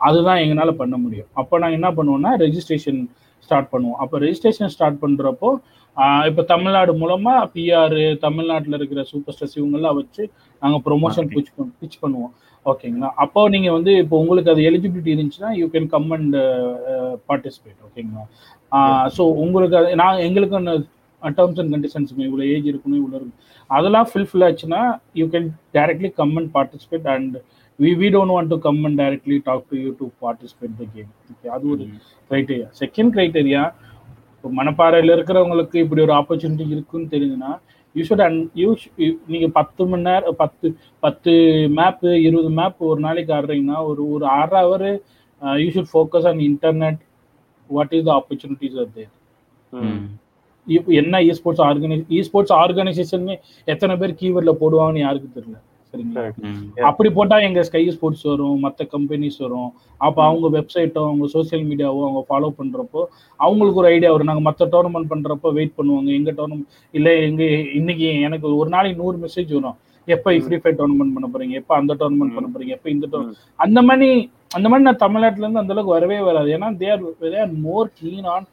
அதுதான் 0.00 0.40
எங்களால் 0.42 0.80
பண்ண 0.80 0.94
முடியும். 1.04 1.28
அப்போ 1.40 1.54
நாங்கள் 1.62 1.78
என்ன 1.78 1.88
பண்ணுவோம்னா 1.96 2.30
ரெஜிஸ்ட்ரேஷன் 2.44 3.00
ஸ்டார்ட் 3.44 3.70
பண்ணுவோம். 3.72 3.98
அப்போ 4.02 4.16
ரெஜிஸ்ட்ரேஷன் 4.24 4.72
ஸ்டார்ட் 4.74 5.00
பண்ணுறப்போ 5.02 5.50
இப்போ 6.28 6.42
தமிழ்நாடு 6.52 6.92
மூலமாக 7.00 7.48
பிஆர் 7.54 7.98
தமிழ்நாட்டில் 8.24 8.76
இருக்கிற 8.78 9.00
சூப்பர் 9.10 9.34
ஸ்டார்ஸ் 9.36 9.56
இவங்கெல்லாம் 9.60 9.98
வச்சு 10.00 10.22
நாங்கள் 10.62 10.82
ப்ரொமோஷன். 10.86 11.28
பிச் 11.34 11.50
பிச் 11.80 11.98
பண்ணுவோம். 12.04 12.32
ஓகேங்களா? 12.66 13.08
அப்போ 13.24 13.40
நீங்கள் 13.54 13.74
வந்து 13.76 13.92
இப்போ 14.02 14.16
உங்களுக்கு 14.22 14.52
அது 14.52 14.62
எலிஜிபிலிட்டி 14.70 15.12
இருந்துச்சுன்னா 15.14 15.50
you 15.60 15.66
can 15.74 15.90
come 15.94 16.08
and 16.16 16.36
participate 17.28 17.78
ஓகேங்களா? 17.86 18.24
ஸோ 19.16 19.22
உங்களுக்கு 19.44 19.76
அது 19.80 19.94
நான் 20.02 20.24
எங்களுக்கு 20.28 20.58
டேர்ம்ஸ் 21.22 21.60
அண்ட் 21.62 21.72
கண்டிஷன்ஸ் 21.74 22.12
இவ்வளோ 22.28 22.44
ஏஜ் 22.54 22.68
இருக்கணும் 22.72 23.00
இவ்வளோ 23.00 23.16
இருக்கும் 23.18 23.40
அதெல்லாம் 23.70 24.08
ஃபில்ஃபில் 24.10 24.44
ஆச்சுன்னா 24.48 24.82
you 25.20 25.26
can 25.34 25.48
directly 25.76 26.10
come 26.20 26.34
and 26.40 26.50
participate 26.56 27.08
and 27.16 27.34
we 27.78 27.90
we 28.00 28.08
don't 28.14 28.34
want 28.36 28.50
to 28.54 28.58
come 28.66 28.80
and 28.86 28.98
directly 29.02 29.36
talk 29.48 29.66
to 29.72 29.76
you 29.84 29.90
to 30.00 30.06
participate 30.24 30.74
the 30.80 30.86
game 30.96 31.10
okay 31.32 31.50
அது 31.56 31.66
ஒரு 31.74 31.84
க்ரைட்டேரியா 32.30 32.68
செகண்ட் 32.82 33.12
க்ரைட்டேரியா 33.16 33.62
இப்போ 34.34 34.50
மணப்பாறையில் 34.58 35.14
இருக்கிறவங்களுக்கு 35.16 35.78
இப்படி 35.84 36.00
ஒரு 36.06 36.14
ஆப்பர்ச்சுனிட்டி 36.20 36.66
இருக்குன்னு 36.76 37.08
தெரியுதுன்னா 37.14 37.50
யூ 37.94 38.02
ஷுட் 38.08 38.24
அண்ட் 38.26 38.42
யூ 38.54 38.68
நீங்கள் 39.26 39.54
பத்து 39.58 39.84
மணி 39.86 40.06
நேரம் 40.08 40.36
பத்து 40.36 40.66
பத்து 41.02 41.32
மேப்பு 41.78 42.10
இருபது 42.26 42.50
மேப் 42.58 42.84
ஒரு 42.90 43.00
நாளைக்கு 43.00 43.32
ஆடுறீங்கன்னா 43.38 43.78
ஒரு 43.90 44.02
ஒரு 44.14 44.26
ஆறு 44.38 44.54
hour 44.56 44.86
you 45.62 45.68
should 45.76 45.92
focus 45.94 46.28
on 46.32 46.42
internet 46.50 47.00
what 47.70 47.94
is 47.98 48.06
the 48.08 48.12
opportunities 48.12 48.78
are 48.82 48.92
there 48.98 49.12
இப்போ 50.66 50.90
என்ன 50.92 51.20
இ 51.26 51.30
ஸ்போர்ட்ஸ் 51.38 51.64
ஆர்கனைஸ் 51.68 52.04
இ 52.10 52.20
ஸ்போர்ட்ஸ் 52.20 52.54
ஆர்கனைசேஷன் 52.62 53.26
எத்தனை 53.68 53.94
பேர் 53.96 54.18
கீவேர்ட்ல 54.20 54.52
போடுவாங்கன்னு 54.62 55.04
யாருக்கு 55.04 55.28
தெரியல. 55.36 55.58
சரிங்களா? 55.92 56.24
அப்படி 56.88 57.08
போட்டா 57.18 57.36
எங்க 57.46 57.60
ஸ்கை 57.68 57.82
ஸ்போர்ட்ஸ் 57.94 58.24
வரும் 58.30 58.58
மற்ற 58.64 58.86
கம்பெனிஸ் 58.92 59.38
வரும். 59.44 59.70
அப்ப 60.06 60.18
அவங்க 60.28 60.46
வெப்சைட்டோ 60.56 61.02
அவங்க 61.08 61.26
சோசியல் 61.36 61.64
மீடியாவோ 61.70 62.02
அவங்க 62.08 62.22
ஃபாலோ 62.28 62.50
பண்றப்போ 62.60 63.02
அவங்களுக்கு 63.40 63.80
ஒரு 63.82 63.90
ஐடியா 63.94 64.10
வரும். 64.14 64.30
நாங்க 64.30 64.44
மற்ற 64.48 64.66
டோர்னமெண்ட் 64.74 65.10
பண்றப்போ 65.12 65.50
வெயிட் 65.58 65.76
பண்ணுவாங்க. 65.78 66.10
எங்க 66.18 66.32
டோர்னமெண்ட் 66.38 66.68
இல்ல 66.98 67.14
எங்க 67.28 67.44
இன்னைக்கு 67.80 68.08
எனக்கு 68.28 68.48
ஒரு 68.62 68.70
நாளைக்கு 68.76 69.02
நூறு 69.02 69.18
மெசேஜ் 69.24 69.52
வரும். 69.58 69.78
எப்ப 70.14 70.34
ஃப்ரீ 70.44 70.56
ஃபயர் 70.60 70.78
டோர்னமெண்ட் 70.78 71.14
பண்ண 71.16 71.26
போறீங்க? 71.32 71.54
எப்ப 71.62 71.72
அந்த 71.80 71.92
டோர்னமெண்ட் 72.00 72.36
பண்ண 72.36 72.48
போறீங்க? 72.54 72.76
எப்ப 72.78 72.90
இந்த 72.96 73.06
டோர்னமெண்ட் 73.12 73.42
அந்த 73.66 73.82
மாதிரி 73.88 74.08
அந்த 74.58 74.66
மாதிரி 74.68 74.86
நான் 74.86 75.02
தமிழ்நாட்டுல 75.04 75.44
இருந்து 75.44 75.62
அந்த 75.62 75.74
அளவுக்கு 75.74 75.96
வரவே 75.96 76.20
வராது. 76.28 76.48
ஏன்னா 76.56 76.68
there 76.76 77.02
there 77.20 77.52
more 77.66 77.90
keen 77.98 78.30
on 78.34 78.46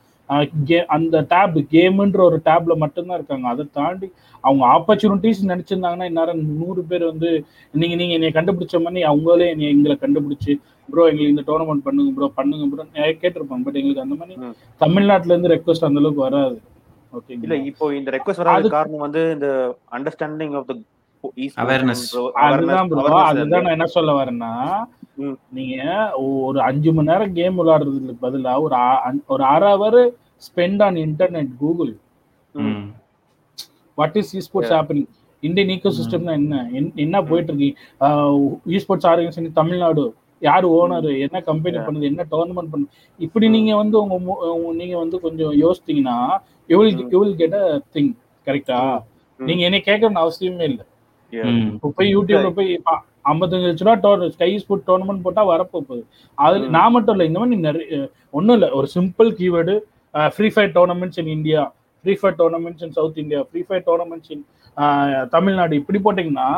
அந்த 0.95 1.17
டேப் 1.33 1.57
கேமுன்ற 1.73 2.19
ஒரு 2.29 2.37
டேப்ல 2.47 2.73
மட்டும்தான் 2.83 3.17
இருக்காங்க. 3.19 3.45
அதை 3.53 3.63
தாண்டி 3.77 4.07
அவங்க 4.43 4.63
ஆப்பர்ச்சுனிட்டிஸ் 4.75 5.39
நினைச்சிருந்தாங்கன்னா 5.51 6.07
இந்நேரம் 6.09 6.41
நூறு 6.61 6.81
பேர் 6.89 7.05
வந்து 7.11 7.29
நீங்க 7.73 7.95
நீங்க 8.01 8.13
என்னை 8.17 8.31
கண்டுபிடிச்ச 8.37 8.81
மாதிரி 8.85 9.05
அவங்களே 9.11 9.47
என்னை 9.53 9.69
எங்களை 9.75 9.95
கண்டுபிடிச்சு 10.03 10.53
ப்ரோ 10.89 11.05
எங்களுக்கு 11.11 11.33
இந்த 11.35 11.43
டோர்னமெண்ட் 11.47 11.85
பண்ணுங்க 11.87 12.11
ப்ரோ 12.17 12.27
பண்ணுங்க 12.39 12.65
ப்ரோ 12.73 12.85
கேட்டிருப்பாங்க. 13.21 13.63
பட் 13.67 13.79
எங்களுக்கு 13.81 14.05
அந்த 14.05 14.17
மாதிரி 14.21 14.35
தமிழ்நாட்டுல 14.81 15.33
இருந்து 15.33 15.53
ரெக்வஸ்ட் 15.55 15.87
அந்த 15.89 16.01
அளவுக்கு 16.03 16.25
வராது. 16.27 16.57
ஓகே 17.17 17.33
இல்ல 17.45 17.55
இப்போ 17.71 17.85
இந்த 17.99 18.09
ரெக்வஸ்ட் 18.17 18.43
வராத 18.43 18.69
காரணம் 18.77 19.03
வந்து 19.07 19.23
இந்த 19.35 19.49
அண்டர்ஸ்டாண்டிங் 19.97 20.55
ஆஃப் 20.59 20.69
த 20.71 20.75
அவேர்னஸ் 21.63 22.05
அதுதான் 22.45 22.89
ப்ரோ 22.91 23.03
அதுதான் 23.29 23.63
நான் 23.65 23.75
என்ன 23.77 23.89
சொல்ல 23.97 24.11
வரேன்னா 24.19 24.51
நீங்க 25.57 25.75
ஒரு 26.45 26.59
அஞ்சு 26.67 26.89
மணி 26.95 27.09
நேரம் 27.11 27.35
கேம் 27.37 27.59
விளையாடுறதுக்கு 27.59 28.23
பதிலா 28.25 28.53
ஒரு 28.65 28.75
ஒரு 29.35 29.43
அரை 29.53 29.71
hour 29.73 29.99
spend 30.47 30.83
on 30.87 30.97
internet 31.05 31.51
Google 31.61 31.93
what 33.97 34.17
is 34.21 34.33
esports 34.47 34.75
happening 34.77 35.09
Indian 35.43 35.71
ego 35.73 35.89
சிஸ்டம்னா 35.97 36.33
என்ன? 36.41 36.55
என்ன 37.03 37.17
போயிட்டு 37.29 37.51
இருக்கு 37.51 37.69
இ 38.73 38.79
ஸ்போர்ட்ஸ் 38.83 39.07
ஆர்கனைசேஷன் 39.09 39.59
தமிழ்நாடு. 39.59 40.05
யார் 40.41 40.65
ஓனர் 40.77 41.09
என்ன 41.25 41.37
கம்பெனி 41.49 41.77
பண்ணுது? 41.85 42.09
என்ன 42.11 42.23
டோர்னமெண்ட் 42.33 42.71
பண்ணுது 42.73 42.91
இப்படி 43.19 43.45
நீங்க 43.55 43.71
வந்து 43.81 43.97
உங்க 44.03 44.17
நீங்க 44.81 44.95
வந்து 45.03 45.17
கொஞ்சம் 45.25 45.53
யோசித்தீங்கன்னா 45.63 46.17
you 46.69 46.77
will 46.81 46.99
you 47.13 47.19
will 47.23 47.37
get 47.41 47.57
a 47.61 47.65
thing 47.95 48.11
கரெக்டா 48.47 48.79
நீங்க 49.39 49.61
என்ன 49.69 49.79
கேட்கணும்னு 49.87 50.23
அவசியமே 50.25 50.67
இல்லை. 50.71 50.85
போய் 51.97 52.13
யூடியூப்ல 52.15 52.51
போய் 52.59 52.69
ஐம்பத்தஞ்சு 53.31 53.67
லட்ச 53.69 53.85
ரூபா 53.87 53.95
டோர் 54.05 54.23
ஸ்கை 54.35 54.49
ஸ்போர்ட் 54.63 54.85
டோர்னமெண்ட் 54.89 55.23
போட்டா 55.25 55.43
வரப்போகுது. 55.53 56.03
அது 56.37 56.57
நான் 56.75 56.93
மட்டும் 56.95 57.15
இல்லை 57.15 57.27
இந்த 57.29 57.39
மாதிரி 57.41 57.59
நிறைய 57.69 58.01
ஒன்றும் 58.37 58.57
இல்லை. 58.57 58.69
ஒரு 58.79 58.89
simple 58.97 59.29
keyword 59.39 59.75
free 60.35 60.49
fire 60.55 60.75
tournaments 60.77 61.19
in 61.23 61.31
India 61.37 61.61
free 62.05 62.13
fire 62.19 62.37
tournaments 62.41 62.83
in 62.85 62.93
south 62.97 63.23
India 63.23 63.39
free 63.49 63.61
fire 63.67 63.85
tournaments 63.89 64.31
in 64.35 64.43
Tamil Nadu 65.35 65.73
இப்படி 65.81 65.99
போட்டிங்கன்னா 66.05 66.49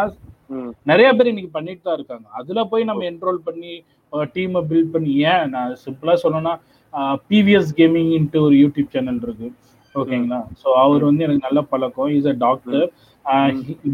நிறைய 0.90 1.08
பேர் 1.18 1.30
இன்னைக்கு 1.32 1.52
பண்ணிட்டு 1.56 1.84
தான் 1.88 1.98
இருக்காங்க. 1.98 2.26
அதுல 2.40 2.60
போய் 2.70 2.90
நம்ம 2.90 3.04
என்ரோல் 3.12 3.40
பண்ணி 3.48 3.74
டீமை 4.36 4.62
பில்ட் 4.70 4.94
பண்ணி 4.94 5.12
ஏன்? 5.32 5.44
நான் 5.54 5.74
சிம்பிளா 5.84 6.14
சொல்லணும்னா 6.24 6.54
பிவிஎஸ் 7.30 7.72
கேமிங் 7.80 8.12
இன்ட்டு 8.18 8.40
ஒரு 8.46 8.56
யூடியூப் 8.62 8.94
சேனல் 8.96 9.20
இருக்கு. 9.26 9.50
ஓகேங்களா? 9.96 10.40
ஸோ 10.62 10.68
அவர் 10.84 11.04
வந்து 11.10 11.26
எனக்கு 11.26 11.46
நல்ல 11.48 11.62
பழக்கம். 11.74 12.10
Is 12.18 12.30
a 12.34 12.36
doctor 12.46 12.82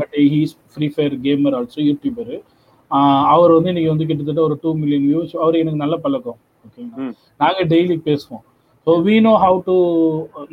but 0.01 0.15
he's 0.33 0.53
free 0.73 0.87
fire 0.93 1.15
gamer 1.25 1.57
also 1.59 1.81
YouTuber 1.89 2.33
அவர் 3.33 3.55
வந்து 3.55 3.71
இன்னைக்கு 3.71 3.93
வந்து 3.93 4.07
கிட்டத்தட்ட 4.09 4.41
ஒரு 4.47 4.55
டூ 4.63 4.71
மில்லியன் 4.81 5.07
வியூஸ் 5.09 5.33
அவர் 5.43 5.61
எனக்கு 5.61 5.83
நல்ல 5.83 5.95
பழக்கம். 6.05 6.39
ஓகேங்களா 6.67 7.07
நாங்கள் 7.43 7.69
டெய்லி 7.73 7.95
பேசுவோம். 8.09 8.43
So 8.87 8.93
we 9.07 9.15
know 9.27 9.33
how 9.43 9.57
to 9.69 9.75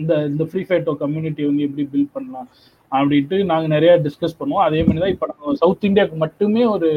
இந்த 0.00 0.12
இந்த 0.30 0.44
ஃப்ரீ 0.50 0.62
ஃபயர் 0.68 1.02
கம்யூனிட்டி 1.04 1.42
வந்து 1.48 1.66
எப்படி 1.68 1.84
பில்ட் 1.94 2.14
பண்ணலாம் 2.16 2.48
அப்படின்ட்டு 2.92 3.36
நாங்கள் 3.50 3.74
நிறைய 3.76 3.92
டிஸ்கஸ் 4.06 4.38
பண்ணுவோம். 4.40 4.64
அதே 4.68 4.80
மாதிரி 4.86 5.02
தான் 5.04 5.14
இப்போ 5.14 5.26
நாங்கள் 5.32 5.58
சவுத் 5.62 5.86
இந்தியாவுக்கு 5.88 6.18
மட்டுமே 6.24 6.64
ஒரு 6.74 6.90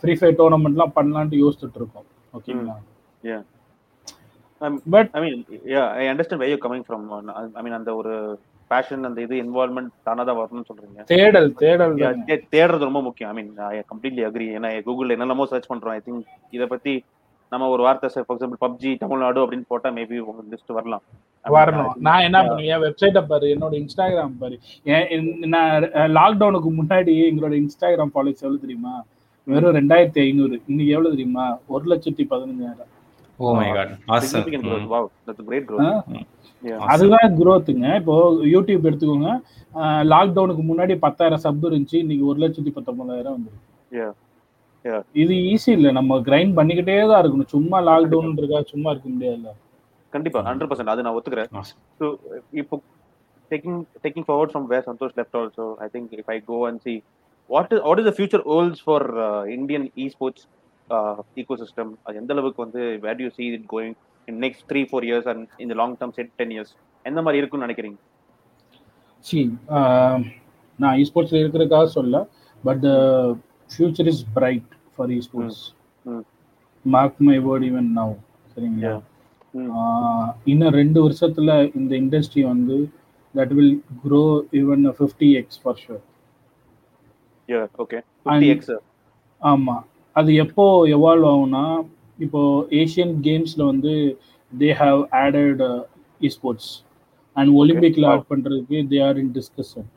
ஃப்ரீ 0.00 0.14
ஃபயர் 0.20 0.38
டோர்னமெண்ட்லாம் 0.40 0.96
பண்ணலான்ட்டு 0.98 1.42
யோசிச்சுட்டு 1.44 1.80
இருக்கோம். 1.82 2.06
ஓகேங்களா 2.38 2.76
but 4.94 5.10
I 5.16 5.20
mean 5.22 5.40
I 6.02 6.04
understand 6.10 6.42
way 6.42 6.48
you 6.52 6.58
coming 6.64 6.84
from 6.88 7.04
I 7.58 7.62
mean 7.64 7.78
அந்த 7.78 7.90
ஒரு 8.00 8.14
பேஷன் 8.70 9.08
அந்த 9.08 9.20
இது 9.26 9.34
இன்வால்மெண்ட் 9.42 9.92
தானா 10.06 10.22
தான் 10.28 10.38
வரணும்னு 10.38 10.68
சொல்றீங்க? 10.70 11.02
தேடல் 11.12 11.50
தேடல் 11.64 11.94
தேடுறது 12.54 12.88
ரொம்ப 12.88 13.02
முக்கியம். 13.08 13.30
I 13.32 13.36
mean 13.38 13.52
I 13.72 13.82
completely 13.92 14.24
agree 14.28 14.46
ஏன்னா 14.56 14.70
கூகுள் 14.88 15.14
என்னென்னமோ 15.16 15.46
சர்ச் 15.52 15.70
பண்றோம். 15.72 15.94
ஐ 15.98 16.00
திங்க் 16.06 16.24
இதை 16.56 16.66
பத்தி 16.72 16.94
நம்ம 17.52 17.68
ஒரு 17.72 17.82
வார்த்தை 17.86 18.08
ஃபார் 18.14 18.36
எக்ஸாம்பிள் 18.36 18.60
பப்ஜி 18.64 18.92
தமிழ்நாடு 19.02 19.38
அப்படின்னு 19.42 19.66
போட்டா 19.68 19.88
மேபி 19.98 20.16
உங்க 20.18 20.42
லிஸ்ட் 20.52 20.72
வரலாம். 20.78 21.02
வரணும். 21.56 21.90
நான் 22.06 22.24
என்ன 22.28 22.38
பண்ணுவேன்? 22.46 22.80
வெப்சைட்டை 22.84 23.22
பாரு. 23.28 23.46
என்னோட 23.54 23.74
இன்ஸ்டாகிராம் 23.82 24.38
பாரு. 24.40 24.56
நான் 25.54 25.84
லாக்டவுனுக்கு 26.18 26.72
முன்னாடி 26.80 27.14
எங்களோட 27.28 27.54
இன்ஸ்டாகிராம் 27.62 28.12
ஃபாலோஸ் 28.14 28.42
எவ்வளவு 28.44 28.64
தெரியுமா? 28.64 28.94
வெறும் 29.46 29.76
ரெண்டாயிரத்தி 29.80 30.20
ஐநூறு. 30.26 30.54
இன்னைக்கு 30.66 30.92
எவ்வளவு 30.94 31.14
தெரியுமா? 31.14 31.46
ஒரு 31.74 31.84
லட்சத்தி 31.92 32.24
பதினஞ்சாயிரம். 32.32 32.90
ஓ 33.38 33.54
மை 33.58 33.68
காட் 33.76 33.92
அதுதான் 36.92 37.34
குரோத்துங்க 37.40 37.86
இப்போ 38.00 38.14
யூடியூப் 38.54 38.86
எடுத்துக்கோங்க. 38.88 39.30
லாக்டவுனுக்கு 40.12 40.62
முன்னாடி 40.70 40.94
பத்தாயிரம் 41.06 41.42
சப் 41.44 41.66
இருந்துச்சு. 41.68 41.98
இன்னைக்கு 42.04 42.24
ஒரு 42.30 42.38
லட்சத்தி 42.44 42.72
பத்தொன்பதாயிரம் 42.76 43.36
வந்துருக்கு. 43.36 44.08
இது 45.22 45.34
ஈஸி 45.52 45.70
இல்ல. 45.76 45.88
நம்ம 45.98 46.18
கிரைண்ட் 46.28 46.56
பண்ணிக்கிட்டே 46.58 46.96
தான் 47.12 47.20
இருக்கணும். 47.22 47.52
சும்மா 47.54 47.78
லாக்டவுன் 47.88 48.38
இருக்கா 48.42 48.60
சும்மா 48.72 48.90
இருக்க 48.94 49.08
முடியாதுல்ல. 49.14 49.52
கண்டிப்பா. 50.12 50.40
ஹண்ட்ரட் 50.48 50.70
பர்சன்ட் 50.70 50.92
அது 50.94 51.04
நான் 51.06 51.16
ஒத்துக்கிறேன். 51.18 51.50
ஸோ 52.00 52.06
இப்போ 52.62 52.76
taking 53.50 53.80
taking 54.04 54.26
forward 54.28 54.52
from 54.52 54.66
where 54.72 54.86
Santhosh 54.90 55.16
left 55.18 55.36
also 55.40 55.66
I 55.84 55.88
think 55.94 56.12
if 56.20 56.30
I 56.34 56.38
go 56.50 56.58
and 56.68 56.80
see 56.86 56.94
what 57.50 57.72
is 57.74 57.82
what 57.88 58.00
is 58.02 58.08
the 58.10 58.14
future 58.18 58.44
holds 58.56 58.80
for 58.86 59.06
Indian 59.56 59.86
esports 60.14 60.46
ecosystem 61.62 61.92
அது 62.06 62.20
எந்த 62.22 62.32
அளவுக்கு 62.36 62.64
வந்து 62.66 62.82
where 63.04 63.22
you 63.24 63.30
see 63.38 63.44
it 63.58 63.68
going 63.74 63.94
next 64.28 64.64
three 64.70 64.80
four 64.90 65.06
years 65.08 65.28
and 65.32 65.46
இந்த 65.58 65.74
long 65.80 65.96
term 66.00 66.14
set 66.16 66.32
ten 66.38 66.52
years 66.54 66.72
எந்த 67.04 67.20
மாதிரி 67.22 67.40
இருக்குன்னு 67.40 67.66
நினைக்கிறீங்க? 67.66 67.98
C 69.24 69.38
நான் 70.78 70.96
இ 71.00 71.04
ஸ்போர்ட்ஸ்ல 71.08 71.40
இருக்கிறதுக்காக 71.42 71.88
சொல்ல 71.96 72.16
but 72.62 72.84
future 73.70 74.08
is 74.12 74.22
bright 74.34 74.66
for 74.94 75.12
esports 75.26 75.62
mark 76.84 77.20
my. 77.28 77.36
Word 77.46 77.66
even 77.70 77.88
now 77.98 78.14
சரிங்களா? 78.52 78.94
இன்னும் 80.46 80.74
ரெண்டு 80.74 80.98
வருஷத்துல 81.04 81.50
இந்த 81.78 81.92
இண்டஸ்ட்ரி 82.02 82.42
வந்து 82.44 82.76
that 83.34 83.54
will 83.56 83.74
grow 84.02 84.22
even 84.60 84.84
fifty 84.98 85.28
X 85.40 85.60
for 85.62 85.80
sure 85.82 86.04
okay 87.82 87.98
ஆமா. 89.42 89.76
அது 90.16 90.30
எப்போ 90.42 90.64
எவால்வ் 90.94 91.26
ஆகும்னா 91.30 91.64
இப்போ 92.18 92.40
ஏஷியன் 92.80 93.14
கேம்ஸ்ல 93.26 93.62
வந்து 93.72 93.92
they 94.52 94.70
have 94.82 95.00
added 95.24 95.62
esports 96.36 96.70
and 97.36 97.50
ஒலிம்பிக்ல 97.60 98.06
add 98.12 98.26
பண்றதுக்கு 98.32 98.78
they 98.92 99.00
are 99.08 99.18
in 99.22 99.32
discussion 99.38 99.88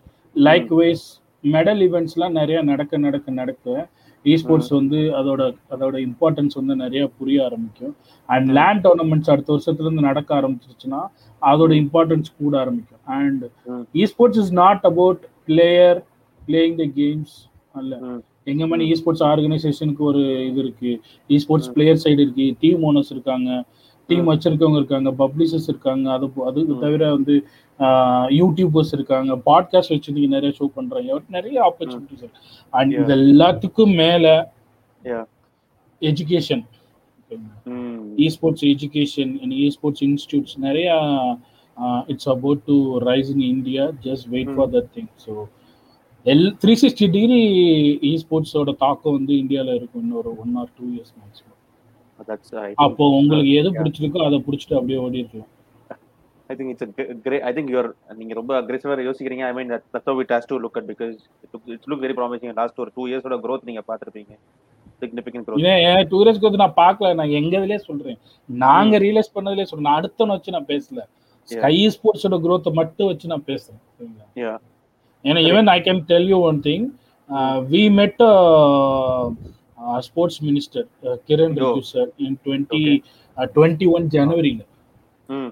likewise 0.81 1.05
medal 1.43 1.81
ஈவெண்ட்ஸ்லாம் 1.87 2.37
நிறைய 2.39 2.59
நடக்க 2.71 2.97
நடக்க 3.07 3.31
நடக்க 3.41 3.87
இ 4.25 4.33
ஸ்போர்ட்ஸ் 4.41 4.71
வந்து 4.77 4.99
அதோட 5.19 5.41
அதோட 5.73 5.95
இம்பார்ட்டன்ஸ் 6.07 6.57
வந்து 6.59 6.73
நிறைய 6.81 7.01
புரிய 7.19 7.37
ஆரம்பிக்கும். 7.47 7.93
அண்ட் 8.29 8.47
லேண்ட் 8.57 8.81
டோர்னமெண்ட்ஸ் 8.85 9.31
அடுத்த 9.33 9.49
வருஷத்துல 9.55 9.87
இருந்து 9.87 10.03
நடக்க 10.07 10.29
ஆரம்பிச்சிருச்சுன்னா 10.39 11.01
அதோட 11.41 11.71
இம்பார்ட்டன்ஸ் 11.83 12.29
கூட 12.41 12.53
ஆரம்பிக்கும். 12.63 13.03
And 13.19 13.43
e 14.01 14.05
sports 14.11 14.41
is 14.43 14.53
not 14.63 14.83
about 14.91 15.21
player 15.49 15.99
playing 16.41 16.75
the 16.81 16.87
games 16.99 17.35
அல்ல. 17.79 17.93
எங்க 18.47 18.63
மணி 18.71 18.83
இ 18.91 18.95
ஸ்போர்ட்ஸ் 18.99 19.25
ஆர்கனைசேஷனுக்கு 19.31 20.03
ஒரு 20.11 20.21
இது 20.49 20.59
இருக்கு. 20.65 20.91
இ 21.29 21.37
ஸ்போர்ட்ஸ் 21.43 21.71
பிளேயர் 21.75 22.01
சைடு 22.03 22.21
இருக்கு. 22.25 22.45
டீம் 22.61 22.83
ஓனர்ஸ் 22.89 23.11
இருக்காங்க. 23.15 23.49
டீம் 24.09 24.29
வச்சிருக்கவங்க 24.31 24.79
இருக்காங்க. 24.81 25.09
பப்ளிஷர்ஸ் 25.23 25.67
இருக்காங்க. 25.71 26.05
அது 26.17 26.27
அதுக்கு 26.49 26.75
தவிர 26.85 27.01
வந்து 27.17 27.35
யூடியூபர்ஸ் 28.39 28.93
இருக்காங்க. 28.97 29.33
பாட்காஸ்ட் 29.49 29.93
வச்சு 29.95 30.15
நீங்க 30.15 30.29
நிறைய 30.35 30.53
ஷோ 30.59 30.67
பண்றாங்க. 30.77 31.19
நிறைய 31.37 31.57
ஆப்பர்ச்சுனிட்டிஸ் 31.67 32.23
இருக்கு. 32.23 32.41
அண்ட் 32.73 32.93
இது 33.01 33.13
எல்லாத்துக்கும் 33.19 33.93
மேல 34.03 34.25
education 36.01 36.65
e 38.25 38.27
sports 38.35 38.65
education 38.73 39.31
e 39.63 39.69
sports 39.77 40.03
institutes 40.09 40.55
நிறைய 40.67 40.89
it's 42.11 42.29
about 42.35 42.61
to 42.69 42.75
rise 43.09 43.31
in 43.35 43.45
India 43.53 43.85
just 44.07 44.27
wait. 44.35 44.53
For 44.57 44.71
that 44.75 44.91
thing 44.97 45.11
so 45.25 45.33
L 46.29 46.55
three 46.61 46.75
sixty 46.81 47.11
degree 47.11 47.37
e 48.01 48.19
ஸ்போர்ட்ஸோட 48.23 48.75
தாக்கம் 48.75 49.13
வந்து 49.13 49.37
இந்தியாவில் 49.37 49.75
இருக்கும் 49.75 50.01
இன்னொரு 50.01 50.39
one 50.39 50.55
or 50.55 50.69
two 50.79 50.85
years 50.85 51.13
maximum 51.19 51.57
அப்போ 52.75 53.09
உங்களுக்கு 53.09 53.53
எது. 53.53 53.71
பிடிச்சிருக்கோ 53.71 54.25
அதை 54.25 54.43
பிடிச்சிட்டு 54.47 54.73
அப்படியே 54.73 54.97
ஓடி 54.97 55.17
இருக்கலாம் 55.17 55.47
it's 56.51 56.83
a 56.83 56.87
g- 56.97 57.19
great. 57.23 57.41
I 57.41 57.53
think 57.53 57.67
you're 57.67 57.91
நீங்க 58.15 58.33
ரொம்ப 58.33 58.61
அக்ரெசிவா 58.61 59.03
யோசிக்கிறீங்க. 59.09 59.43
I 59.49 59.53
mean 59.53 59.69
that, 59.69 59.81
that's 59.93 60.05
how 60.05 60.21
it 60.21 60.31
has 60.31 60.37
to 60.37 60.55
look 60.55 60.77
at 60.77 60.83
because 60.91 61.11
it 61.11 61.51
look, 61.51 61.61
it 61.67 61.87
look 61.87 62.01
very 62.01 62.15
promising. 62.19 62.55
Last 62.55 62.79
ஒரு 62.79 62.91
years 62.95 63.25
ஓட 63.25 63.37
growth 63.37 63.63
நீங்க 63.63 63.83
பார்த்திருப்பீங்க. 63.87 64.37
ஏன் 65.63 65.85
ஏன் 65.85 66.07
டூரிஸ்ட்க்கு 66.07 66.49
வந்து 66.49 66.57
நான் 66.57 66.73
பார்க்கல. 66.75 67.13
நான் 67.13 67.29
எங்க 67.29 67.57
இதுலயே 67.57 67.75
சொல்றேன். 67.75 68.17
நாங்க 68.45 68.99
ரியலைஸ் 68.99 69.35
பண்ணதுலயே 69.35 69.63
சொல்றேன். 69.63 69.91
நான் 69.91 70.01
அடுத்தவனை 70.01 70.27
வச்சு 70.27 70.51
நான் 70.51 70.65
பேசல. 70.65 70.99
ஸ்கை 71.43 71.87
ஸ்போர்ட்ஸோட 71.87 72.35
growth 72.47 72.73
மட்டும் 72.73 73.07
வச்சு 73.07 73.27
நான் 73.27 73.43
பேசுறேன். 73.47 73.79
ஏன்னா 75.25 75.41
even 75.49 75.69
I 75.69 75.79
can 75.81 76.01
tell 76.09 76.27
you 76.33 76.39
one 76.49 76.59
thing 76.67 76.85
we 77.69 77.83
met 77.99 78.21
sports 80.07 80.39
minister 80.47 80.85
Kiran. 81.29 81.55
Rijiju 81.59 81.85
sir 81.93 82.09
in 82.25 82.37
twenty 82.45 82.83
twenty 83.55 83.87
one 83.95 84.05
ஜனவரியில் 84.15 84.65
ம். 85.29 85.49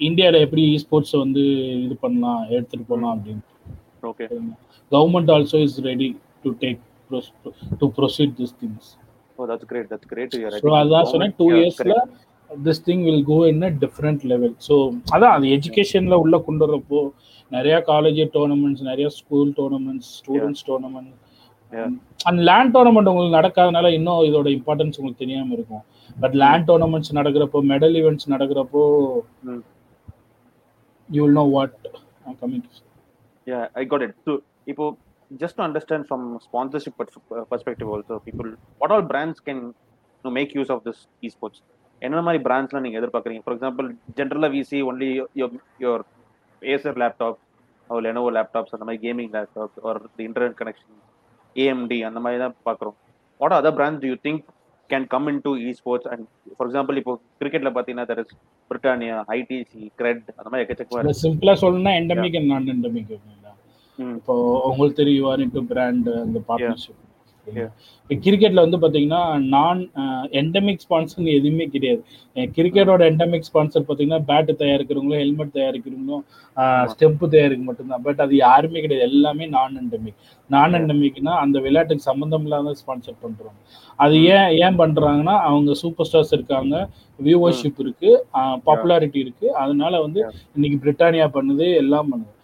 இந்தியாவில் 0.00 0.44
எப்படி 0.44 0.64
ஸ்போர்ட்ஸை 0.84 1.18
வந்து 1.22 1.42
இது 1.86 1.94
பண்ணலாம் 2.04 2.42
எடுத்துட்டு 2.54 2.84
போகலாம் 2.90 3.12
அப்படின்னு. 3.16 3.42
Government 4.92 5.30
also 5.34 5.58
is 5.66 5.78
ready 5.88 6.08
to 6.44 6.50
take 6.62 6.80
to 7.80 7.88
proceed 7.98 8.34
this 8.40 8.56
things 8.62 8.90
that's 9.50 9.64
great. 9.64 9.86
That's 9.90 10.06
great 10.06 10.28
to 10.32 10.38
hear. 10.38 10.48
I 10.48 10.56
so 10.56 10.64
think 10.64 10.78
அதான் 10.80 11.06
சொன்னேன் 11.12 11.34
டூ 11.38 11.44
yeah, 11.46 11.58
இயர்ஸ்ல 11.58 11.84
correct. 11.90 12.16
This 12.50 12.80
thing 12.86 13.02
will 13.06 13.22
go 13.26 13.36
in 13.50 13.62
different 13.84 14.22
level 14.32 14.54
so 14.66 14.74
அதான் 15.14 15.34
அது 15.36 15.46
எஜுகேஷன்ல 15.56 16.14
உள்ள 16.22 16.38
கொண்டு 16.46 16.64
வரப்போ 16.66 17.00
நிறைய 17.50 17.82
காலேஜ் 17.86 18.28
டோர்னமெண்ட்ஸ் 18.34 18.80
நிறைய 18.80 19.08
school 19.08 19.50
tournaments 19.50 20.10
students 20.18 20.64
tournament. 20.66 21.12
And 22.24 22.38
LAN 22.38 22.76
tournament 22.76 23.08
உங்களுக்கு 23.12 23.40
நடக்காதனால 23.40 23.92
இன்னும் 23.92 24.20
இதோட 24.20 24.48
இம்பார்ட்டன்ஸ் 24.48 24.98
உங்களுக்கு 24.98 25.24
தெரியாம 25.24 25.52
இருக்கும் 25.52 25.82
பட் 26.20 26.34
லேண்ட் 26.34 26.70
டோர்னமெண்ட்ஸ் 26.70 27.14
நடக்கிறப்போ 27.14 27.60
medal 27.72 27.96
events 28.00 28.28
நடக்கிறப்போ. 28.28 28.82
You 31.08 31.22
will 31.24 31.32
know 31.32 31.42
what 31.42 31.74
coming 32.40 32.62
Yeah, 33.46 33.68
I 33.72 33.86
got 33.86 34.08
it. 34.08 34.14
So, 34.24 34.36
இப்போ 34.64 34.96
just 35.38 35.54
to 35.56 35.64
understand 35.68 36.02
from 36.10 36.22
sponsorship 36.46 36.94
pers- 36.98 37.22
uh, 37.30 37.42
perspective 37.50 37.88
also, 37.88 38.18
people, 38.26 38.48
what 38.80 38.90
all 38.90 39.04
brands 39.06 39.38
can 39.46 39.56
you 39.56 40.24
know, 40.24 40.32
make 40.38 40.50
use 40.54 40.68
of 40.68 40.80
this 40.86 41.08
esports? 41.20 41.58
என்ன 41.98 42.22
மாதிரி 42.22 42.42
பிராண்ட்ஸ்லாம் 42.42 42.80
நீங்க 42.80 43.00
எதிர்பார்க்குறீங்க 43.00 43.40
for 43.44 43.58
example 43.58 43.96
ஜென்ரலாக 44.16 44.50
we 44.50 44.60
see 44.60 44.82
only 44.82 45.24
your 45.78 46.00
Acer 46.74 46.98
laptop 47.02 47.38
ஒரு 47.90 48.02
Lenovo 48.06 48.30
laptops 48.36 48.74
அந்த 48.76 48.84
மாதிரி 48.86 49.02
gaming 49.06 49.32
laptops 49.36 49.78
ஒரு 49.88 50.00
இன்டர்நெட் 50.28 50.56
கனெக்ஷன் 50.60 50.96
ஏஎம்டி 51.56 51.98
அந்த 52.08 52.18
மாதிரி 52.24 52.40
தான் 52.44 52.56
பார்க்குறோம். 52.68 52.96
What 53.40 53.56
other 53.58 53.76
brands 53.78 54.06
you 54.10 54.16
think 54.26 54.42
can 54.90 55.06
come 55.14 55.26
in 55.30 55.40
to 55.46 55.50
esports 55.80 56.08
and 56.12 56.24
for 56.56 56.68
example 56.68 56.98
இப்போ 57.00 57.12
கிரிக்கெட்ல 57.40 57.70
பார்த்தீங்கன்னா 57.74 58.06
there 58.10 58.20
is 58.22 58.34
Britannia 58.70 59.16
ITC 59.38 59.82
CRED 60.00 60.24
அந்த 60.38 60.48
மாதிரி 60.50 60.64
எக்கச்சக்கமாக 60.64 61.02
இருக்கு. 61.02 61.22
சிம்பிளா 61.24 61.54
சொல்லணும்னா 61.62 61.94
எண்டமிக் 62.00 62.38
அண்ட் 62.40 62.50
நான் 62.54 62.72
எண்டமிக். 62.74 63.12
இப்போ 64.18 64.34
உங்களுக்கு 64.70 65.00
தெரியும் 65.02 65.68
பிராண்ட் 65.72 66.10
அந்த 66.24 66.38
பார்ட்னர்ஷிப் 66.48 67.00
Yeah. 67.56 67.68
கிரிக்கெட்ல 68.24 68.62
வந்து 68.64 68.78
பாத்தீங்கன்னா 68.82 69.20
நான் 69.54 69.78
எண்டமிக் 70.40 70.82
ஸ்பான்சர் 70.84 71.28
எதுவுமே 71.36 71.64
கிடையாது. 71.74 72.00
கிரிக்கெட்டோட 72.56 73.02
எண்டமிக் 73.10 73.46
ஸ்பான்சர் 73.48 73.86
பாத்தீங்கன்னா 73.88 74.18
பேட் 74.30 74.50
தயாரிக்கிறவங்களும் 74.62 75.20
ஹெல்மெட் 75.22 75.54
தயாரிக்கிறவங்களும் 75.58 76.24
ஸ்டெம்ப் 76.92 77.24
தயாரிக்க 77.34 77.62
மட்டும்தான். 77.68 78.02
பட் 78.06 78.20
அது 78.24 78.34
யாருமே 78.36 78.80
கிடையாது. 78.84 79.06
எல்லாமே 79.10 79.46
நான் 79.56 79.78
எண்டமிக் 79.82 80.18
நான் 80.50 80.76
எண்டமிக்னா 80.80 81.34
அந்த 81.44 81.58
விளையாட்டுக்கு 81.66 82.08
சம்பந்தம் 82.10 82.44
இல்லாத 82.48 82.74
ஸ்பான்சர் 82.82 83.18
பண்றோம். 83.24 83.56
அது 83.98 84.16
ஏன் 84.34 84.50
ஏன் 84.64 84.78
பண்றாங்கன்னா 84.82 85.36
அவங்க 85.48 85.74
சூப்பர் 85.82 86.08
ஸ்டார்ஸ் 86.10 86.36
இருக்காங்க 86.38 86.74
வியூவர்ஷிப் 87.18 87.80
இருக்கு 87.84 88.12
பாப்புலாரிட்டி 88.68 89.20
இருக்கு. 89.24 89.48
அதனால 89.62 90.00
வந்து. 90.06 90.20
இன்னைக்கு 90.54 90.78
பிரிட்டானியா 90.84 91.28
பண்ணுது 91.38 91.68
எல்லாம் 91.82 92.10
பண்ணுது. 92.12 92.34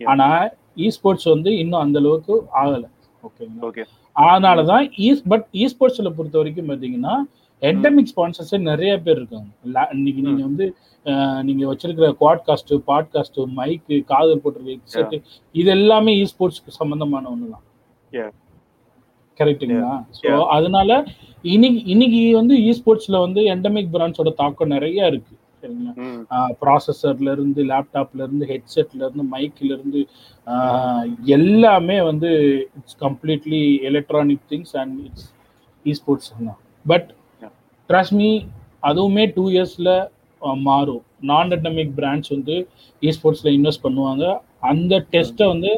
ஆனா 0.00 0.28
இ 0.76 0.88
ஸ்போர்ட்ஸ் 0.96 1.28
வந்து 1.34 1.50
இன்னும் 1.58 1.84
அந்த 1.86 1.98
அளவுக்கு 2.04 2.34
ஆகல. 2.62 2.84
ஓகேங்களா? 3.28 3.62
ஓகே 3.68 3.84
அதனால 4.16 4.62
தான் 4.66 4.84
இ 5.00 5.10
பட் 5.28 5.46
இ 5.54 5.64
ஸ்போர்ட்ஸ்ல 5.70 6.10
பொறுத்த 6.16 6.36
வரைக்கும் 6.40 6.68
பாத்தீங்கன்னா 6.70 7.14
எண்டமிக் 7.62 8.10
ஸ்பான்சர்ஸ் 8.10 8.54
நிறைய 8.66 8.92
பேர் 9.00 9.18
இருக்காங்க. 9.18 9.48
இன்னைக்கு 9.94 10.20
நீங்க 10.26 10.42
வந்து 10.42 10.66
அஹ், 11.06 11.40
நீங்க 11.42 11.62
வச்சிருக்கிற 11.70 12.06
குவாட்காஸ்ட் 12.20 12.72
பாட்காஸ்ட் 12.88 13.38
மைக்கு 13.56 13.96
காதல் 14.10 14.42
போட்டிருக்க 14.42 14.74
ஹெட்செட் 14.76 15.14
இது 15.54 15.70
எல்லாமே 15.76 16.12
இ 16.18 16.26
ஸ்போர்ட்ஸ்க்கு 16.32 16.78
சம்பந்தமான 16.80 17.24
ஒண்ணுதான் 17.34 17.64
Yeah. 18.12 18.30
கரெக்ட்டுங்களா 19.40 19.92
ஸோ. 20.16 20.24
அதனால 20.54 20.90
இன்னைக்கு 21.44 21.80
இன்னைக்கு 21.92 22.20
வந்து 22.36 22.54
இ 22.62 22.72
ஸ்போர்ட்ஸ்ல 22.76 23.18
வந்து 23.20 23.40
எண்டமிக் 23.52 23.90
பிராண்ட்ஸோட 23.94 24.30
தாக்கம் 24.36 24.72
நிறைய 24.74 25.08
இருக்கு. 25.10 25.32
சரிங்களா 25.64 26.40
ப்ராசஸர்ல 26.62 27.28
இருந்து 27.36 27.62
லேப்டாப்ல 27.70 28.20
இருந்து 28.26 28.46
ஹெட்செட்ல 28.52 29.00
இருந்து 29.06 29.26
மைக்ல 29.34 29.70
இருந்து 29.76 30.00
எல்லாமே 31.36 31.98
வந்து 32.10 32.30
it's 32.78 32.98
completely 33.04 33.62
electronic 33.90 34.44
things 34.52 34.74
and 34.82 34.96
it's 35.06 35.28
e 35.86 35.94
sports 36.00 36.32
தான் 36.32 36.58
பட் 36.84 37.08
Yeah. 37.42 37.52
ட்ரஸ்ட் 37.90 38.16
மீ 38.20 38.30
அதுவுமே 38.88 39.24
டூ 39.36 39.44
இயர்ஸ்ல 39.54 39.90
மாறும் 40.64 41.02
நான் 41.30 41.52
எண்டமிக் 41.56 41.94
பிராண்ட்ஸ் 41.98 42.32
வந்து 42.34 42.56
இ 43.02 43.12
ஸ்போர்ட்ஸ்ல 43.16 43.50
இன்வெஸ்ட் 43.58 43.84
பண்ணுவாங்க 43.84 44.24
அந்த 44.70 44.94
டெஸ்ட்டை 45.14 45.46
வந்து 45.52 45.72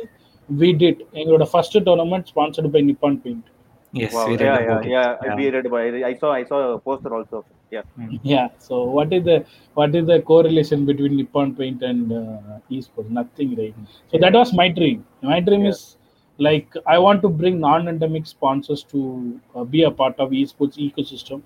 வி 0.49 0.71
டிட் 0.83 1.03
எங்களோட 1.21 1.45
first 1.53 1.79
tournament 1.89 2.29
sponsored 2.33 2.71
by 2.77 2.83
Nippon 2.91 3.21
paint 3.25 3.47
yes 3.95 4.15
Wow. 4.15 4.25
Yeah, 4.39 4.57
yeah, 4.61 4.81
yeah. 4.87 5.37
It. 5.81 6.05
I 6.05 6.15
saw, 6.15 6.31
I 6.33 6.45
saw 6.45 6.57
a 6.69 6.79
poster 6.79 7.13
also. 7.15 7.39
Yeah. 7.72 7.84
Yeah. 8.24 8.48
So 8.60 8.84
what 8.98 9.12
is 9.14 9.24
the 9.24 9.38
what 9.78 9.96
is 9.96 10.06
the 10.06 10.20
correlation 10.22 10.86
between 10.86 11.16
Nippon 11.16 11.56
Paint 11.56 11.82
and 11.82 12.12
uh, 12.12 12.60
esports? 12.70 13.10
Nothing, 13.12 13.56
right? 13.56 13.76
So 14.12 14.18
that 14.18 14.34
was 14.34 14.54
my 14.54 14.68
dream. 14.70 14.98
My 15.24 15.40
dream 15.40 15.62
Yeah. 15.62 15.74
is 15.74 15.82
like 16.40 16.70
I 16.86 17.00
want 17.00 17.22
to 17.22 17.30
bring 17.42 17.60
non-endemic 17.60 18.26
sponsors 18.28 18.84
to 18.94 19.00
uh, 19.56 19.64
be 19.66 19.84
a 19.84 19.92
part 19.92 20.18
of 20.20 20.32
esports 20.32 20.78
ecosystem, 20.88 21.40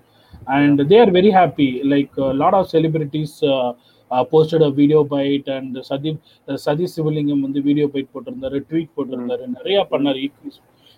and 0.48 0.80
they 0.90 0.98
are 0.98 1.10
very 1.10 1.32
happy. 1.32 1.68
Like 1.94 2.10
a 2.18 2.32
lot 2.44 2.54
of 2.54 2.68
celebrities. 2.68 3.34
Uh, 3.42 3.72
uh, 4.10 4.24
posted 4.24 4.62
a 4.62 4.70
video 4.70 4.98
bite 5.12 5.48
and 5.54 5.70
சதீப் 5.88 6.18
சதி 6.64 6.86
சிவலிங்கம் 6.92 7.40
வந்து 7.46 7.60
video 7.68 7.86
byte 7.94 8.10
போட்டிருந்தாரு 8.14 8.58
tweet 8.68 8.92
போட்டிருந்தாரு 8.96 9.44
நிறைய 9.54 9.78
பண்ணாரு 9.92 10.20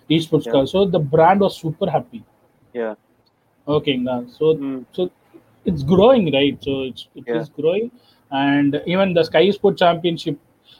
இ 0.09 0.19
ஸ்போர்ட்ஸ்க்காக 0.25 0.63
so 0.73 0.81
the 0.95 1.01
brand 1.15 1.43
was 1.45 1.57
super 1.63 1.91
happy 1.95 2.19
Yeah. 2.73 2.93
ஓகேங்களா 3.66 4.16
so 4.36 4.44
Mm. 4.60 4.78
so 4.96 5.02
it's 5.66 5.84
growing 5.92 6.24
right 6.36 6.56
so 6.66 6.72
it's 6.88 7.02
it 7.20 7.28
is 7.30 7.44
Yeah. 7.44 7.54
growing 7.58 7.86
and 8.30 8.72
even 8.92 9.08
the 9.18 9.24
sky 9.24 9.44
sport 9.56 9.76
championship 9.82 10.36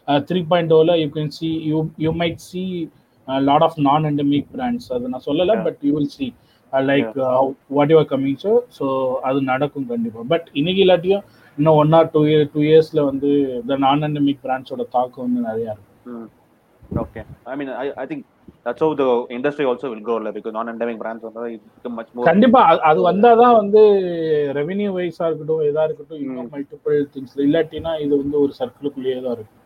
uh, 0.08 0.18
3.0 0.30 0.80
ல 0.88 0.94
you 1.02 1.10
can 1.16 1.28
see 1.38 1.52
you 1.70 1.78
you 2.04 2.12
might 2.22 2.38
see 2.50 2.66
a 3.28 3.40
lot 3.48 3.62
of 3.68 3.72
non-endemic 3.88 4.44
brands 4.54 4.86
அது 4.96 5.12
நான் 5.14 5.26
சொல்லல 5.28 5.54
Yeah. 5.54 5.64
but 5.68 5.76
you 5.88 5.94
will 5.98 6.10
see 6.16 6.30
uh, 6.72 6.82
like 6.90 7.12
uh, 7.26 7.40
what 7.76 7.88
you 7.92 7.98
are 8.02 8.08
coming 8.14 8.36
so 8.44 8.52
so 8.78 8.86
அது 9.28 9.40
நடக்கும் 9.52 9.88
கண்டிப்பா 9.92 10.24
but 10.34 10.46
இன்னைக்கு 10.60 10.82
இல்லாட்டியும் 10.86 11.24
இன்னும் 11.58 11.78
one 11.82 11.94
or 12.00 12.08
two 12.14 12.22
year 12.30 12.46
two 12.54 12.62
இயர்ஸ்ல 12.70 13.02
வந்து 13.10 13.30
இந்த 13.60 13.74
நான் 13.86 14.06
எண்டமிக் 14.08 14.44
பிராண்ட்ஸோட 14.46 14.84
தாக்கம் 14.96 15.26
வந்து 15.28 15.42
நிறைய 15.50 15.66
இருக்கும் 15.74 15.90
Mm. 16.14 16.24
Okay. 17.02 17.22
I 17.52 17.54
mean, 17.58 17.68
I, 17.82 17.86
I 18.00 18.06
that's 18.66 18.80
how 18.80 18.94
the 18.94 19.06
industry 19.30 19.64
also 19.64 19.86
will 19.90 20.00
grow, 20.00 20.16
like, 20.16 20.34
because 20.34 20.52
non-endemic 20.52 20.98
brands 20.98 21.22
will 21.22 21.34
become 21.74 21.94
much 21.94 22.10
more. 22.14 22.24
கண்டிப்பா 22.24 22.60
அது- 22.70 22.82
அது 22.82 23.00
வந்தாதான் 23.02 23.56
வந்து 23.56 23.80
ரெவென்யூ 24.58 24.90
வைஸா 24.96 25.24
இருக்கட்டும் 25.26 25.64
எதா 25.64 25.82
இருக்கட்டும் 25.84 26.20
இன்னும். 26.20 26.48
மல்டிபிள் 26.52 26.96
திங்ஸ் 27.14 27.36
இல்லாட்டினா 27.46 27.92
இது 28.00 28.14
வந்து 28.22 28.38
ஒரு 28.40 28.52
சர்க்கிளுக்குள்ளேயே 28.60 29.18
தான் 29.20 29.36
இருக்கும். 29.36 29.60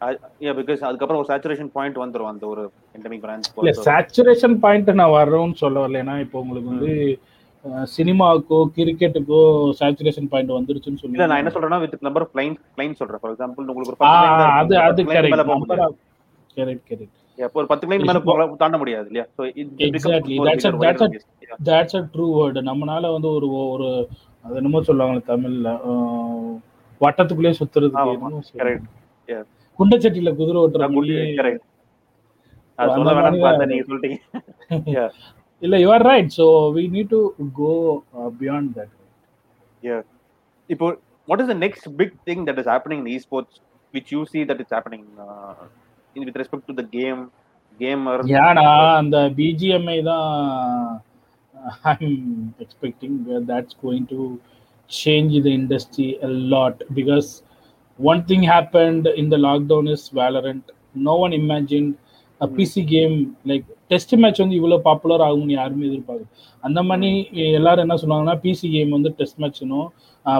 I, 0.00 0.12
yeah, 0.40 0.54
because 0.58 0.80
அதுக்கப்புறம் 0.82 1.20
ஒரு 1.22 1.28
சேச்சுரேஷன் 1.30 1.70
பாயிண்ட் 1.72 1.96
வந்துரும் 1.98 2.30
அந்த 2.32 2.44
ஒரு 2.46 2.64
endemic 2.94 3.20
brands 3.24 3.46
இல்ல 3.58 3.72
சேச்சுரேஷன் 3.88 4.56
பாயிண்ட் 4.58 4.90
நான் 5.00 5.16
வர்றோம்னு 5.16 5.56
சொல்ல 5.62 5.82
வரல 5.84 6.02
ஏன்னா 6.02 6.14
இப்போ 6.20 6.38
உங்களுக்கு 6.40 6.72
வந்து 6.74 6.92
சினிமாவுக்கோ 7.92 8.58
கிரிக்கெட்டுக்கோ 8.76 9.40
சேச்சுரேஷன் 9.80 10.28
பாயிண்ட் 10.28 10.52
வந்துருச்சுன்னு 10.52 11.02
இல்ல 11.08 11.26
நான் 11.26 11.40
என்ன 11.40 11.50
சொல்லி 11.50 11.56
சொல்றேன்னா 11.58 11.80
with 11.84 11.96
number 12.00 12.24
of 12.26 12.32
client 12.34 12.60
client 12.76 13.00
சொல்றேன் 13.00 13.22
ஃபார் 13.22 13.32
எக்ஸாம்பிள் 13.34 13.66
உங்களுக்கு 13.66 13.94
ஒரு 13.94 14.00
தான் 14.04 14.54
அது. 14.60 14.74
அது. 14.84 15.02
கரெக்ட் 15.08 15.34
கரெக்ட் 16.56 16.86
கரெக்ட் 16.90 17.17
ஒரு 17.58 17.66
பத்து 17.72 17.86
மேல 17.90 18.20
போக 18.28 18.46
தாண்ட 18.62 18.76
முடியாது 18.82 19.06
இல்லையா? 19.10 19.26
தேட்ஸ் 21.68 21.96
அ 21.98 22.02
ட்ரூ 22.14 22.26
வேர்டு 22.36 22.60
நம்மனால 22.70 23.12
வந்து 23.16 23.28
ஒரு 23.36 23.48
ஒரு 23.74 23.88
அது 24.44 24.58
என்னமோ 24.60 24.82
சொல்லுவாங்க 24.88 25.22
தமிழ்ல 25.32 25.70
வட்டத்துக்குள்ளே 27.00 27.52
சொல்லுவாங்க. 27.58 28.28
கரெக்ட் 28.60 28.86
குண்டச்சட்டியில 29.78 30.30
குதிரை 30.38 30.60
ஓட்டுற 30.64 30.84
அது 32.78 32.92
சொல்ல 32.96 33.12
வேணாம்னு 33.16 33.44
பார்த்தா 33.46 33.68
நீங்க 33.72 33.84
சொல்லிட்டீங்க. 33.88 34.18
இல்ல 35.62 35.76
you 35.82 35.88
are 35.94 36.04
right 36.10 36.30
so 36.38 36.44
we 36.76 36.82
need 36.96 37.12
to 37.14 37.20
go 37.60 37.72
beyond 38.40 38.70
that 38.78 38.94
இப்போ 40.70 40.86
what 41.28 41.40
is 41.42 41.48
the 41.48 41.56
next 41.56 41.84
big 41.96 42.10
thing 42.26 42.40
that 42.48 42.58
is 42.60 42.66
happening 42.72 43.00
in 43.02 43.08
esports 43.14 43.54
which 43.94 44.08
you 44.14 44.22
see 44.32 44.42
that 44.50 44.60
is 44.64 44.70
happening 44.76 45.02
uh, 45.24 45.54
in, 46.16 46.24
with 46.24 46.36
respect 46.36 46.62
to 46.68 46.76
the 46.76 46.86
game 46.90 47.20
gamer 47.80 48.16
ஏன்னா 48.38 48.66
அந்த 48.94 49.32
BGMI 49.36 50.02
தான் 50.02 51.02
expecting 52.58 53.16
that's 53.46 53.76
going 53.82 54.06
to 54.08 54.20
change 54.90 55.34
the 55.42 55.50
industry 55.50 56.16
a 56.22 56.28
lot 56.48 56.84
because 56.94 57.28
one 57.98 58.20
thing 58.20 58.46
happened 58.46 59.16
in 59.16 59.28
the 59.28 59.36
lockdown 59.36 59.90
is 59.90 60.14
Valorant 60.14 60.68
no 60.94 61.16
one 61.16 61.30
imagine 61.30 61.88
PC 62.40 62.84
game 62.84 63.36
like 63.46 63.64
test 63.86 64.14
match 64.14 64.38
வந்து 64.38 64.56
இவ்வளோ 64.58 64.78
popular 64.78 65.20
ஆகும்னு 65.20 65.50
யாருமே 65.50 65.86
எதிர்பார்க்கல. 65.86 66.26
அந்த 66.60 66.82
மாதிரி 66.82 67.28
எல்லாரும் 67.52 67.88
என்ன 67.88 67.94
சொல்லுவாங்கன்னா 67.94 68.36
பிசி 68.36 68.70
கேம் 68.70 68.90
வந்து 68.90 69.14
டெஸ்ட் 69.16 69.40
மேட்ச்னும் 69.40 69.88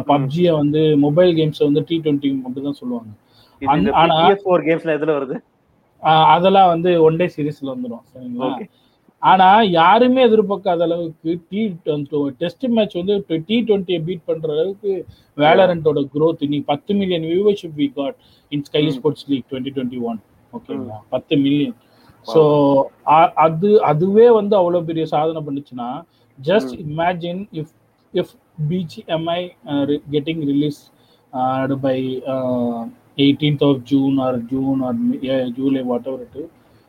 பப்ஜியை 0.07 0.53
வந்து 0.53 0.97
மொபைல் 0.97 1.37
கேம்ஸ் 1.37 1.64
வந்து 1.64 1.85
டி 1.87 2.01
டுவெண்ட்டி 2.05 2.43
மட்டும் 2.43 2.62
தான் 2.62 2.73
சொல்லுவாங்க. 2.73 3.11
ஆனா- 3.62 3.95
PS4 4.29 4.61
கேம்ஸ்ல 4.69 4.95
எதுல 4.99 5.12
வருது? 5.19 5.37
அதெல்லாம் 6.32 6.70
வந்து 6.74 6.90
ஒன் 7.07 7.18
டே 7.20 7.26
சீரீஸ்ல 7.34 7.72
வந்துடும் 7.72 8.05
சரிங்களா? 8.12 8.51
ஆனா 9.22 9.46
யாருமே 9.78 10.20
எதிர்பார்க்காத 10.26 10.82
அளவுக்கு 10.86 11.30
டி 11.51 11.62
டெஸ்ட் 12.42 12.66
மேட்ச் 12.76 12.94
வந்து 13.01 13.14
டி 13.49 13.57
டுவெண்ட்டியை 13.68 14.01
பீட் 14.07 14.28
பண்ற 14.28 14.49
அளவுக்கு 14.57 14.92
வேலரண்டோட 15.36 16.03
growth 16.14 16.42
இன்னைக்கு 16.46 16.68
பத்து 16.72 16.94
million 17.01 17.26
viewership 17.30 17.78
we 17.82 17.88
got 17.99 18.16
in 18.53 18.64
Sky. 18.68 18.82
Sports 18.96 19.26
league 19.30 19.46
twenty 19.51 19.72
twenty 19.76 20.01
one 20.11 20.20
ஓகேங்களா? 20.53 20.99
பத்து 21.14 21.34
மில்லியன் 21.44 21.76
ஸோ 22.26 22.40
அது 23.46 23.68
அதுவே 23.90 24.28
வந்து 24.38 24.55
அவ்வளோ 24.61 24.80
பெரிய 24.88 25.05
சாதனை 25.14 25.42
பண்ணுச்சுன்னா 25.46 25.88
just 26.38 26.72
imagine 26.86 27.42
if 27.61 27.74
if 28.14 28.32
BGMI 28.70 29.40
getting 30.14 30.42
release 30.51 30.80
by 31.82 31.99
eighteenth 33.19 33.64
of 33.69 33.81
June 33.91 34.16
or 34.27 34.39
June 34.51 34.81
or 34.89 34.99
July 35.59 35.83
whatever 36.11 36.25
it 36.29 36.41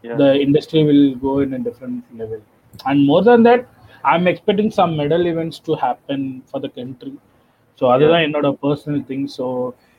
Yeah. 0.04 0.16
the 0.16 0.28
industry 0.40 0.82
will 0.84 1.16
go 1.20 1.32
in 1.40 1.54
a 1.54 1.60
different 1.60 1.98
level. 2.20 2.38
And 2.86 2.98
more 3.06 3.22
than 3.22 3.42
that, 3.44 3.62
I'm 4.04 4.28
expecting 4.28 4.70
some 4.72 4.92
medal 4.96 5.24
events 5.26 5.58
to 5.60 5.74
happen 5.78 6.22
for 6.50 6.60
the 6.60 6.70
country. 6.70 7.12
So 7.82 7.88
other 7.88 8.08
than 8.08 8.22
another 8.26 8.54
personal 8.66 9.02
thing, 9.04 9.24
so 9.30 9.46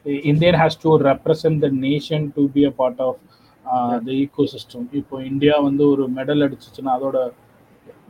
i- 0.06 0.22
Indian 0.24 0.54
has 0.54 0.76
to 0.76 0.92
represent 1.00 1.56
the 1.60 1.70
nation 1.82 2.32
to 2.32 2.44
be 2.48 2.64
a 2.64 2.72
part 2.72 2.98
of 3.00 3.12
uh, 3.64 3.94
the 4.06 4.14
ecosystem. 4.26 4.82
இப்போ 5.00 5.18
India 5.30 5.56
வந்து 5.68 5.84
ஒரு 5.92 6.06
medal 6.16 6.44
அடிச்சிச்சுன்னா 6.46 6.94
அதோட 6.98 7.18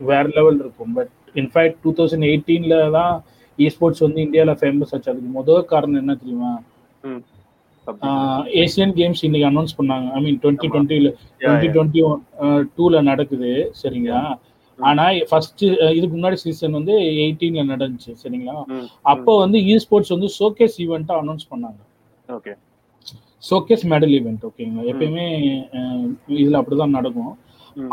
வேற 0.05 0.25
level 0.39 0.61
இருக்கும் 0.65 0.95
but 0.99 1.13
in fact 1.35 1.81
two 1.85 1.93
thousand 1.99 2.29
எயிட்டீன்ல 2.31 2.79
தான் 2.99 3.15
esports 3.59 4.05
வந்து 4.07 4.23
இந்தியாவில் 4.27 4.59
ஃபேமஸ் 4.63 4.95
ஆச்சு 4.97 5.13
அதுக்கு 5.15 5.33
முதல் 5.41 5.69
காரணம் 5.75 6.03
என்ன 6.05 6.17
தெரியுமா 6.23 6.53
ஏசியன் 8.63 8.93
கேம்ஸ் 8.99 9.23
இன்னைக்கு 9.27 9.49
அனௌன்ஸ் 9.51 9.77
பண்ணாங்க. 9.79 10.07
I 10.17 10.21
mean 10.25 10.39
twenty. 10.43 10.69
டுவெண்ட்டில 10.75 11.11
twenty. 11.43 11.69
Twenty 11.77 12.01
டூல 12.79 13.03
நடக்குது. 13.11 13.51
சரிங்களா? 13.83 14.23
ஆனா 14.79 15.05
ஃபர்ஸ்ட் 15.31 15.63
இதுக்கு 15.97 16.15
முன்னாடி 16.17 16.39
சீசன் 16.43 16.77
வந்து 16.79 16.95
எயிட்டீன்ல 17.25 17.63
நடந்துச்சு. 17.73 18.13
சரிங்களா? 18.23 18.57
அப்போ 19.13 19.33
வந்து 19.45 19.59
இ 19.71 19.75
ஸ்போர்ட்ஸ் 19.85 20.15
வந்து 20.15 20.31
ஷோகேஸ் 20.39 20.77
ஈவெண்ட்டா 20.85 21.17
அனௌன்ஸ் 21.23 21.51
பண்ணாங்க. 21.53 21.81
ஓகே 22.37 22.55
ஷோகேஸ் 23.49 23.85
மெடல் 23.93 24.15
ஈவெண்ட் 24.19 24.43
ஓகேங்களா 24.49 24.87
எப்பயுமே 24.93 25.27
இதுல 26.43 26.59
அப்படிதான் 26.61 26.97
நடக்கும். 26.99 27.35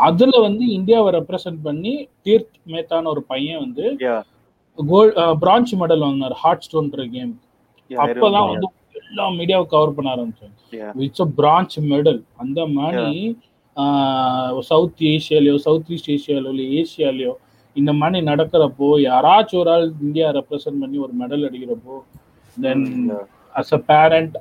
அதுல 0.08 0.38
வந்து 0.46 0.64
இந்தியாவை 0.78 1.10
ரெப்ரசென்ட் 1.18 1.60
பண்ணி 1.66 1.92
தீர்த் 2.24 2.56
மேத்தான 2.72 3.08
ஒரு 3.14 3.22
பையன் 3.32 3.62
வந்து. 3.64 3.84
கோல்ட் 4.78 5.16
பிரான்ச் 5.42 5.72
மெடல் 5.82 6.04
வாங்கினார். 6.06 6.34
ஹார்ட் 6.42 6.66
ஸ்டோன்ற 6.66 7.06
கேம் 7.14 7.32
அப்பதான் 7.90 8.48
வந்து 8.52 8.68
எல்லா 9.08 9.28
மீடியாவை 9.28 9.66
கவர் 9.66 9.94
பண்ண 9.94 10.16
ஆரம்பிச்சாங்க. 10.16 10.92
இட்ஸ் 10.96 11.20
அ 11.20 11.26
பிரான்ச் 11.36 11.76
மெடல் 11.80 12.22
அந்த 12.36 12.66
மாதிரி 12.66 13.36
சவுத் 14.60 15.00
ஏஷியாலயோ 15.00 15.56
சவுத் 15.56 15.90
ஈஸ்ட் 15.90 16.10
ஏஷியாலோ 16.10 16.52
இல்லை 16.52 16.66
ஏஷியாலயோ 16.78 17.32
இந்த 17.72 17.92
மாதிரி 17.92 18.26
நடக்கிறப்போ 18.26 18.86
யாராச்சும் 19.02 19.58
ஒரு 19.58 19.70
ஆள் 19.70 19.92
இந்தியா 20.02 20.30
ரெப்ரசென்ட் 20.30 20.80
பண்ணி 20.80 20.98
ஒரு 20.98 21.12
மெடல் 21.20 21.48
அடிக்கிறப்போ 21.48 22.00
then. 22.60 23.10
As 23.54 23.72
a 23.72 23.78
parent 23.78 24.38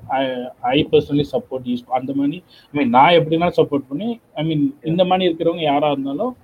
I 0.61 0.87
personally 0.91 1.23
support 1.31 1.65
use 1.65 1.83
அந்த 1.87 2.13
மாதிரி 2.13 2.43
ஐ 2.63 2.69
மீன் 2.71 2.89
நான் 2.89 3.11
எப்படின்னா 3.11 3.51
சப்போர்ட் 3.57 3.83
பண்ணி 3.87 4.19
ஐ 4.35 4.45
மீன் 4.45 4.77
இந்த 4.83 5.05
மாதிரி 5.05 5.33
இருக்கிறவங்க 5.33 5.61
யாரா 5.61 5.91
இருந்தாலும் 5.91 6.37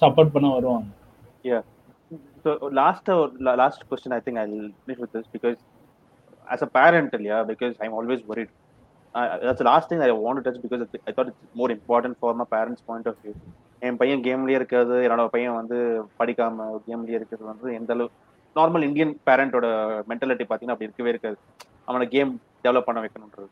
சப்போர்ட் 0.00 0.30
பண்ண 0.30 0.48
வருவாங்க. 0.48 0.86
So 2.44 2.68
last 2.70 3.10
uh, 3.10 3.28
la- 3.38 3.56
last 3.56 3.82
question, 3.90 4.12
I 4.12 4.20
as 6.50 6.62
a 6.62 6.66
parent, 6.68 7.14
yeah, 7.20 7.42
because 7.44 7.74
I'm 7.80 7.92
always 7.92 8.22
worried. 8.22 8.50
Uh, 9.14 9.38
that's 9.38 9.58
the 9.58 9.64
last 9.64 9.88
thing 9.88 9.98
that 9.98 10.08
I 10.08 10.18
want 10.26 10.36
to 10.38 10.44
touch 10.46 10.60
because 10.62 10.82
I 11.06 11.12
thought 11.12 11.28
it's 11.28 11.44
more 11.54 11.70
important 11.70 12.16
for 12.20 12.32
my 12.34 12.46
parents' 12.46 12.82
point 12.82 13.06
of 13.06 13.16
view. 13.24 13.34
என் 13.82 13.98
பையன் 14.00 14.22
கேம்லயே 14.24 14.56
இருக்கிறது 14.58 14.96
என்னோட 15.04 15.22
பையன் 15.34 15.54
வந்து 15.58 15.76
படிக்காம 16.18 16.64
கேம்லேயே 16.88 17.16
இருக்கிறது 17.18 17.46
வந்து 17.50 17.68
எந்த 17.76 17.90
அளவு 17.94 18.08
நார்மல் 18.56 18.84
இந்தியன் 18.86 19.12
பேரண்டோட 19.28 19.66
மென்டாலிட்டி 20.10 20.44
பார்த்தீங்கன்னா 20.44 20.74
அப்படி 20.74 20.88
இருக்கவே 20.88 21.12
இருக்காது 21.12 21.38
அவனை 21.90 22.06
கேம் 22.14 22.32
டெவலப் 22.64 22.86
பண்ண 22.88 23.00
வைக்கணுன்றது 23.04 23.48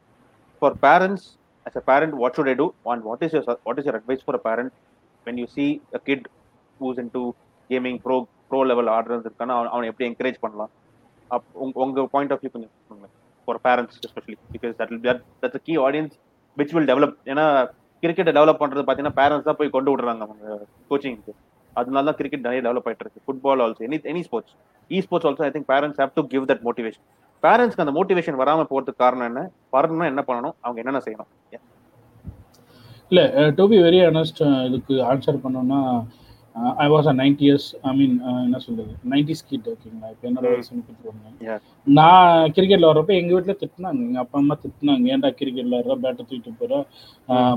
for 0.62 0.76
parents 0.84 1.26
as 1.66 1.78
a 1.80 1.82
parent 1.90 2.16
what 2.22 2.36
should 2.38 2.51
I 2.53 2.57
do 2.61 2.66
and 2.94 3.05
what 3.09 3.24
is 3.26 3.36
your 3.38 3.49
what 3.68 3.80
is 3.82 3.88
your 3.88 3.99
advice 4.01 4.24
for 4.26 4.38
a 4.40 4.42
parent 4.49 4.74
when 5.26 5.40
you 5.42 5.46
see 5.57 5.66
a 5.99 6.01
kid 6.09 6.26
who's 6.80 7.01
into 7.16 7.24
gaming 7.70 7.99
pro 8.07 8.18
pro 8.51 8.61
level 8.72 8.90
ஆடுறதுக்கான 8.96 9.57
அவன் 9.72 9.88
எப்படி 9.92 10.07
encourage 10.11 10.38
பண்ணலாம் 10.44 10.72
அப் 11.30 11.46
உங்க 11.84 12.06
point 12.14 12.32
of 12.34 12.42
view 12.42 12.52
கொஞ்சம் 12.54 12.72
for 13.48 13.60
parents 13.66 13.98
especially 14.06 14.36
because 14.54 14.74
that 14.80 14.92
will 14.94 15.04
that's 15.42 15.64
key 15.68 15.76
audience 15.86 16.14
which 16.56 16.74
will 16.76 16.88
develop 16.90 17.14
ஏன்னா 17.32 17.44
கிரிக்கெட்டை 18.02 18.32
develop 18.38 18.60
பண்ணுறது 18.62 18.82
பார்த்தீங்கன்னா 18.82 19.18
parents 19.20 19.48
தான் 19.48 19.58
போய் 19.60 19.74
கொண்டு 19.76 19.92
விடுறாங்க 19.92 20.24
அவங்க 20.26 20.58
கோச்சிங்க்கு 20.90 21.32
அதனால 21.76 22.04
தான் 22.08 22.18
கிரிக்கெட் 22.18 22.44
நிறைய 22.46 22.60
டெவலப் 22.66 22.86
ஆகிட்டு 22.88 23.04
இருக்கு. 23.04 23.22
Football 23.26 23.60
also 23.64 23.82
any 23.86 23.96
any 24.12 24.22
sports 24.26 24.54
e 24.90 25.00
sports 25.06 25.28
also 25.28 25.42
I 25.46 25.50
think 25.54 25.68
parents 25.72 25.98
have 26.02 26.12
to 26.18 26.22
give 26.32 26.44
that 26.50 26.62
motivation 26.68 27.04
பேரண்ட்ஸ்க்கு 27.42 27.84
அந்த 27.84 27.94
மோட்டிவேஷன் 27.98 28.38
வராமல் 28.40 28.68
போகிறதுக்கு 28.70 29.02
காரணம் 29.04 29.28
என்ன? 29.30 29.40
வரணும்னா 29.74 30.06
என்ன 30.12 30.22
பண்ணணும்? 30.28 30.54
அவங்க 30.64 30.78
என்னென்ன 30.82 31.00
செய்யணும்? 31.06 31.28
இல்லை 33.10 33.24
டு 33.58 33.64
பி 33.72 33.76
வெரி 33.84 34.00
அனஸ்ட் 34.08 34.40
இதுக்கு 34.68 34.94
ஆன்சர் 35.10 35.42
பண்ணோம்னா 35.44 35.80
I 36.84 36.86
was 36.92 37.09
a 37.12 37.14
ninety 37.20 37.44
years 37.48 37.68
I 37.90 37.92
mean 37.98 38.14
என்ன 38.46 38.59
சொல்றது? 38.66 38.92
நைன்டிஸ் 39.12 39.44
கிட் 39.50 39.68
ஓகேங்களா 39.72 40.09
இப்போ 40.14 40.26
என்னோட 40.28 40.46
வயசு 40.54 40.72
முப்பத்தி 40.78 41.09
ஒன்று. 41.11 41.56
நான் 41.98 42.50
கிரிக்கெட்ல 42.56 42.90
வர்றப்ப 42.90 43.14
எங்க 43.20 43.32
வீட்ல 43.36 43.54
திட்டினாங்க. 43.62 44.00
எங்க 44.09 44.18
அப்பா 44.24 44.38
அம்மா 44.42 44.56
திட்டினாங்க. 44.64 45.12
ஏன்டா 45.14 45.30
கிரிக்கெட்ல 45.40 45.78
வர்ற 45.80 45.96
பேட்டை 46.04 46.24
தூக்கிட்டு 46.30 46.59
போற? 46.62 46.82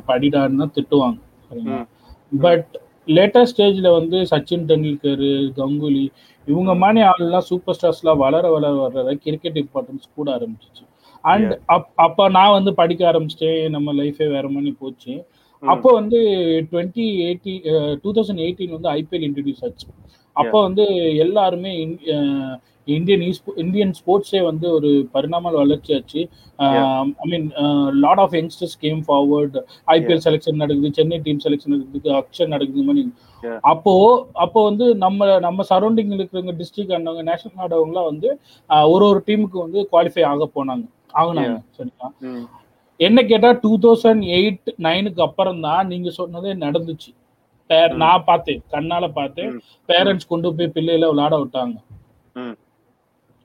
படிடான்னு 0.09 0.67
திட்டுவாங்க. 0.77 1.19
சரிங்களா? 1.49 1.81
பட் 2.45 2.71
லேட்டஸ்ட் 3.17 3.53
ஸ்டேஜ்ல 3.53 3.89
வந்து 3.99 4.17
சச்சின் 4.31 4.65
டெண்டுல்கர் 4.71 5.25
கங்குலி 5.59 6.05
இவங்க 6.47 6.71
மாதிரி 6.83 7.01
ஆள்லாம் 7.11 7.47
சூப்பர் 7.49 7.75
ஸ்டார்ஸ்லாம் 7.77 8.21
வளர 8.25 8.45
வளர 8.55 8.73
வளர 8.85 9.13
கிரிக்கெட் 9.25 9.59
இம்பார்ட்டன்ஸ் 9.63 10.15
கூட 10.17 10.27
ஆரம்பிச்சிச்சு. 10.37 10.83
அண்ட் 11.23 11.51
அப்ப 12.05 12.27
நான் 12.37 12.55
வந்து 12.57 12.71
படிக்க 12.79 13.01
ஆரம்பிச்சிட்டேன். 13.11 13.59
நம்ம 13.75 13.93
லைஃபே 13.99 14.27
வேற 14.35 14.45
மாதிரி 14.55 14.71
போச்சு. 14.83 15.13
அப்போ 15.63 15.89
வந்து 15.99 16.19
twenty 16.71 17.05
eighty 17.27 17.53
two 18.03 18.11
thousand 18.17 18.43
eighteen 18.45 18.75
வந்து 18.77 18.89
ஐபிஎல் 18.99 19.25
இன்ட்ரடியூஸ் 19.27 19.63
ஆச்சு. 19.67 19.87
அப்போ 20.35 20.57
வந்து 20.67 20.83
எல்லாருமே 21.25 21.71
இந்தியன் 22.87 23.23
இந்தியன் 23.63 23.91
ஸ்போர்ட்ஸே 23.97 24.39
வந்து 24.47 24.67
ஒரு 24.77 24.89
பரிணாம 25.15 25.51
வளர்ச்சி 25.57 25.91
ஆச்சு. 25.97 26.21
I 27.23 27.27
mean 27.33 27.47
lot 28.05 28.21
of 28.23 28.33
youngsters 28.37 28.77
came 28.85 29.01
forward 29.07 29.57
IPL 29.95 30.23
selection 30.27 30.61
நடக்குது 30.63 30.91
சென்னை 30.99 31.19
டீம் 31.27 31.43
செலெக்ஷன் 31.45 31.73
நடக்குது 31.75 32.15
அக்ஷன் 32.21 32.53
நடக்குது 32.55 32.85
மாதிரி. 32.87 33.03
அப்போ 33.73 33.93
அப்போ 34.45 34.59
வந்து 34.69 34.87
நம்ம 35.03 35.37
நம்ம 35.47 35.65
சரௌண்டிங் 35.71 36.15
இருக்கிறவங்க 36.17 36.55
டிஸ்ட்ரிக்ட் 36.61 36.95
ஆனவங்க 36.97 37.25
நேஷனல் 37.29 37.63
ஆனவங்களாம் 37.67 38.09
வந்து 38.11 38.31
ஒரு 38.93 39.05
ஒரு 39.11 39.21
டீமுக்கு 39.29 39.59
வந்து 39.65 39.81
குவாலிஃபை 39.93 40.25
ஆக 40.31 40.49
போனாங்க. 40.57 40.85
ஆகுனாங்க. 41.21 41.55
சரிங்களா? 41.77 42.09
என்ன 43.07 43.19
கேட்டா 43.31 43.49
டூ 43.63 43.71
தௌசண்ட் 43.83 44.23
எயிட் 44.37 44.69
நைனுக்கு 44.87 45.21
அப்புறம் 45.27 45.61
தான் 45.67 45.89
நீங்க 45.91 46.09
சொன்னதே 46.19 46.51
நடந்துச்சு. 46.65 47.11
நான் 48.01 48.25
பார்த்தேன் 48.29 48.61
கண்ணால 48.73 49.05
பார்த்தேன். 49.19 49.53
பேரண்ட்ஸ் 49.89 50.29
கொண்டு 50.31 50.49
போய் 50.57 50.73
பிள்ளையில 50.75 51.09
விளையாட 51.11 51.35
விட்டாங்க. 51.43 51.77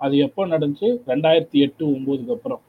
அது 0.01 0.15
எப்போ 0.27 0.43
நடந்துச்சு 0.55 0.89
ரெண்டாயிரத்தி 1.11 1.59
எட்டு 1.67 1.83
ஒன்பதுக்கு 1.95 2.35
அப்புறம். 2.37 2.63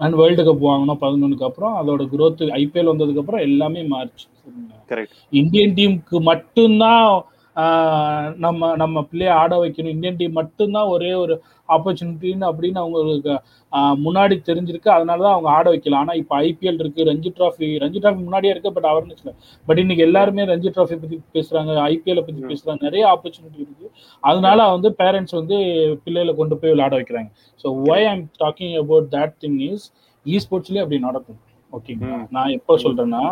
அண்ட் 0.00 0.16
வேர்ல்டு 0.20 0.42
கப் 0.46 0.64
வாங்கினோம் 0.68 1.02
பதினொன்னுக்கு 1.04 1.48
அப்புறம் 1.48 1.74
அதோட 1.80 2.02
growth 2.14 2.40
ஐபிஎல் 2.62 2.90
வந்ததுக்கு 2.92 3.22
அப்புறம் 3.22 3.44
எல்லாமே 3.48 3.82
மாறிச்சு 3.92 4.26
இந்தியன் 5.40 5.76
டீமுக்கு 5.78 6.18
மட்டும்தான் 6.30 7.08
நம்ம 8.44 8.70
நம்ம 8.82 9.02
பிள்ளைய 9.10 9.30
ஆட 9.42 9.52
வைக்கணும். 9.62 9.94
இந்தியன் 9.96 10.18
டீம் 10.20 10.38
மட்டும்தான் 10.40 10.90
ஒரே 10.94 11.10
ஒரு 11.20 11.34
ஆப்பர்ச்சுனிட்டின்னு 11.68 12.46
அப்படின்னு 12.48 12.78
அவங்களுக்கு 12.82 13.32
முன்னாடி 14.04 14.34
தெரிஞ்சிருக்கு. 14.48 14.90
அதனால 14.96 15.24
தான் 15.26 15.34
அவங்க 15.36 15.50
ஆட 15.56 15.66
வைக்கலாம் 15.74 16.02
ஆனா 16.04 16.14
இப்போ 16.22 16.34
ஐபிஎல் 16.48 16.80
இருக்கு 16.82 17.06
ரஞ்சி 17.10 17.30
டிராஃபி 17.38 17.68
ரஞ்சி 17.84 18.00
டிராஃபி 18.02 18.20
முன்னாடியே 18.26 18.52
இருக்கு 18.54 18.74
பட் 18.76 18.88
அவேர்னஸ் 18.90 19.22
இல்லை. 19.22 19.34
பட் 19.68 19.80
இன்னைக்கு 19.84 20.06
எல்லாருமே 20.08 20.46
ரஞ்சி 20.52 20.70
டிராஃபி 20.76 20.98
பத்தி 21.02 21.18
பேசுறாங்க 21.36 21.78
ஐபிஎல் 21.92 22.24
பத்தி. 22.26 22.42
பேசுறாங்க. 22.52 22.80
நிறைய 22.88 23.04
ஆப்பர்ச்சுனிட்டி 23.14 23.60
இருக்கு. 23.66 23.88
அதனால 24.22 24.68
வந்து 24.74 24.90
பேரண்ட்ஸ் 25.02 25.38
வந்து 25.40 25.58
பிள்ளைகளை 26.04 26.34
கொண்டு 26.42 26.58
போய் 26.60 26.74
விளையாட 26.74 26.94
வைக்கிறாங்க. 27.00 27.30
So 27.64 27.68
why 27.90 28.08
I'm 28.12 28.24
talking 28.44 28.76
about 28.84 29.08
that 29.16 29.36
thing 29.44 29.60
is 29.70 29.86
e 30.26 30.36
ஸ்போர்ட்ஸ்லயே 30.44 30.84
அப்படி 30.84 31.00
நடக்கும். 31.08 31.40
ஓகேங்களா 31.72 32.16
ம். 32.18 32.26
நான் 32.36 32.56
எப்போ 32.58 32.72
சொல்றேன்னா 32.82 33.22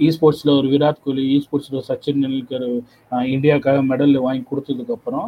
இ 0.00 0.08
ஸ்போர்ட்ஸ்ல 0.14 0.50
ஒரு 0.58 0.68
விராட் 0.70 1.02
கோலி 1.04 1.24
இ 1.28 1.38
ஸ்போர்ட்ஸ்ல 1.44 1.78
ஒரு 1.78 1.88
சச்சின் 1.88 2.20
டெண்டுல்கர் 2.22 2.66
ஆஹ் 3.12 3.26
இந்தியாக்காக 3.32 3.80
மெடல் 3.88 4.14
வாங்கி 4.24 4.44
கொடுத்ததுக்கு 4.46 4.96
அப்புறம் 4.96 5.26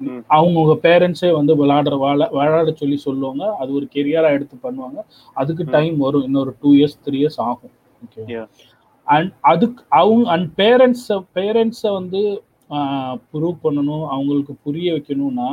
ம். 0.00 0.20
அவங்கவுங்க 0.34 0.76
பேரண்ட்ஸே 0.84 1.30
வந்து 1.36 1.52
விளையாடுற 1.60 1.96
வாழ 2.00 2.20
விளையாட 2.32 2.70
சொல்லி 2.78 2.98
சொல்லுவாங்க 3.02 3.44
அது 3.60 3.70
ஒரு 3.74 3.86
கெரியரா 3.92 4.30
எடுத்து 4.36 4.56
பண்ணுவாங்க 4.62 4.98
அதுக்கு. 5.36 5.64
டைம் 5.74 5.96
வரும் 6.04 6.26
இன்னொரு 6.26 6.52
டூ 6.62 6.70
இயர்ஸ் 6.78 6.96
த்ரீ 7.04 7.18
இயர்ஸ் 7.20 7.40
ஆகும் 7.44 7.74
ஓகே. 8.02 8.40
அண்ட் 9.06 9.30
அதுக்கு 9.50 9.80
அவங்க 9.98 10.26
அண்ட் 10.34 10.48
பேரண்ட்ஸை 10.58 11.16
பேரண்ட்ஸை 11.36 11.92
வந்து 11.92 12.20
ப்ரூவ் 13.30 13.56
பண்ணணும் 13.64 14.04
அவங்களுக்கு 14.12 14.54
புரிய 14.64 14.92
வைக்கணும்னா 14.94 15.48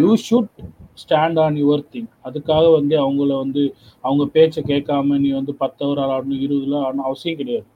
you 0.00 0.10
should 0.26 0.60
stand 1.02 1.38
on 1.44 1.56
your 1.62 1.84
thing 1.92 2.10
அதுக்காக 2.28 2.64
வந்து 2.76 2.94
அவங்கள 3.04 3.30
வந்து 3.44 3.62
அவங்க 4.04 4.24
பேச்சை 4.36 4.62
கேட்காம 4.72 5.18
நீ 5.24 5.30
வந்து 5.38 5.52
பத்து 5.62 5.80
ஹவர் 5.84 6.00
விளாடணும் 6.02 6.42
இருபதுல 6.46 6.82
ஆடணும் 6.86 7.08
அவசியம் 7.10 7.40
கிடையாது. 7.40 7.66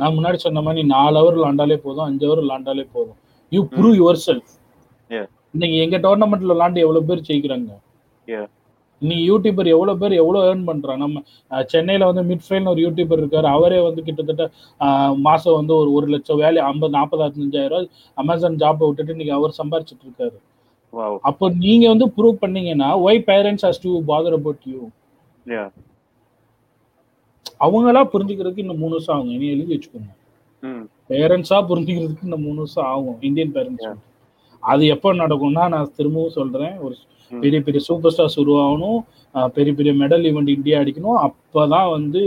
நான் 0.00 0.14
முன்னாடி 0.16 0.38
சொன்ன 0.46 0.62
மாதிரி 0.66 0.82
நீ 0.82 0.88
நாலு 0.96 1.16
ஹவர் 1.20 1.38
விளாண்டாலே 1.38 1.78
போதும் 1.86 2.06
அஞ்சு 2.08 2.26
ஹவர் 2.28 2.42
விளாண்டாலே 2.44 2.84
போதும் 2.96 3.18
யூ 3.52 3.62
ப்ரூவ் 3.76 3.96
யுவர் 4.02 4.20
செல்ஃப். 4.28 4.52
இன்னைக்கு 5.54 5.76
எங்க 5.84 5.96
டோர்னமெண்ட்ல 6.06 6.54
விளாண்டு 6.56 6.84
எவ்வளவு 6.86 7.08
பேர் 7.10 7.26
ஜெயிக்கிறாங்க. 7.28 7.70
இன்னைக்கு 9.02 9.24
யூடியூபர் 9.30 9.68
எவ்வளவு 9.72 10.00
பேர் 10.00 10.14
எவ்வளவு 10.20 10.46
ஏர்ன் 10.50 10.64
பண்றான் 10.68 11.02
நம்ம 11.02 11.20
சென்னையில 11.72 12.06
வந்து 12.10 12.22
மிட்ஃபைல்னு 12.30 12.70
ஒரு 12.72 12.80
யூடியூபர் 12.84 13.20
இருக்காரு 13.22 13.48
அவரே 13.56 13.78
வந்து 13.86 14.00
கிட்டத்தட்ட 14.06 14.44
மாசம் 15.26 15.58
வந்து 15.58 15.74
ஒரு 15.80 15.90
ஒரு 15.98 16.06
லட்சம் 16.14 16.40
வேலை 16.44 16.62
ஐம்பது 16.70 16.92
நாற்பதாயிரம் 16.96 17.52
ரூபாய் 17.72 17.88
அமேசான் 18.22 18.60
ஜாப்பை 18.62 18.86
விட்டுட்டு 18.88 19.14
இன்னைக்கு 19.16 19.36
அவர் 19.38 19.58
சம்பாரிச்சிட்டு 19.60 20.06
இருக்காரு. 20.08 20.36
அப்போ 21.28 21.46
நீங்க 21.64 21.84
வந்து 21.92 22.06
ப்ரூவ் 22.16 22.42
பண்ணீங்கன்னா 22.44 22.88
why 23.06 23.20
parents 23.30 23.66
has 23.68 23.82
to 23.86 23.90
bother 24.10 24.36
about 24.38 24.64
you. 24.72 24.80
அவங்களா 27.66 28.02
புரிஞ்சுக்கிறதுக்கு 28.14 28.64
இன்னும் 28.64 28.82
மூணு 28.82 28.94
வருஷம் 28.96 29.16
ஆகும். 29.16 29.32
இனி 29.36 29.46
எழுதி 29.54 29.72
வச்சுக்கோங்க. 29.74 30.12
பேரண்ட்ஸா 31.10 31.58
புரிஞ்சுக்கிறதுக்கு 31.70 32.28
இந்த 32.28 32.38
மூணு 32.46 32.58
வருஷம் 32.62 32.88
ஆகும். 32.94 33.18
இந்தியன் 33.28 33.54
பேரண்ட்ஸ் 33.56 33.88
அது 34.62 34.82
எப்போ 34.94 35.08
நடக்கும்னா 35.22 35.64
நான் 35.74 35.92
திரும்பவும் 35.98 36.36
சொல்றேன். 36.38 36.74
ஒரு. 36.86 36.94
பெரிய 37.42 37.58
பெரிய 37.64 37.80
சூப்பர் 37.86 38.12
ஸ்டார்ஸ் 38.14 38.38
உருவாகணும் 38.42 38.98
பெரிய 39.56 39.72
பெரிய 39.78 39.92
மெடல் 40.02 40.24
ஈவெண்ட் 40.30 40.54
இந்தியா 40.56 40.76
அடிக்கணும். 40.82 41.18
அப்பதான் 41.26 41.88
வந்து 41.96 42.20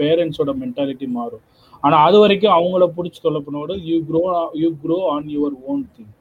பேரண்ட்ஸோட 0.00 0.52
மென்டாலிட்டி 0.62 1.06
மாறும். 1.18 1.44
ஆனா 1.84 1.96
அது 2.08 2.18
வரைக்கும் 2.22 2.56
அவங்கள 2.58 2.84
பிடிச்சி 2.96 3.18
தொலை 3.24 3.40
பண்ணோட 3.46 3.72
you 3.88 3.96
grow 4.10 4.22
you 4.62 4.68
grow 4.84 4.98
on 5.14 5.26
your 5.36 5.56
own 5.70 5.82
thing. 5.94 6.12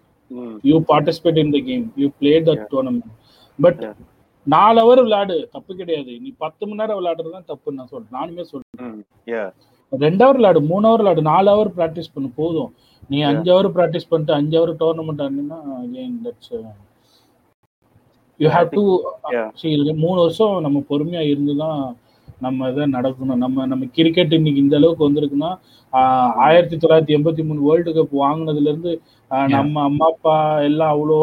You 0.69 0.77
participate 0.91 1.39
in 1.43 1.53
the 1.55 1.61
game 1.69 1.85
you 2.01 2.07
play 2.19 2.33
the. 2.47 2.53
Tournament 2.73 3.11
but. 3.59 3.83
நாலு 4.47 4.79
ஹவர் 4.83 5.01
விளையாடு 5.05 5.35
தப்பு 5.55 5.71
கிடையாது 5.81 6.13
நீ 6.23 6.29
பத்து 6.43 6.63
மணி 6.67 6.79
நேரம் 6.81 6.97
விளையாடுறது 6.99 7.35
தான் 7.35 7.49
தப்புன்னு 7.51 7.79
நான் 7.79 7.91
சொல்றேன் 7.93 8.15
நானுமே 8.17 8.43
சொல்றேன். 8.49 8.97
Yeah. 9.33 9.47
ரெண்டு 9.91 10.21
ஹவர் 10.23 10.37
விளையாடு 10.39 10.61
மூணு 10.71 10.85
ஹவர் 10.87 11.01
விளையாடு 11.01 11.23
நாலு 11.31 11.49
ஹவர் 11.53 11.71
ப்ராக்டிஸ் 11.77 12.13
பண்ணு 12.15 12.29
போதும் 12.39 12.71
நீ. 13.11 13.17
அஞ்சு 13.29 13.49
ஹவர் 13.53 13.69
ப்ராக்டிஸ் 13.77 14.09
பண்ணிட்டு 14.11 14.33
அஞ்சு 14.39 14.55
ஹவர் 14.59 14.73
டோர்னமெண்ட் 14.81 15.23
ஆடினா 15.25 15.59
again 15.79 16.17
that's 16.25 16.53
you 18.39 18.49
have 18.55 18.71
to. 18.77 18.83
மூணு 20.03 20.17
வருஷம் 20.23 20.55
நம்ம 20.65 20.77
பொறுமையா 20.91 21.23
இருந்து 21.31 21.55
தான் 21.63 21.81
நம்ம 22.45 22.69
இதை 22.71 22.85
நடக்கணும் 22.95 23.41
நம்ம 23.43 23.65
நம்ம 23.71 23.87
கிரிக்கெட் 23.97 24.35
இன்னைக்கு 24.37 24.63
இந்த 24.65 24.75
அளவுக்கு 24.79 25.07
வந்திருக்குன்னா 25.07 25.49
ஆயிரத்தி 26.45 26.75
தொள்ளாயிரத்தி 26.83 27.15
எண்பத்தி 27.17 27.41
மூணு 27.47 27.59
வேர்ல்டு 27.67 27.91
கப் 27.97 28.13
வாங்கினதுல 28.23 28.71
இருந்து. 28.71 28.93
நம்ம 29.55 29.81
அம்மா 29.89 30.07
அப்பா 30.13 30.35
எல்லாம் 30.69 30.93
அவ்வளோ 30.95 31.17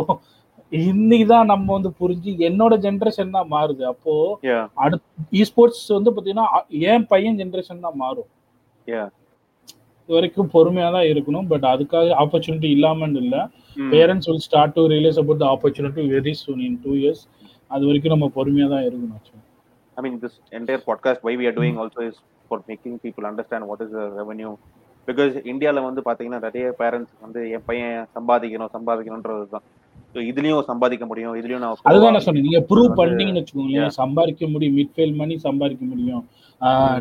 இன்னைக்கு 0.72 1.26
தான் 1.32 1.48
நம்ம 1.52 1.66
வந்து 1.76 1.90
புரிஞ்சு 2.00 2.32
என்னோட 2.48 2.74
ஜென்ரேஷன் 2.84 3.36
தான் 3.36 3.48
மாறுது 3.54 3.84
அப்போ 3.92 4.12
Yeah. 4.50 4.64
இ 5.38 5.42
ஸ்போர்ட்ஸ் 5.48 5.86
வந்து 5.96 6.10
பாத்தீங்கன்னா 6.16 6.46
என் 6.90 7.06
பையன் 7.12 7.38
ஜென்ரேஷன் 7.40 7.84
தான் 7.86 7.98
மாறும். 8.02 8.28
இது 10.08 10.16
வரைக்கும் 10.16 10.52
பொறுமையா 10.54 10.88
தான் 10.96 11.08
இருக்கணும் 11.10 11.48
பட் 11.52 11.66
அதுக்காக 11.72 12.14
ஆப்பர்ச்சுனிட்டி 12.22 12.68
இல்லாமன்னு 12.76 13.20
இல்ல. 13.24 13.36
Parents 13.92 14.28
will 14.30 14.40
start 14.46 14.74
to 14.76 14.84
realise 14.92 15.20
about 15.22 15.38
the 15.42 15.48
opportunity 15.56 16.04
very 16.14 16.34
soon 16.42 16.60
in 16.68 16.74
two 16.84 16.92
years 17.02 17.22
அது 17.74 17.82
வரைக்கும் 17.88 18.14
நம்ம 18.14 18.28
பொறுமையா 18.38 18.68
தான் 18.74 18.86
இருக்கணும். 18.88 19.22
I 20.00 20.02
mean, 20.04 20.18
this 20.18 20.34
entire 20.58 20.80
podcast, 20.90 21.18
why 21.26 21.32
we 21.40 21.46
are 21.48 21.56
doing 21.60 21.76
also 21.82 22.00
is 22.10 22.14
for 22.48 22.58
making 22.70 22.94
people 23.04 23.24
understand 23.30 23.62
what 23.70 23.80
is 23.84 23.90
the 23.96 24.04
revenue. 24.20 24.52
Because 25.08 25.34
இந்தியாவில் 25.50 25.86
வந்து 25.86 26.00
பார்த்தீங்கன்னா 26.06 26.38
நிறைய 26.44 26.64
பேரண்ட்ஸ் 26.80 27.14
வந்து 27.24 27.40
என் 27.54 27.64
பையன் 27.68 27.94
சம்பாதிக்கணும் 28.16 28.70
சம்பாதிக்கணுன்றது 28.74 29.44
தான் 29.54 29.64
இதுலயும் 30.30 30.66
சம்பாதிக்க 30.68 31.04
முடியும் 31.10 31.34
இதுலயும் 31.40 31.62
நான் 31.64 31.88
அதுதான் 31.90 32.14
நான் 32.16 32.24
சொன்னேன். 32.26 32.46
நீங்க 32.48 32.60
ப்ரூவ் 32.70 32.90
பண்ணீங்கன்னு 33.00 33.40
வச்சுக்கோங்களேன். 33.40 33.94
சம்பாதிக்க 34.00 34.48
முடியும் 34.52 34.76
மிட்ஃபீல்ட் 34.80 35.18
மணி 35.22 35.36
சம்பாதிக்க 35.46 35.84
முடியும். 35.92 36.22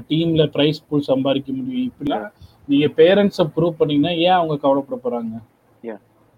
டீம்ல 0.10 0.46
பிரைஸ் 0.56 0.82
பூல் 0.90 1.08
சம்பாதிக்க 1.12 1.52
முடியும். 1.60 1.86
இப்படிலாம் 1.90 2.26
நீங்க 2.72 2.90
பேரண்ட்ஸை 3.02 3.46
ப்ரூவ் 3.58 3.80
பண்ணீங்கன்னா 3.82 4.14
ஏன் 4.28 4.38
அவங்க 4.40 4.58
கவலைப்பட 4.66 5.00
போறாங்க? 5.06 5.44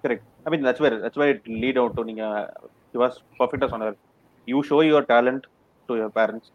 Correct 0.05 0.27
I 0.45 0.51
mean 0.51 0.67
that's 0.67 0.83
where 0.87 0.99
that's 1.05 1.21
where 1.23 1.33
it 1.35 1.49
lead 1.63 1.79
out 1.83 1.97
to 1.99 2.05
நீங்க 2.11 2.23
வாஸ் 3.03 3.17
பர்ஃபெக்டாக 3.39 3.69
சொன்னார். 3.73 3.97
You 4.51 4.59
show 4.69 4.79
your 4.91 5.07
talent 5.15 5.43
to 5.85 5.95
your 5.95 6.09
parents 6.15 6.49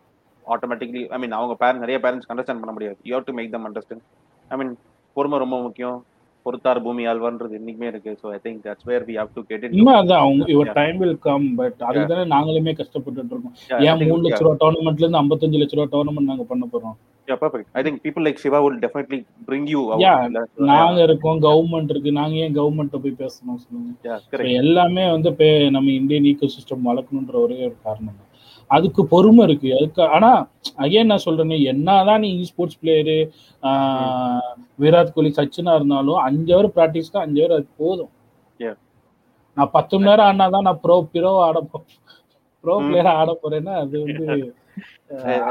automatically 0.47 1.07
I 1.09 1.19
mean 1.19 1.33
அவங்க 1.33 1.55
பேரண்ட் 1.55 1.79
நிறைய 1.79 2.01
பேரண்ட்ஸ் 2.03 2.31
அண்டர்ஸ்டாண்ட் 2.33 2.59
பண்ண 2.59 2.73
முடியாது. 2.73 2.97
You 3.03 3.19
to 3.25 3.33
make 3.33 3.53
them 3.53 3.73
understand 3.73 4.03
I 4.49 4.59
mean 4.59 4.79
பொறுமை 5.13 5.39
ரொம்ப 5.39 5.63
முக்கியம். 5.63 6.05
பொறுத்தார் 6.45 6.83
பூமி 6.83 7.07
ஆழ்வான்றது 7.07 7.59
இன்னைக்குமே 7.59 7.83
இருக்கு. 7.83 8.19
So 8.23 8.27
I 8.31 8.39
think 8.43 8.67
that's 8.67 8.85
where 8.85 9.05
we 9.05 9.15
have 9.15 9.29
to 9.35 9.43
get 9.43 9.65
உண்மை 9.73 9.95
அதான் 9.95 10.13
அவங்க 10.13 10.47
your. 10.47 10.73
Time 10.73 10.99
will 10.99 11.19
come 11.19 11.55
but 11.55 11.73
அதுக்கு 11.79 12.15
நாங்களுமே 12.15 12.73
கஷ்டப்பட்டுட்டு 12.73 13.27
இருக்கோம். 13.27 13.55
ஏன் 13.69 14.09
மூணு 14.09 14.29
லட்ச 14.29 14.39
ரூபா 14.39 14.69
டோர்னமெண்ட்ல 14.69 15.09
இருந்து 15.09 15.23
ஐம்பத்தஞ்சு 15.23 15.61
லட்ச 15.61 15.77
ரூபா 15.77 15.99
டோர்னமெண்ட் 15.99 16.25
நாங்க 16.25 16.43
பண்ண 16.43 16.69
போறோம்? 16.73 16.97
Like 17.29 18.37
Shiva 18.45 18.61
will 18.61 18.79
definitely 18.81 19.25
bring 19.47 19.65
you 19.65 19.81
out. 19.83 19.99
Yeah, 19.99 20.29
That's- 20.35 20.47
நாங்க 20.55 21.03
இருக்கோம் 21.03 21.43
கவர்மெண்ட் 21.43 21.89
இருக்கு. 21.89 22.13
நாங்க 22.13 22.37
ஏன் 22.37 22.59
கவர்மெண்ட்டை 22.59 22.97
போய் 22.97 23.15
பேசணும் 23.19 23.55
சொல்லுங்க. 23.55 24.49
எல்லாமே 24.53 25.11
வந்து 25.11 25.71
நம்ம 25.71 25.91
இந்தியன் 25.91 26.23
ஈக்கோ 26.23 26.43
சிஸ்டம் 26.43 26.81
வளர்க்கணுன்ற 26.85 27.33
ஒரே 27.33 27.59
ஒரு 27.59 27.77
காரணம் 27.83 28.26
அதுக்கு 28.71 29.03
பொறுமை 29.11 29.43
இருக்கு 29.49 29.69
அதுக்கு 29.79 30.03
ஆனா 30.17 30.31
அகைன் 30.85 31.11
நான் 31.13 31.25
சொல்றேனே 31.27 31.59
என்னதான் 31.73 32.23
நீ 32.25 32.31
ஸ்போர்ட்ஸ் 32.51 32.79
பிளேயரு 32.81 33.19
விராட் 34.83 35.15
கோலி 35.17 35.31
சச்சினா 35.39 35.75
இருந்தாலும் 35.79 36.21
அஞ்சு 36.27 36.53
ஹவர் 36.55 36.71
ப்ராக்டிஸ் 36.77 37.13
தான் 37.15 37.25
அஞ்சு 37.27 37.41
ஹவர் 37.43 37.57
அது 37.59 37.67
போதும். 37.83 38.13
நான் 39.57 39.71
பத்து 39.77 39.95
மணி 39.97 40.09
நேரம் 40.09 40.27
ஆடினாதான் 40.29 40.67
நான் 40.69 40.81
ப்ரோ 40.85 40.97
ப்ரோ 41.13 41.33
ஆட 41.47 41.59
ப்ரோ 42.65 42.75
Hmm. 42.77 42.87
பிளேயரா 42.89 43.13
ஆட 43.21 43.31
போறேன்னா 43.43 43.75
அது 43.83 43.97
வந்து 44.05 44.25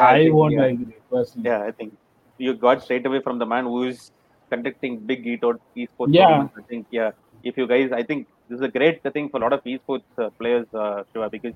I 0.09 0.23
won't. 0.39 0.59
Agree 0.63 0.95
personally 1.11 1.45
Yeah, 1.49 1.61
I 1.69 1.73
think 1.77 1.91
you 2.39 2.51
got 2.65 2.77
straight 2.85 3.05
away 3.09 3.21
from 3.27 3.35
the 3.41 3.47
man 3.53 3.65
who 3.71 3.79
is 3.91 3.99
conducting 4.51 4.93
big 5.11 5.21
esports 5.33 5.61
esports 5.83 6.15
Yeah. 6.17 6.33
I 6.61 6.65
think, 6.71 6.83
yeah, 6.91 7.11
if 7.43 7.55
you 7.57 7.67
guys, 7.67 7.87
I 7.91 8.03
think 8.09 8.19
this 8.49 8.57
is 8.59 8.65
a 8.67 8.73
great 8.77 8.97
thing 9.15 9.27
for 9.29 9.39
a 9.39 9.45
lot 9.45 9.53
of 9.53 9.63
esports 9.65 10.09
uh, 10.17 10.29
players, 10.39 10.67
uh, 10.75 10.97
Shiva, 11.07 11.29
because 11.29 11.55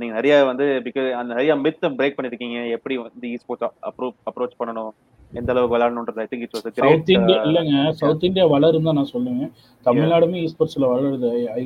நீங்க 0.00 0.14
நிறைய 0.14 0.34
வந்து 0.50 0.64
because 0.86 1.08
அந்த 1.12 1.30
நிறைய 1.32 1.52
myth 1.64 1.82
break 1.98 2.16
பண்ணிருக்கீங்க. 2.18 2.58
எப்படி 2.76 2.96
வந்து 3.06 3.28
esports 3.34 3.64
approach 3.90 4.18
approach 4.30 4.60
பண்ணணும்? 4.60 4.92
எந்த 5.38 5.50
அளவுக்கு 5.52 5.74
விளையாடணுன்றது 5.74 6.20
I 6.22 6.26
think 6.30 6.44
it's 6.44 6.56
was 6.56 6.76
great 6.76 7.10
இல்லைங்க 7.48 7.74
சவுத் 7.98 8.24
இந்தியா 8.28 8.44
வளரும் 8.52 8.86
தான் 8.88 8.96
நான் 8.98 9.10
சொல்லுவேன். 9.12 9.50
தமிழ்நாடுமே 9.86 10.38
ஸ்போர்ட்ஸ்ல 10.52 10.86
வளருது. 10.92 11.28
ஐ 11.58 11.62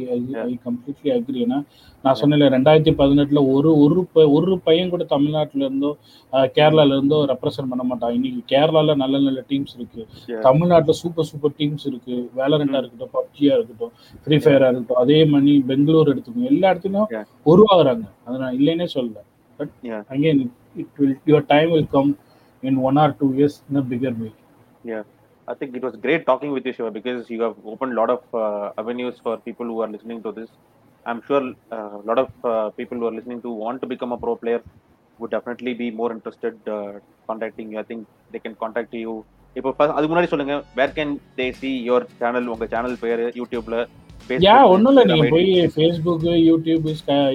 ஐ 0.47 0.51
கம்ப்ளீட்லி 0.67 1.11
அக்ரி 1.15 1.39
ஏன்னா 1.45 1.59
நான் 2.05 2.19
சொன்னேன் 2.21 2.53
ரெண்டாயிரத்தி 2.57 2.93
பதினெட்டுல 3.01 3.41
ஒரு 3.55 3.71
ஒரு 3.85 4.03
ஒரு 4.37 4.57
பையன் 4.67 4.93
கூட 4.95 5.05
தமிழ்நாட்டுல 5.15 5.65
இருந்தோ 5.69 5.91
கேரளால 6.57 6.97
இருந்தோ 6.97 7.19
ரெப்ரசென்ட் 7.33 7.71
பண்ண 7.73 7.85
மாட்டான். 7.91 8.15
இன்னைக்கு 8.19 8.43
கேரளால 8.53 8.97
நல்ல 9.03 9.23
நல்ல 9.27 9.43
டீம்ஸ் 9.53 9.75
இருக்கு. 9.79 10.03
தமிழ்நாட்டுல 10.49 10.97
சூப்பர் 11.03 11.29
சூப்பர் 11.31 11.57
டீம்ஸ் 11.61 11.87
இருக்கு. 11.91 12.17
வேலரண்டா 12.41 12.81
இருக்கட்டும் 12.83 13.15
பப்ஜியா 13.19 13.55
இருக்கட்டும் 13.59 13.93
ஃப்ரீ 14.25 14.39
ஃபயரா 14.45 14.69
இருக்கட்டும் 14.71 15.01
அதே 15.05 15.19
மணி 15.35 15.55
பெங்களூர் 15.71 16.13
எடுத்துக்கோங்க. 16.15 16.51
எல்லா 16.55 16.69
இடத்துலயும். 16.75 17.09
உருவாகுறாங்க. 17.53 18.07
அதை 18.27 18.37
நான் 18.45 18.59
இல்லைன்னே 18.61 18.89
சொல்லல. 18.97 19.19
But. 19.61 19.75
Again 20.15 20.45
it 20.83 20.95
will 21.01 21.19
your 21.31 21.49
time 21.55 21.73
will 21.75 21.91
come 21.97 22.13
in 22.65 22.79
one 22.89 22.99
or 23.03 23.15
two 23.21 23.29
years 23.39 23.59
in 23.69 23.81
a 23.83 23.87
bigger 23.93 24.17
way 24.21 24.31
I 25.49 25.55
think 25.55 25.77
it 25.77 25.83
was 25.83 25.97
great 25.97 26.25
talking 26.25 26.53
with 26.53 26.65
you, 26.65 26.73
Shiva, 26.73 26.91
because 26.91 27.29
you 27.29 27.43
have 27.43 27.57
opened 27.65 27.93
a 27.93 28.01
lot 28.01 28.11
of 28.11 28.23
uh, 28.35 28.71
avenues 28.79 29.17
for 29.19 29.37
people 29.39 29.67
who 29.67 29.81
are 29.81 29.89
listening 29.89 30.23
to 30.23 30.33
this. 30.33 30.49
I'm 31.07 31.21
sure 31.23 31.43
a 31.71 31.81
lot 32.03 32.19
of 32.19 32.31
uh, 32.45 32.71
people 32.71 32.97
who 32.99 33.07
are 33.07 33.13
listening 33.13 33.41
to 33.43 33.51
want 33.55 33.81
to 33.83 33.87
become 33.87 34.13
a 34.13 34.19
pro 34.19 34.37
player 34.37 34.61
would 35.19 35.31
definitely 35.31 35.75
be 35.75 35.91
more 35.93 36.11
interested 36.13 36.55
uh, 36.69 36.93
contacting 37.29 37.73
you. 37.73 37.79
I 37.79 37.85
think 37.85 38.03
they 38.31 38.43
can 38.47 38.55
contact 38.57 38.95
you 38.95 39.13
இப்போ 39.57 39.71
first- 39.71 39.95
அதுக்கு 39.95 40.13
முன்னாடி 40.13 40.31
சொல்லுங்க 40.31 40.55
where 40.79 40.95
can 40.95 41.13
they 41.37 41.47
see 41.59 41.71
your 41.89 42.07
channel 42.21 42.49
உங்க 42.55 42.67
channel 42.73 42.97
பேரு 43.05 43.27
யூடியூப்ல 43.41 43.77
யா 44.47 44.57
ஒன்றும் 44.73 44.93
இல்லை 44.93 45.05
நீங்கள் 45.11 45.33
போய் 45.35 45.47
ஃபேஸ்புக்கு 45.75 46.33
யூடியூப் 46.49 46.87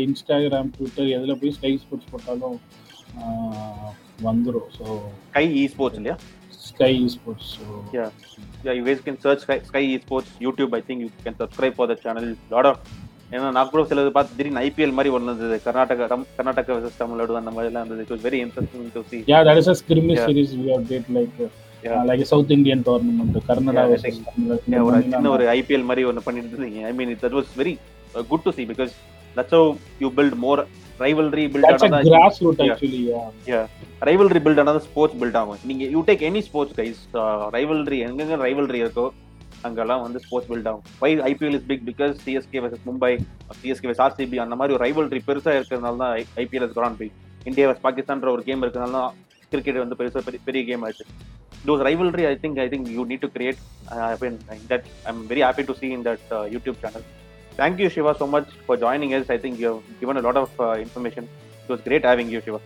இன்ஸ்டாகிராம் 0.05 0.71
ட்விட்டர் 0.75 1.13
எதில் 1.17 1.39
போய் 1.43 1.55
ஸ்கை 1.57 1.73
ஸ்போர்ட்ஸ் 1.83 2.11
போட்டாலும் 2.13 2.57
வந்துடும் 4.25 4.69
ஸோ 4.77 4.85
ஸ்கை 5.25 5.45
இ 5.59 5.65
ஸ்போர்ட்ஸ் 5.73 5.99
இல்லையா 5.99 6.17
Sky 6.67 6.93
sports 7.15 7.51
so 7.57 7.65
Yeah. 7.93 8.09
yeah 8.65 8.73
you 8.77 8.83
guys 8.85 9.01
can 9.01 9.17
search 9.17 9.41
sky, 9.41 9.57
sky 9.67 9.81
esports 9.91 10.31
youtube 10.45 10.71
i 10.73 10.83
think 10.87 10.99
you 11.03 11.11
can 11.25 11.35
subscribe 11.41 11.75
for 11.77 11.85
the 11.91 11.97
channel 12.01 12.25
lot 12.51 12.67
of 12.71 12.77
ஏன்னா 13.31 13.49
நான் 13.55 13.69
கூட 13.71 13.81
சிலது 13.89 14.11
பார்த்து 14.13 14.37
திடீர்னு 14.37 14.61
ஐபிஎல் 14.61 14.93
மாதிரி 14.97 15.09
ஒன்று 15.15 15.29
இருந்தது 15.31 15.57
கர்நாடகா 15.65 16.05
கர்நாடகா 16.37 16.71
வர்சஸ் 16.75 16.99
தமிழ்நாடு 17.01 17.39
அந்த 17.41 17.51
மாதிரி 17.55 17.69
எல்லாம் 17.69 17.83
இருந்தது 17.83 18.03
it 18.05 18.13
was 18.13 18.23
very 18.27 18.39
interesting 18.45 18.87
to 18.95 19.01
see 19.09 19.17
Yeah, 19.27 19.41
that 19.47 19.57
is 19.61 19.67
a 19.73 19.79
scrimmage 19.81 20.19
Yeah. 20.19 20.29
series 20.29 20.51
we 20.61 20.67
have 20.73 20.85
did 20.91 21.05
like 21.17 21.35
uh, 21.39 21.49
Yeah. 21.83 21.93
uh, 21.93 22.03
like 22.09 22.21
a 22.25 22.29
South 22.31 22.49
Indian 22.55 22.79
tournament, 22.87 23.35
Karnataka 23.49 23.75
Yeah, 23.75 23.85
I 23.85 23.93
versus 23.93 24.05
think- 24.07 24.25
Tamil 24.29 24.49
Nadu. 24.65 24.81
ஒரு 24.87 25.01
சின்ன 25.05 25.29
ஒரு 25.35 25.45
IPL 25.55 25.85
மாதிரி 25.89 26.03
ஒன்று 26.09 26.23
பண்ணிட்டு 26.27 26.51
இருந்தீங்க 26.53 26.81
I 26.89 26.95
mean 26.99 27.13
that 27.23 27.37
was 27.39 27.51
very 27.61 27.73
good 28.31 28.45
to 28.47 28.53
see 28.57 28.65
because 28.71 28.93
that's 29.37 29.55
how 29.57 29.69
you 30.03 30.09
build 30.17 30.37
more 30.45 30.61
rivalry 30.99 31.43
build 31.53 31.67
ஆனதா 31.69 31.99
grassroots 32.09 32.61
Yeah. 32.61 32.73
actually. 32.73 33.01
Yeah. 33.51 33.65
Rivalry 34.09 34.39
build 34.45 34.61
ஆனது 34.63 34.81
sports 34.87 35.17
build 35.21 35.37
ஆகும் 35.39 35.63
நீங்க 35.69 35.85
you 35.95 36.01
take 36.09 36.21
any 36.29 36.41
sports 36.47 36.75
guys 36.79 36.99
rivalry 37.55 37.97
எங்கெங்க 38.07 38.37
rivalry 38.45 38.79
இருக்கோ 38.83 39.05
அங்கெல்லாம் 39.67 40.03
வந்து 40.05 40.19
sports 40.25 40.49
build 40.51 40.69
ஆகும் 40.71 40.85
why 41.01 41.09
IPL 41.31 41.55
is 41.57 41.65
big 41.71 41.83
because 41.89 42.13
CSK 42.25 42.61
versus 42.65 42.85
Mumbai 42.89 43.11
CSK 43.61 43.87
versus 43.89 44.05
RCB 44.07 44.39
அந்த 44.45 44.57
மாதிரி 44.59 44.75
ஒரு 44.75 44.83
ரைவல்ரி 44.87 45.21
பெருசா 45.29 45.53
இருக்கிறதுனால 45.57 45.97
தான் 46.03 46.13
IPL 46.43 46.65
is 46.67 46.77
grand 46.77 46.99
big 47.01 47.15
India 47.45 47.67
versus 47.69 47.83
பாகிஸ்தான்ற 47.87 48.29
ஒரு 48.35 48.45
கேம் 48.49 48.63
இருக்கிறதுனால 48.65 48.93
தான் 48.99 49.11
கிரிக்கெட் 49.51 49.83
வந்து 49.83 49.99
பெருசா 50.01 50.23
பெரிய 50.27 50.41
பெரிய 50.49 50.63
கேம் 50.71 50.85
ஆச்சு 50.89 51.05
those 51.63 51.81
rivalry 51.81 52.25
i 52.25 52.35
think 52.35 52.57
i 52.57 52.69
think 52.73 52.83
you 52.89 53.03
need 53.05 53.21
to 53.21 53.29
create 53.29 53.57
uh, 53.87 54.03
I 54.05 54.17
mean, 54.21 54.35
that 54.69 54.83
i'm 55.05 55.19
very 55.27 55.41
happy 55.41 55.63
to 55.63 55.73
see 55.75 55.89
in 55.91 56.03
that 56.03 56.21
uh, 56.31 56.45
youtube 56.53 56.77
channel 56.83 57.03
Thank 57.59 57.79
you, 57.79 57.89
Shiva, 57.89 58.15
so 58.17 58.25
much 58.25 58.49
for 58.65 58.77
joining 58.77 59.13
us. 59.15 59.29
I 59.29 59.37
think 59.37 59.59
you 59.59 59.67
have 59.71 59.99
given 60.01 60.17
a 60.17 60.21
lot 60.21 60.37
of 60.37 60.59
uh, 60.65 60.73
information. 60.87 61.27
It 61.63 61.69
was 61.69 61.81
great 61.81 62.05
having 62.05 62.29
you, 62.29 62.41
Shiva. 62.41 62.61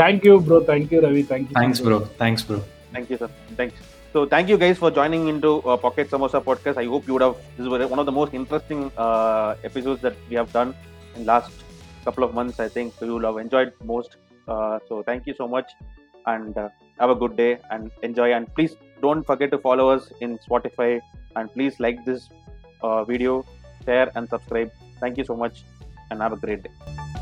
Thank 0.00 0.24
you, 0.24 0.40
bro. 0.40 0.58
Thank 0.70 0.92
you, 0.92 1.00
Ravi. 1.00 1.22
Thank 1.22 1.48
you. 1.50 1.54
Thanks, 1.54 1.80
bro. 1.80 2.00
Thanks, 2.22 2.42
bro. 2.42 2.58
Thank 2.92 3.08
you, 3.10 3.16
sir. 3.16 3.30
Thanks. 3.56 3.74
So, 4.12 4.26
thank 4.26 4.48
you 4.50 4.58
guys 4.58 4.78
for 4.82 4.90
joining 4.90 5.28
into 5.32 5.54
uh, 5.62 5.76
Pocket 5.78 6.10
Samosa 6.10 6.42
podcast. 6.50 6.76
I 6.82 6.84
hope 6.84 7.06
you 7.06 7.14
would 7.14 7.22
have. 7.22 7.36
This 7.56 7.66
was 7.66 7.90
one 7.94 7.98
of 7.98 8.06
the 8.06 8.12
most 8.12 8.34
interesting 8.34 8.92
uh, 8.96 9.56
episodes 9.64 10.02
that 10.02 10.16
we 10.28 10.36
have 10.36 10.52
done 10.52 10.74
in 11.16 11.24
last 11.24 11.50
couple 12.04 12.24
of 12.24 12.34
months. 12.34 12.60
I 12.60 12.68
think 12.68 12.94
you 13.00 13.14
will 13.14 13.26
have 13.30 13.38
enjoyed 13.38 13.72
most. 13.82 14.16
Uh, 14.46 14.78
so, 14.88 15.02
thank 15.02 15.26
you 15.26 15.34
so 15.42 15.48
much, 15.48 15.76
and 16.26 16.56
uh, 16.56 16.68
have 17.00 17.10
a 17.10 17.14
good 17.26 17.36
day 17.36 17.52
and 17.70 17.90
enjoy. 18.02 18.32
And 18.32 18.54
please 18.54 18.76
don't 19.02 19.24
forget 19.32 19.50
to 19.56 19.58
follow 19.68 19.88
us 19.88 20.10
in 20.20 20.38
Spotify. 20.48 21.00
And 21.36 21.52
please 21.52 21.80
like 21.80 22.04
this 22.04 22.28
uh, 22.82 23.04
video 23.04 23.44
share 23.84 24.10
and 24.14 24.28
subscribe. 24.28 24.70
Thank 25.00 25.18
you 25.18 25.24
so 25.24 25.36
much 25.36 25.64
and 26.10 26.20
have 26.20 26.32
a 26.32 26.36
great 26.36 26.62
day 26.62 27.17